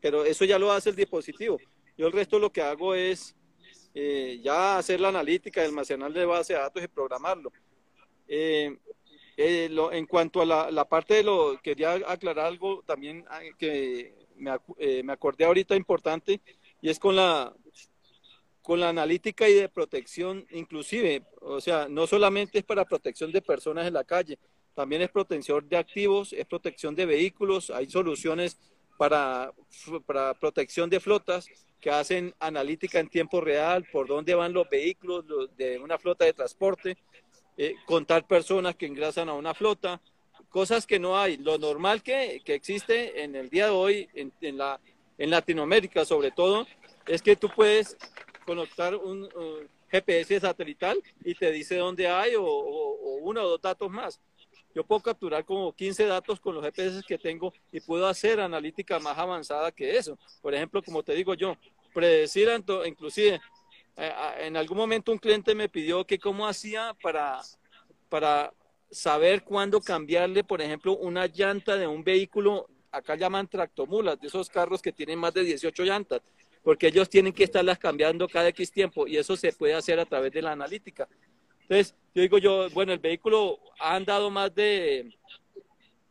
Pero 0.00 0.24
eso 0.24 0.44
ya 0.44 0.58
lo 0.58 0.72
hace 0.72 0.90
el 0.90 0.96
dispositivo. 0.96 1.58
Yo 1.96 2.06
el 2.06 2.12
resto 2.12 2.38
lo 2.38 2.50
que 2.50 2.62
hago 2.62 2.94
es 2.94 3.36
eh, 3.94 4.40
ya 4.42 4.78
hacer 4.78 5.00
la 5.00 5.08
analítica, 5.08 5.62
almacenar 5.62 6.12
de 6.12 6.24
base 6.24 6.52
de 6.52 6.60
datos 6.60 6.82
y 6.82 6.88
programarlo. 6.88 7.52
Eh, 8.28 8.76
eh, 9.36 9.70
en 9.92 10.06
cuanto 10.06 10.42
a 10.42 10.70
la, 10.70 10.84
parte 10.88 11.14
de 11.14 11.22
lo, 11.24 11.60
quería 11.62 11.94
aclarar 12.06 12.46
algo 12.46 12.82
también 12.86 13.24
ah, 13.28 13.40
que 13.58 14.14
me, 14.36 14.52
me 15.02 15.12
acordé 15.12 15.44
ahorita 15.44 15.74
importante, 15.74 16.40
y 16.80 16.88
es 16.88 16.98
con 16.98 17.16
la, 17.16 17.54
con 18.62 18.80
la 18.80 18.90
analítica 18.90 19.48
y 19.48 19.54
de 19.54 19.68
protección 19.68 20.46
inclusive, 20.50 21.24
o 21.40 21.60
sea, 21.60 21.88
no 21.88 22.06
solamente 22.06 22.58
es 22.58 22.64
para 22.64 22.84
protección 22.84 23.32
de 23.32 23.42
personas 23.42 23.86
en 23.86 23.94
la 23.94 24.04
calle, 24.04 24.38
también 24.74 25.02
es 25.02 25.10
protección 25.10 25.68
de 25.68 25.76
activos, 25.76 26.32
es 26.32 26.46
protección 26.46 26.94
de 26.94 27.06
vehículos, 27.06 27.70
hay 27.70 27.90
soluciones 27.90 28.58
para, 29.00 29.50
para 30.04 30.34
protección 30.34 30.90
de 30.90 31.00
flotas 31.00 31.46
que 31.80 31.90
hacen 31.90 32.34
analítica 32.38 33.00
en 33.00 33.08
tiempo 33.08 33.40
real, 33.40 33.86
por 33.90 34.06
dónde 34.06 34.34
van 34.34 34.52
los 34.52 34.68
vehículos 34.68 35.24
de 35.56 35.78
una 35.78 35.98
flota 35.98 36.26
de 36.26 36.34
transporte, 36.34 36.98
eh, 37.56 37.76
contar 37.86 38.26
personas 38.26 38.76
que 38.76 38.84
ingresan 38.84 39.30
a 39.30 39.32
una 39.32 39.54
flota, 39.54 40.02
cosas 40.50 40.86
que 40.86 40.98
no 40.98 41.18
hay. 41.18 41.38
Lo 41.38 41.56
normal 41.56 42.02
que, 42.02 42.42
que 42.44 42.52
existe 42.52 43.24
en 43.24 43.34
el 43.36 43.48
día 43.48 43.68
de 43.68 43.70
hoy 43.70 44.08
en, 44.12 44.34
en, 44.42 44.58
la, 44.58 44.78
en 45.16 45.30
Latinoamérica 45.30 46.04
sobre 46.04 46.30
todo 46.30 46.66
es 47.06 47.22
que 47.22 47.36
tú 47.36 47.48
puedes 47.56 47.96
conectar 48.44 48.94
un 48.94 49.26
GPS 49.90 50.40
satelital 50.40 51.02
y 51.24 51.34
te 51.34 51.50
dice 51.50 51.76
dónde 51.76 52.06
hay 52.06 52.34
o, 52.36 52.44
uno 53.22 53.44
o 53.44 53.48
dos 53.48 53.62
datos 53.62 53.90
más. 53.90 54.20
Yo 54.74 54.84
puedo 54.84 55.00
capturar 55.00 55.44
como 55.44 55.72
15 55.74 56.06
datos 56.06 56.38
con 56.38 56.54
los 56.54 56.64
GPS 56.64 57.02
que 57.06 57.18
tengo 57.18 57.52
y 57.72 57.80
puedo 57.80 58.06
hacer 58.06 58.40
analítica 58.40 58.98
más 58.98 59.18
avanzada 59.18 59.72
que 59.72 59.96
eso. 59.96 60.18
Por 60.40 60.54
ejemplo, 60.54 60.82
como 60.82 61.02
te 61.02 61.14
digo 61.14 61.34
yo, 61.34 61.56
predecir 61.92 62.48
inclusive 62.86 63.40
eh, 63.96 64.12
en 64.38 64.56
algún 64.56 64.78
momento 64.78 65.12
un 65.12 65.18
cliente 65.18 65.54
me 65.54 65.68
pidió 65.68 66.06
que 66.06 66.18
cómo 66.18 66.46
hacía 66.46 66.94
para, 67.02 67.40
para 68.08 68.52
saber 68.90 69.42
cuándo 69.42 69.80
cambiarle, 69.80 70.44
por 70.44 70.60
ejemplo, 70.60 70.96
una 70.96 71.26
llanta 71.26 71.76
de 71.76 71.86
un 71.86 72.02
vehículo, 72.02 72.68
acá 72.90 73.16
llaman 73.16 73.48
tractomulas, 73.48 74.20
de 74.20 74.28
esos 74.28 74.48
carros 74.48 74.80
que 74.80 74.92
tienen 74.92 75.18
más 75.18 75.34
de 75.34 75.44
18 75.44 75.84
llantas, 75.84 76.22
porque 76.62 76.88
ellos 76.88 77.08
tienen 77.08 77.32
que 77.32 77.44
estarlas 77.44 77.78
cambiando 77.78 78.28
cada 78.28 78.48
X 78.48 78.70
tiempo 78.70 79.06
y 79.06 79.16
eso 79.16 79.36
se 79.36 79.52
puede 79.52 79.74
hacer 79.74 79.98
a 79.98 80.06
través 80.06 80.32
de 80.32 80.42
la 80.42 80.52
analítica. 80.52 81.08
Entonces, 81.70 81.94
yo 82.16 82.22
digo 82.22 82.38
yo, 82.38 82.68
bueno, 82.70 82.92
el 82.92 82.98
vehículo 82.98 83.60
ha 83.78 83.94
andado 83.94 84.28
más 84.28 84.52
de, 84.52 85.16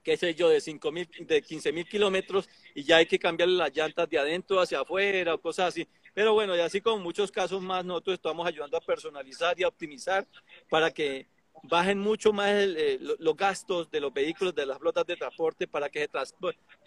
qué 0.02 0.16
sé 0.16 0.34
yo, 0.34 0.48
de, 0.48 0.62
5 0.62 0.90
mil, 0.90 1.10
de 1.20 1.42
15 1.42 1.74
mil 1.74 1.86
kilómetros 1.86 2.48
y 2.74 2.84
ya 2.86 2.96
hay 2.96 3.06
que 3.06 3.20
cambiarle 3.20 3.58
las 3.58 3.76
llantas 3.76 4.10
de 4.10 4.18
adentro 4.18 4.62
hacia 4.62 4.80
afuera 4.80 5.34
o 5.34 5.42
cosas 5.42 5.68
así. 5.68 5.86
Pero 6.14 6.34
bueno, 6.34 6.56
y 6.56 6.62
así 6.62 6.80
como 6.80 7.04
muchos 7.04 7.30
casos 7.30 7.62
más, 7.62 7.84
nosotros 7.84 8.14
estamos 8.14 8.48
ayudando 8.48 8.78
a 8.78 8.80
personalizar 8.80 9.60
y 9.60 9.64
a 9.64 9.68
optimizar 9.68 10.26
para 10.70 10.92
que 10.92 11.28
bajen 11.64 12.00
mucho 12.00 12.32
más 12.32 12.52
eh, 12.54 12.98
los 13.20 13.36
gastos 13.36 13.92
de 13.92 14.00
los 14.00 14.14
vehículos, 14.14 14.56
de 14.56 14.66
las 14.66 14.80
flotas 14.80 15.06
de 15.06 15.18
transporte, 15.18 15.68
para 15.68 15.90
que, 15.90 16.10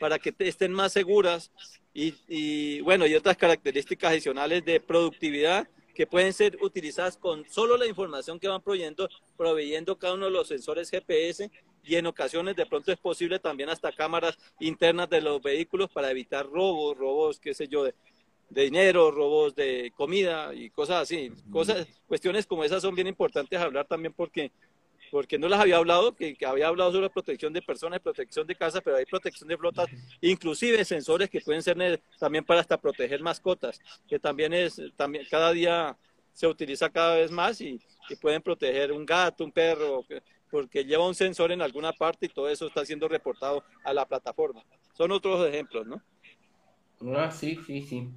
para 0.01 0.19
que 0.19 0.35
estén 0.39 0.73
más 0.73 0.95
seguras 0.95 1.51
y, 1.93 2.81
bueno, 2.81 3.07
y 3.07 3.15
otras 3.15 3.37
características 3.37 4.13
adicionales 4.13 4.65
de 4.65 4.81
productividad 4.81 5.69
que 5.95 6.07
pueden 6.07 6.33
ser 6.33 6.59
utilizadas 6.63 7.17
con 7.17 7.49
solo 7.49 7.77
la 7.77 7.87
información 7.87 8.39
que 8.39 8.49
van 8.49 8.63
proveyendo, 8.63 9.09
proveyendo 9.37 9.99
cada 9.99 10.15
uno 10.15 10.27
de 10.27 10.33
los 10.33 10.49
sensores 10.49 10.91
GPS 10.91 11.51
y 11.85 11.97
en 11.97 12.07
ocasiones 12.07 12.57
de 12.57 12.67
pronto 12.67 12.93
es 12.93 12.99
posible 12.99 13.39
también 13.39 13.69
hasta 13.69 13.93
cámaras 13.93 14.39
internas 14.61 15.11
de 15.11 15.21
los 15.21 15.43
vehículos 15.43 15.91
para 15.91 16.11
evitar 16.11 16.47
robos, 16.47 16.97
robos, 16.97 17.41
qué 17.41 17.55
sé 17.55 17.69
yo, 17.69 17.85
de, 17.85 17.95
de 18.51 18.63
dinero, 18.65 19.11
robos 19.11 19.55
de 19.55 19.93
comida 19.97 20.55
y 20.55 20.71
cosas 20.71 21.03
así. 21.03 21.33
Cosas, 21.51 21.87
cuestiones 22.07 22.47
como 22.47 22.65
esas 22.65 22.83
son 22.83 22.95
bien 22.95 23.07
importantes 23.07 23.59
hablar 23.59 23.87
también 23.87 24.13
porque, 24.13 24.53
porque 25.13 25.39
no 25.39 25.47
las 25.47 25.61
había 25.61 25.77
hablado, 25.77 26.17
que, 26.17 26.35
había 26.47 26.69
hablado 26.69 26.91
sobre 26.91 27.11
protección 27.11 27.53
de 27.53 27.61
personas, 27.61 28.01
protección 28.01 28.47
de 28.47 28.57
casas, 28.57 28.81
pero 28.83 28.97
hay 28.97 29.05
protección 29.05 29.47
de 29.47 29.59
flotas, 29.59 29.87
inclusive 30.23 30.83
sensores 30.87 31.29
que 31.29 31.43
pueden 31.43 31.63
ser 31.63 32.01
también 32.19 32.43
para 32.43 32.61
hasta 32.61 32.81
proteger 32.81 33.21
mascotas, 33.21 33.79
que 34.09 34.19
también 34.19 34.55
es, 34.55 34.81
también 34.97 35.27
cada 35.31 35.53
día 35.53 35.95
se 36.33 36.47
utiliza 36.47 36.89
cada 36.89 37.17
vez 37.17 37.31
más 37.31 37.61
y, 37.61 37.79
que 38.09 38.17
pueden 38.17 38.41
proteger 38.41 38.91
un 38.91 39.05
gato, 39.05 39.45
un 39.45 39.53
perro, 39.53 40.03
porque 40.51 40.83
lleva 40.83 41.07
un 41.07 41.15
sensor 41.15 41.53
en 41.53 41.61
alguna 41.61 41.93
parte 41.93 42.25
y 42.25 42.31
todo 42.31 42.49
eso 42.49 42.67
está 42.67 42.83
siendo 42.87 43.07
reportado 43.07 43.63
a 43.85 43.93
la 43.93 44.09
plataforma. 44.09 44.65
Son 44.95 45.13
otros 45.13 45.47
ejemplos, 45.47 45.87
¿no? 45.87 46.03
Ah, 47.15 47.31
sí, 47.31 47.59
sí, 47.67 47.83
sí. 47.83 48.09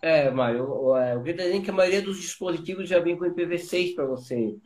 É, 0.00 0.30
Mário, 0.30 0.64
o, 0.64 0.94
que 1.22 1.32
está 1.32 1.44
dizendo 1.44 1.82
é 1.82 2.00
que 2.00 2.12
dispositivos 2.12 2.88
já 2.88 2.98
vem 2.98 3.18
com 3.18 3.26
IPv6 3.26 3.94
para 3.94 4.06
você 4.06 4.56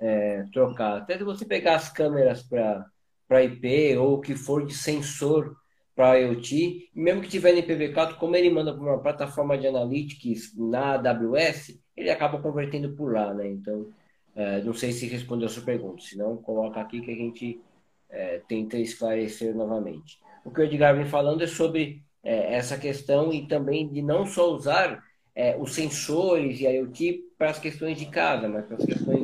é, 0.00 0.44
trocar. 0.52 0.98
Até 0.98 1.18
se 1.18 1.24
você 1.24 1.44
pegar 1.44 1.76
as 1.76 1.88
câmeras 1.88 2.42
para 2.42 3.44
IP 3.44 3.96
ou 3.98 4.14
o 4.14 4.20
que 4.20 4.34
for 4.34 4.66
de 4.66 4.74
sensor 4.74 5.54
para 5.94 6.18
IoT, 6.18 6.90
mesmo 6.94 7.20
que 7.20 7.28
tiver 7.28 7.52
no 7.52 7.60
IPv4, 7.60 8.14
como 8.14 8.34
ele 8.34 8.48
manda 8.48 8.72
para 8.72 8.82
uma 8.82 9.02
plataforma 9.02 9.58
de 9.58 9.66
analytics 9.66 10.56
na 10.56 10.94
AWS, 10.94 11.78
ele 11.94 12.10
acaba 12.10 12.40
convertendo 12.40 12.96
por 12.96 13.12
lá, 13.12 13.34
né? 13.34 13.46
Então, 13.48 13.88
é, 14.34 14.62
não 14.62 14.72
sei 14.72 14.92
se 14.92 15.06
respondeu 15.06 15.46
a 15.46 15.50
sua 15.50 15.62
pergunta, 15.62 16.02
se 16.02 16.16
não, 16.16 16.36
coloca 16.38 16.80
aqui 16.80 17.02
que 17.02 17.10
a 17.10 17.14
gente 17.14 17.60
é, 18.08 18.40
tenta 18.48 18.78
esclarecer 18.78 19.54
novamente. 19.54 20.18
O 20.44 20.50
que 20.50 20.60
o 20.60 20.64
Edgar 20.64 20.96
vem 20.96 21.04
falando 21.04 21.42
é 21.42 21.46
sobre 21.46 22.02
é, 22.22 22.54
essa 22.54 22.78
questão 22.78 23.32
e 23.32 23.46
também 23.46 23.86
de 23.86 24.00
não 24.00 24.24
só 24.24 24.50
usar 24.50 25.02
é, 25.34 25.56
os 25.58 25.74
sensores 25.74 26.60
e 26.60 26.64
IoT 26.64 27.24
para 27.36 27.50
as 27.50 27.58
questões 27.58 27.98
de 27.98 28.06
casa, 28.06 28.48
mas 28.48 28.64
para 28.64 28.76
as 28.76 28.84
questões 28.84 29.19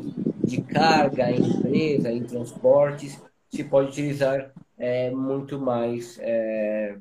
de 0.46 0.62
carga, 0.62 1.30
em 1.30 1.42
empresa, 1.42 2.10
em 2.10 2.22
transportes, 2.22 3.20
se 3.50 3.64
pode 3.64 3.90
utilizar 3.90 4.52
é, 4.78 5.10
muito 5.10 5.58
mais 5.58 6.18
é, 6.20 6.96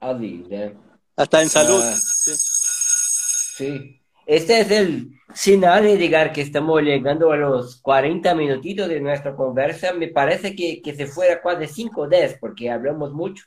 ali, 0.00 0.46
né? 0.48 0.72
Até 1.16 1.44
em 1.44 1.48
saúde. 1.48 1.86
Ah, 1.86 1.94
sim. 1.94 3.96
Este 4.26 4.60
es 4.60 4.70
el 4.70 5.10
sinal, 5.34 5.86
Edgar, 5.86 6.32
que 6.32 6.40
estamos 6.40 6.82
llegando 6.82 7.32
a 7.32 7.36
los 7.36 7.80
40 7.80 8.34
minutitos 8.34 8.88
de 8.88 9.00
nuestra 9.00 9.34
conversa. 9.34 9.92
Me 9.92 10.08
parece 10.08 10.54
que, 10.54 10.80
que 10.80 10.94
se 10.94 11.06
fuera 11.06 11.42
casi 11.42 11.66
5 11.66 12.00
o 12.00 12.08
10, 12.08 12.38
porque 12.38 12.70
hablamos 12.70 13.12
mucho. 13.12 13.44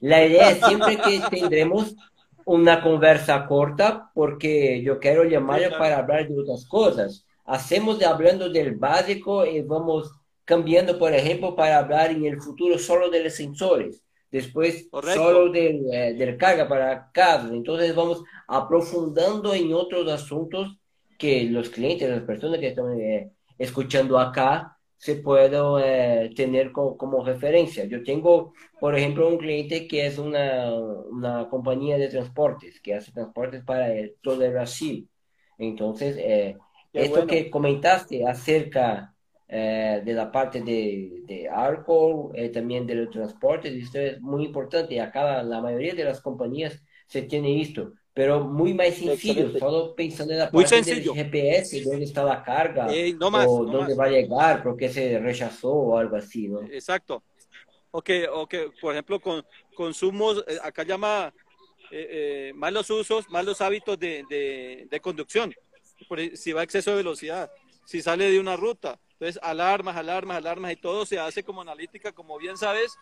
La 0.00 0.24
idea 0.24 0.50
es 0.50 0.64
siempre 0.64 0.98
que 0.98 1.20
tendremos 1.30 1.96
una 2.44 2.80
conversa 2.80 3.46
corta 3.46 4.10
porque 4.14 4.80
yo 4.82 5.00
quiero 5.00 5.24
llamarle 5.24 5.70
para 5.70 5.98
hablar 5.98 6.28
de 6.28 6.38
otras 6.38 6.66
cosas. 6.66 7.25
Hacemos 7.46 8.02
hablando 8.02 8.48
del 8.50 8.74
básico 8.74 9.46
y 9.46 9.62
vamos 9.62 10.12
cambiando, 10.44 10.98
por 10.98 11.12
ejemplo, 11.12 11.54
para 11.54 11.78
hablar 11.78 12.10
en 12.10 12.24
el 12.24 12.40
futuro 12.40 12.78
solo 12.78 13.08
de 13.08 13.22
los 13.22 13.34
sensores, 13.34 14.02
después 14.30 14.88
solo 14.90 15.50
del, 15.50 15.82
eh, 15.92 16.14
del, 16.14 16.36
carga 16.36 16.66
para 16.68 17.10
casa. 17.12 17.48
Entonces 17.52 17.94
vamos 17.94 18.22
aprofundando 18.48 19.54
en 19.54 19.72
otros 19.74 20.10
asuntos 20.10 20.76
que 21.18 21.44
los 21.44 21.68
clientes, 21.68 22.08
las 22.08 22.22
personas 22.22 22.58
que 22.58 22.68
están 22.68 22.98
eh, 23.00 23.30
escuchando 23.58 24.18
acá, 24.18 24.76
se 24.96 25.16
puede 25.16 25.56
eh, 25.82 26.30
tener 26.34 26.72
como, 26.72 27.24
referencia. 27.24 27.84
Yo 27.84 28.02
tengo, 28.02 28.54
por 28.80 28.96
ejemplo, 28.96 29.28
un 29.28 29.38
cliente 29.38 29.86
que 29.86 30.06
es 30.06 30.18
una, 30.18 30.72
una 30.74 31.48
compañía 31.48 31.98
de 31.98 32.08
transportes, 32.08 32.80
que 32.80 32.94
hace 32.94 33.12
transportes 33.12 33.62
para 33.64 33.88
todo 34.22 34.42
el 34.42 34.52
Brasil. 34.52 35.08
Entonces, 35.58 36.16
eh, 36.96 37.04
esto 37.04 37.26
que 37.26 37.50
comentaste 37.50 38.26
acerca 38.26 39.14
eh, 39.48 40.02
de 40.04 40.12
la 40.12 40.30
parte 40.30 40.60
de, 40.60 41.22
de 41.24 41.48
Arco, 41.48 42.32
también 42.52 42.86
de 42.86 42.94
los 42.96 43.10
transportes, 43.10 43.72
esto 43.72 43.98
es 43.98 44.20
muy 44.20 44.44
importante. 44.44 45.00
Acá 45.00 45.42
la 45.42 45.60
mayoría 45.60 45.94
de 45.94 46.04
las 46.04 46.20
compañías 46.20 46.82
se 47.06 47.22
tiene 47.22 47.60
esto 47.60 47.92
pero 48.16 48.42
muy 48.42 48.72
más 48.72 48.94
sencillo, 48.94 49.58
solo 49.58 49.94
pensando 49.94 50.32
en 50.32 50.38
la 50.38 50.50
parte 50.50 50.80
del 50.80 51.04
GPS, 51.04 51.82
dónde 51.82 52.06
está 52.06 52.24
la 52.24 52.42
carga, 52.42 52.88
no 53.20 53.30
más, 53.30 53.46
o 53.46 53.66
dónde 53.66 53.94
va 53.94 54.06
a 54.06 54.08
llegar, 54.08 54.62
por 54.62 54.74
qué 54.74 54.88
se 54.88 55.18
rechazó 55.18 55.70
o 55.70 55.98
algo 55.98 56.16
así, 56.16 56.48
¿no? 56.48 56.62
Exacto. 56.62 57.22
O 57.90 58.00
que, 58.00 58.26
o 58.26 58.46
que 58.46 58.70
por 58.80 58.94
ejemplo, 58.94 59.20
con 59.20 59.44
consumos, 59.74 60.42
eh, 60.48 60.56
acá 60.62 60.82
llama 60.82 61.30
eh, 61.90 62.08
eh, 62.10 62.52
malos 62.54 62.88
usos, 62.88 63.28
malos 63.28 63.60
hábitos 63.60 63.98
de, 63.98 64.24
de, 64.30 64.86
de 64.90 65.00
conducción, 65.00 65.52
si 66.34 66.52
va 66.52 66.60
a 66.60 66.64
exceso 66.64 66.90
de 66.90 66.96
velocidad, 66.96 67.50
si 67.84 68.02
sale 68.02 68.30
de 68.30 68.40
una 68.40 68.56
ruta, 68.56 68.98
entonces 69.12 69.40
alarmas, 69.42 69.96
alarmas, 69.96 70.36
alarmas 70.36 70.72
y 70.72 70.76
todo 70.76 71.06
se 71.06 71.18
hace 71.18 71.42
como 71.42 71.62
analítica, 71.62 72.12
como 72.12 72.36
bien 72.36 72.56
sabes, 72.56 72.96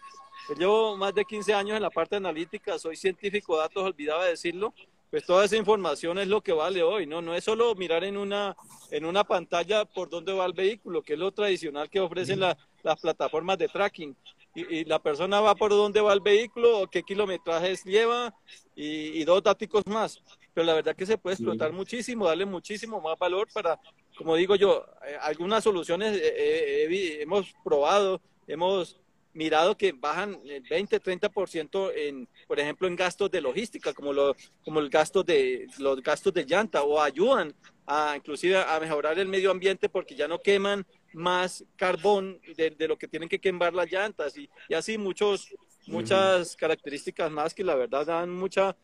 llevo 0.57 0.97
más 0.97 1.15
de 1.15 1.25
15 1.25 1.55
años 1.55 1.77
en 1.77 1.83
la 1.83 1.91
parte 1.91 2.17
analítica, 2.17 2.79
soy 2.79 2.97
científico 2.97 3.57
de 3.57 3.63
datos, 3.63 3.83
olvidaba 3.83 4.25
decirlo, 4.25 4.73
pues 5.11 5.27
toda 5.27 5.45
esa 5.45 5.57
información 5.57 6.19
es 6.19 6.27
lo 6.27 6.41
que 6.41 6.53
vale 6.53 6.83
hoy, 6.83 7.07
¿no? 7.07 7.23
No 7.23 7.35
es 7.37 7.45
solo 7.45 7.75
mirar 7.77 8.03
en 8.03 8.17
una, 8.17 8.57
en 8.91 9.05
una 9.05 9.23
pantalla 9.23 9.85
por 9.85 10.11
dónde 10.11 10.33
va 10.33 10.45
el 10.45 10.53
vehículo, 10.53 11.03
que 11.03 11.13
es 11.13 11.19
lo 11.21 11.31
tradicional 11.31 11.89
que 11.89 12.01
ofrecen 12.01 12.41
las 12.41 13.01
plataformas 13.01 13.59
de 13.59 13.69
tracking. 13.69 14.17
y, 14.57 14.85
la 14.85 14.99
persona 15.01 15.41
va 15.41 15.55
por 15.55 15.71
dónde 15.71 16.01
va 16.01 16.13
el 16.13 16.21
vehículo, 16.21 16.89
qué 16.91 17.05
kilometrajes 17.05 17.85
lleva 17.85 18.35
y, 18.75 19.23
dos 19.25 19.43
datos 19.43 19.87
más. 19.87 20.21
Pero 20.55 20.67
la 20.67 20.75
verdad 20.75 20.97
que 20.97 21.05
se 21.05 21.19
puede 21.19 21.35
explotar 21.35 21.73
muchísimo, 21.73 22.27
darle 22.27 22.47
muchísimo 22.47 23.01
más 23.01 23.19
valor 23.19 23.49
para, 23.53 23.79
como 24.17 24.37
digo 24.37 24.55
yo, 24.55 24.87
eh, 25.07 25.17
algunas 25.21 25.65
soluciones 25.65 26.17
eh, 26.17 26.87
eh, 26.89 27.19
hemos 27.21 27.53
probado, 27.65 28.23
hemos 28.47 29.01
mirado 29.35 29.77
que 29.77 29.93
bajan 29.93 30.41
el 30.47 30.63
20, 30.63 31.03
30% 31.03 31.93
en, 31.97 32.29
por 32.47 32.61
ejemplo, 32.61 32.87
en 32.87 32.97
gastos 32.97 33.31
de 33.31 33.41
logística, 33.41 33.93
como, 33.93 34.13
lo, 34.13 34.37
como 34.65 34.81
el 34.81 34.89
gasto 34.89 35.23
de, 35.23 35.67
los 35.79 36.01
gastos 36.01 36.33
de 36.33 36.45
llanta, 36.47 36.83
o 36.83 37.01
ayudan 37.01 37.53
a, 37.87 38.15
inclusive 38.17 38.57
a 38.57 38.79
mejorar 38.81 39.19
el 39.19 39.29
medio 39.29 39.51
ambiente 39.51 39.89
porque 39.89 40.15
ya 40.15 40.29
no 40.29 40.41
queman 40.41 40.87
más 41.13 41.65
carbón 41.77 42.41
de, 42.57 42.89
lo 42.89 42.97
que 42.97 43.09
tienen 43.09 43.29
que 43.29 43.41
quemar 43.41 43.75
las 43.75 43.91
llantas 43.91 44.37
y, 44.37 44.49
así 44.75 44.99
muchos, 44.99 45.49
muchas 45.87 46.57
características 46.57 47.31
más 47.31 47.55
que 47.55 47.65
la 47.65 47.75
verdad 47.75 48.07
dan 48.07 48.31
mucha 48.31 48.77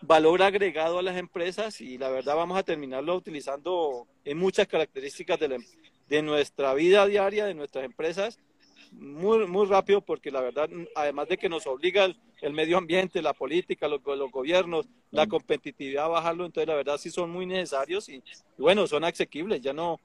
valor 0.00 0.42
agregado 0.42 0.98
a 0.98 1.02
las 1.02 1.16
empresas 1.16 1.80
y 1.80 1.98
la 1.98 2.08
verdad 2.08 2.36
vamos 2.36 2.58
a 2.58 2.62
terminarlo 2.62 3.16
utilizando 3.16 4.06
en 4.24 4.38
muchas 4.38 4.66
características 4.68 5.38
de, 5.40 5.58
de 6.08 6.22
nuestra 6.22 6.74
vida 6.74 7.06
diaria, 7.06 7.46
de 7.46 7.54
nuestras 7.54 7.84
empresas, 7.84 8.38
muy, 8.92 9.46
muy 9.46 9.66
rápido 9.66 10.00
porque 10.00 10.30
la 10.30 10.40
verdad, 10.40 10.68
además 10.94 11.28
de 11.28 11.36
que 11.36 11.48
nos 11.48 11.66
obliga 11.66 12.06
el, 12.40 12.52
medio 12.52 12.78
ambiente, 12.78 13.20
la 13.20 13.34
política, 13.34 13.88
los, 13.88 14.00
los, 14.04 14.30
gobiernos, 14.30 14.86
la 15.10 15.26
competitividad 15.26 16.06
a 16.06 16.08
bajarlo, 16.08 16.46
entonces 16.46 16.68
la 16.68 16.74
verdad 16.74 16.98
sí 16.98 17.10
son 17.10 17.30
muy 17.30 17.46
necesarios 17.46 18.08
y, 18.08 18.16
y 18.16 18.22
bueno, 18.62 18.86
son 18.86 19.04
asequibles, 19.04 19.60
ya 19.60 19.72
no, 19.72 20.00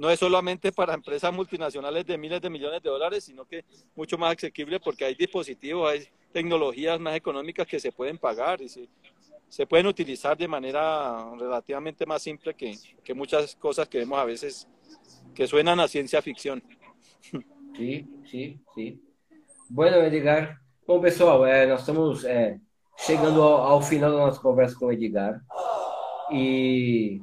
no 0.00 0.08
es 0.08 0.18
solamente 0.18 0.72
para 0.72 0.94
empresas 0.94 1.30
multinacionales 1.30 2.06
de 2.06 2.16
miles 2.16 2.40
de 2.40 2.48
millones 2.48 2.82
de 2.82 2.88
dólares, 2.88 3.22
sino 3.22 3.44
que 3.44 3.66
mucho 3.94 4.16
más 4.16 4.34
asequible 4.34 4.80
porque 4.80 5.04
hay 5.04 5.14
dispositivos, 5.14 5.90
hay 5.90 6.08
tecnologías 6.32 6.98
más 6.98 7.14
económicas 7.16 7.66
que 7.66 7.78
se 7.78 7.92
pueden 7.92 8.16
pagar 8.16 8.62
y 8.62 8.70
se, 8.70 9.66
pueden 9.66 9.86
utilizar 9.86 10.38
de 10.38 10.48
manera 10.48 11.30
relativamente 11.38 12.06
más 12.06 12.22
simple 12.22 12.54
que, 12.54 12.78
que 13.04 13.12
muchas 13.12 13.54
cosas 13.56 13.90
que 13.90 13.98
vemos 13.98 14.18
a 14.18 14.24
veces 14.24 14.66
que 15.34 15.46
suenan 15.46 15.78
a 15.80 15.86
ciencia 15.86 16.22
ficción. 16.22 16.62
Sí, 17.76 18.04
sí, 18.28 18.60
sí. 18.74 19.00
Bueno, 19.68 19.98
Edgar, 19.98 20.58
bom 20.86 21.00
pessoal, 21.00 21.46
é, 21.46 21.66
nós 21.66 21.80
estamos 21.80 22.24
é, 22.24 22.58
chegando 22.96 23.42
ao, 23.42 23.62
ao, 23.62 23.80
final 23.80 24.10
da 24.10 24.18
nossa 24.18 24.40
conversa 24.40 24.76
com 24.76 24.90
Edgar 24.92 25.40
e 26.32 27.22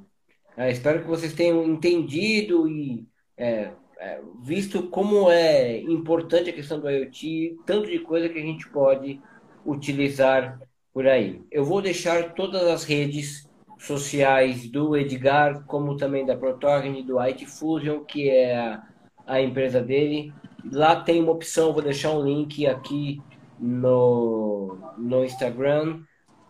É, 0.58 0.72
espero 0.72 1.02
que 1.02 1.08
vocês 1.08 1.34
tenham 1.34 1.64
entendido 1.64 2.68
e 2.68 3.06
é, 3.38 3.72
é, 4.00 4.20
visto 4.42 4.90
como 4.90 5.30
é 5.30 5.78
importante 5.82 6.50
a 6.50 6.54
questão 6.54 6.80
do 6.80 6.90
IoT, 6.90 7.60
tanto 7.64 7.88
de 7.88 8.00
coisa 8.00 8.28
que 8.28 8.40
a 8.40 8.42
gente 8.42 8.68
pode 8.70 9.22
utilizar 9.64 10.60
por 10.92 11.06
aí. 11.06 11.44
Eu 11.52 11.64
vou 11.64 11.80
deixar 11.80 12.34
todas 12.34 12.64
as 12.64 12.84
redes 12.84 13.48
sociais 13.78 14.68
do 14.68 14.98
Edgar, 14.98 15.64
como 15.68 15.96
também 15.96 16.26
da 16.26 16.36
Protogeny, 16.36 17.04
do 17.04 17.20
IT 17.20 17.46
Fusion, 17.46 18.00
que 18.00 18.28
é 18.28 18.58
a, 18.58 18.84
a 19.28 19.40
empresa 19.40 19.80
dele. 19.80 20.34
Lá 20.72 20.96
tem 20.96 21.22
uma 21.22 21.34
opção, 21.34 21.72
vou 21.72 21.84
deixar 21.84 22.10
um 22.14 22.24
link 22.24 22.66
aqui 22.66 23.22
no, 23.60 24.76
no 24.98 25.24
Instagram, 25.24 26.02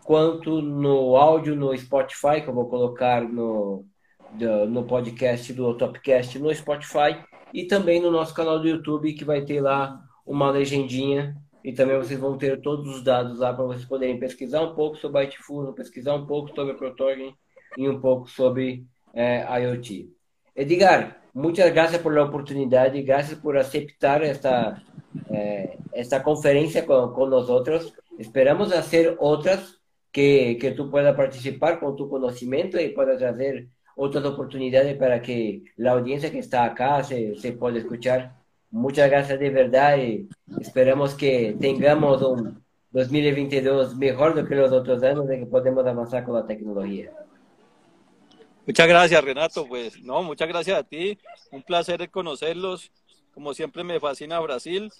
quanto 0.05 0.61
no 0.61 1.17
áudio 1.17 1.57
no 1.57 1.77
Spotify, 1.77 2.39
que 2.41 2.47
eu 2.47 2.53
vou 2.53 2.69
colocar 2.69 3.21
no, 3.21 3.85
no 4.45 4.83
podcast 4.83 5.51
do 5.53 5.73
Topcast 5.75 6.37
no 6.39 6.53
Spotify 6.53 7.17
e 7.53 7.65
também 7.65 8.01
no 8.01 8.11
nosso 8.11 8.33
canal 8.33 8.59
do 8.59 8.67
YouTube, 8.67 9.13
que 9.13 9.25
vai 9.25 9.41
ter 9.41 9.61
lá 9.61 10.01
uma 10.25 10.51
legendinha 10.51 11.35
e 11.63 11.73
também 11.73 11.97
vocês 11.97 12.19
vão 12.19 12.37
ter 12.37 12.61
todos 12.61 12.87
os 12.95 13.03
dados 13.03 13.39
lá 13.39 13.53
para 13.53 13.65
vocês 13.65 13.85
poderem 13.85 14.19
pesquisar 14.19 14.61
um 14.61 14.75
pouco 14.75 14.97
sobre 14.97 15.25
Bitfusion, 15.25 15.73
pesquisar 15.73 16.15
um 16.15 16.25
pouco 16.25 16.53
sobre 16.53 16.73
a 16.73 16.75
Protorgen 16.75 17.35
e 17.77 17.89
um 17.89 17.99
pouco 17.99 18.29
sobre 18.29 18.85
eh, 19.13 19.45
IoT. 19.61 20.09
Edgar, 20.55 21.21
muchas 21.33 21.71
gracias 21.73 22.01
por 22.01 22.13
la 22.13 22.23
oportunidad 22.23 22.93
y 22.93 23.03
gracias 23.03 23.39
por 23.39 23.57
aceptar 23.57 24.23
esta, 24.23 24.83
eh, 25.29 25.77
esta 25.93 26.23
conferencia 26.23 26.85
con, 26.85 27.13
con, 27.13 27.29
nosotros. 27.29 27.93
Esperamos 28.17 28.71
hacer 28.71 29.15
otras 29.19 29.79
que, 30.11 30.57
que 30.59 30.71
tú 30.71 30.89
puedas 30.89 31.15
participar 31.15 31.79
con 31.79 31.95
tu 31.95 32.09
conocimiento 32.09 32.79
y 32.79 32.89
puedas 32.89 33.21
hacer 33.21 33.67
otras 33.97 34.23
oportunidades 34.23 34.95
para 34.95 35.21
que 35.21 35.63
la 35.75 35.91
audiencia 35.91 36.31
que 36.31 36.39
está 36.39 36.63
acá 36.63 37.03
se, 37.03 37.35
se 37.35 37.51
pueda 37.51 37.79
escuchar. 37.79 38.37
Muchas 38.69 39.09
gracias 39.09 39.39
de 39.39 39.49
verdad 39.49 39.97
y 39.97 40.29
esperamos 40.61 41.15
que 41.15 41.57
tengamos 41.59 42.21
un 42.21 42.63
2022 42.91 43.95
mejor 43.95 44.47
que 44.47 44.55
los 44.55 44.71
otros 44.71 45.01
años 45.03 45.27
de 45.27 45.39
que 45.39 45.45
podemos 45.47 45.85
avanzar 45.85 46.23
con 46.23 46.35
la 46.35 46.45
tecnología. 46.45 47.11
Muchas 48.65 48.87
gracias, 48.87 49.23
Renato. 49.23 49.67
Pues 49.67 50.01
no, 50.03 50.21
muchas 50.23 50.47
gracias 50.47 50.77
a 50.77 50.83
ti. 50.83 51.17
Un 51.51 51.63
placer 51.63 52.09
conocerlos. 52.09 52.91
Como 53.33 53.53
siempre 53.53 53.83
me 53.83 53.99
fascina 53.99 54.39
Brasil. 54.39 54.91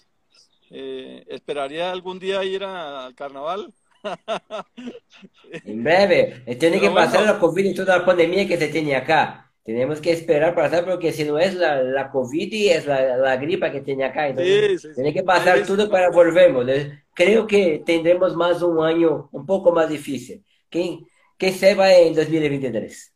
Eh, 0.70 1.24
esperaría 1.28 1.90
algún 1.92 2.18
día 2.18 2.44
ir 2.44 2.64
al 2.64 3.14
carnaval 3.14 3.72
en 5.64 5.84
breve, 5.84 6.42
tiene 6.58 6.80
que 6.80 6.90
pasar 6.90 7.24
la 7.24 7.38
COVID 7.38 7.64
y 7.64 7.74
toda 7.74 7.98
la 7.98 8.04
pandemia 8.04 8.46
que 8.46 8.56
se 8.56 8.68
tiene 8.68 8.96
acá. 8.96 9.50
Tenemos 9.64 10.00
que 10.00 10.12
esperar 10.12 10.54
para 10.54 10.70
pasar 10.70 10.84
porque 10.86 11.12
si 11.12 11.24
no 11.24 11.38
es 11.38 11.54
la, 11.54 11.82
la 11.82 12.10
COVID 12.10 12.52
y 12.52 12.70
es 12.70 12.86
la, 12.86 13.18
la, 13.18 13.36
gripa 13.36 13.70
que 13.70 13.82
tiene 13.82 14.04
acá. 14.04 14.28
Entonces, 14.28 14.94
tiene 14.94 15.12
que 15.12 15.22
pasar 15.22 15.66
todo 15.66 15.90
para 15.90 16.10
volvemos. 16.10 16.64
Creo 17.12 17.46
que 17.46 17.82
tendremos 17.84 18.34
más 18.34 18.62
un 18.62 18.82
año 18.82 19.28
un 19.30 19.44
poco 19.44 19.70
más 19.72 19.90
difícil. 19.90 20.42
Que, 20.70 21.00
que 21.36 21.52
se 21.52 21.74
va 21.74 21.92
en 21.92 22.14
2023. 22.14 23.12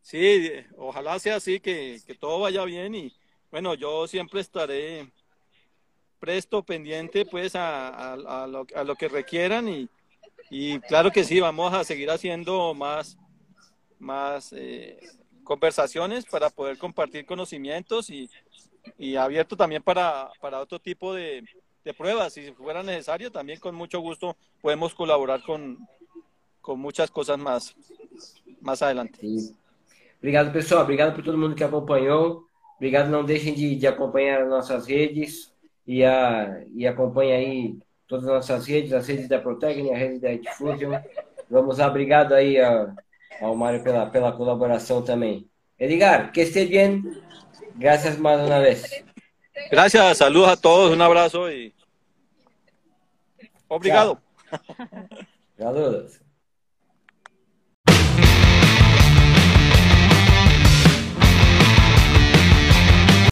Sí, 0.00 0.50
ojalá 0.76 1.18
sea 1.18 1.36
así, 1.36 1.60
que, 1.60 1.98
que 2.06 2.14
todo 2.14 2.40
vaya 2.40 2.64
bien 2.64 2.94
y 2.94 3.12
bueno, 3.52 3.74
yo 3.74 4.06
siempre 4.06 4.40
estaré 4.40 5.12
presto, 6.22 6.62
pendiente 6.62 7.26
pues 7.26 7.56
a, 7.56 8.12
a, 8.12 8.46
lo, 8.46 8.64
a 8.76 8.84
lo, 8.84 8.94
que 8.94 9.08
requieran 9.08 9.68
y, 9.68 9.88
y, 10.50 10.78
claro 10.78 11.10
que 11.10 11.24
sí, 11.24 11.40
vamos 11.40 11.74
a 11.74 11.82
seguir 11.82 12.12
haciendo 12.12 12.74
más, 12.74 13.18
más 13.98 14.52
eh, 14.52 15.00
conversaciones 15.42 16.24
para 16.24 16.48
poder 16.48 16.78
compartir 16.78 17.26
conocimientos 17.26 18.08
y, 18.08 18.30
y 18.96 19.16
abierto 19.16 19.56
también 19.56 19.82
para, 19.82 20.30
para 20.40 20.60
otro 20.60 20.78
tipo 20.78 21.12
de, 21.12 21.44
de, 21.84 21.92
pruebas. 21.92 22.34
Si 22.34 22.52
fuera 22.52 22.84
necesario, 22.84 23.32
también 23.32 23.58
con 23.58 23.74
mucho 23.74 23.98
gusto 23.98 24.36
podemos 24.60 24.94
colaborar 24.94 25.42
con, 25.42 25.76
con 26.60 26.78
muchas 26.78 27.10
cosas 27.10 27.36
más, 27.36 27.74
más 28.60 28.80
adelante. 28.80 29.18
Sí. 29.20 29.56
Obrigado, 30.20 30.52
pessoal. 30.52 30.84
Obrigado 30.84 31.14
por 31.14 31.24
todo 31.24 31.36
mundo 31.36 31.56
que 31.56 31.64
acompanhou. 31.64 32.46
Obrigado. 32.76 33.10
Não 33.10 33.24
deixem 33.24 33.54
de, 33.54 33.74
de 33.74 33.88
acompanhar 33.88 34.46
nossas 34.46 34.86
redes. 34.86 35.51
E, 35.86 36.04
a, 36.04 36.62
e 36.74 36.86
acompanha 36.86 37.36
aí 37.36 37.76
todas 38.06 38.26
as 38.26 38.32
nossas 38.32 38.66
redes, 38.66 38.92
as 38.92 39.06
redes 39.06 39.28
da 39.28 39.38
Protecne, 39.38 39.92
a 39.92 39.96
rede 39.96 40.18
da 40.18 40.32
Edfusion. 40.32 41.00
Vamos 41.50 41.78
lá, 41.78 41.88
obrigado 41.88 42.32
aí 42.32 42.58
a, 42.60 42.94
ao 43.40 43.56
Mário 43.56 43.82
pela, 43.82 44.06
pela 44.06 44.32
colaboração 44.32 45.02
também. 45.02 45.48
Edgar, 45.78 46.32
que 46.32 46.40
esté 46.40 46.64
bem. 46.64 47.02
Gracias 47.74 48.16
mais 48.16 48.40
uma 48.46 48.60
vez. 48.60 49.04
Gracias, 49.70 50.18
saludos 50.18 50.48
a 50.50 50.56
todos, 50.56 50.96
um 50.96 51.02
abraço 51.02 51.48
e 51.48 51.72
obrigado. 53.68 54.18
Saludos. 55.58 56.21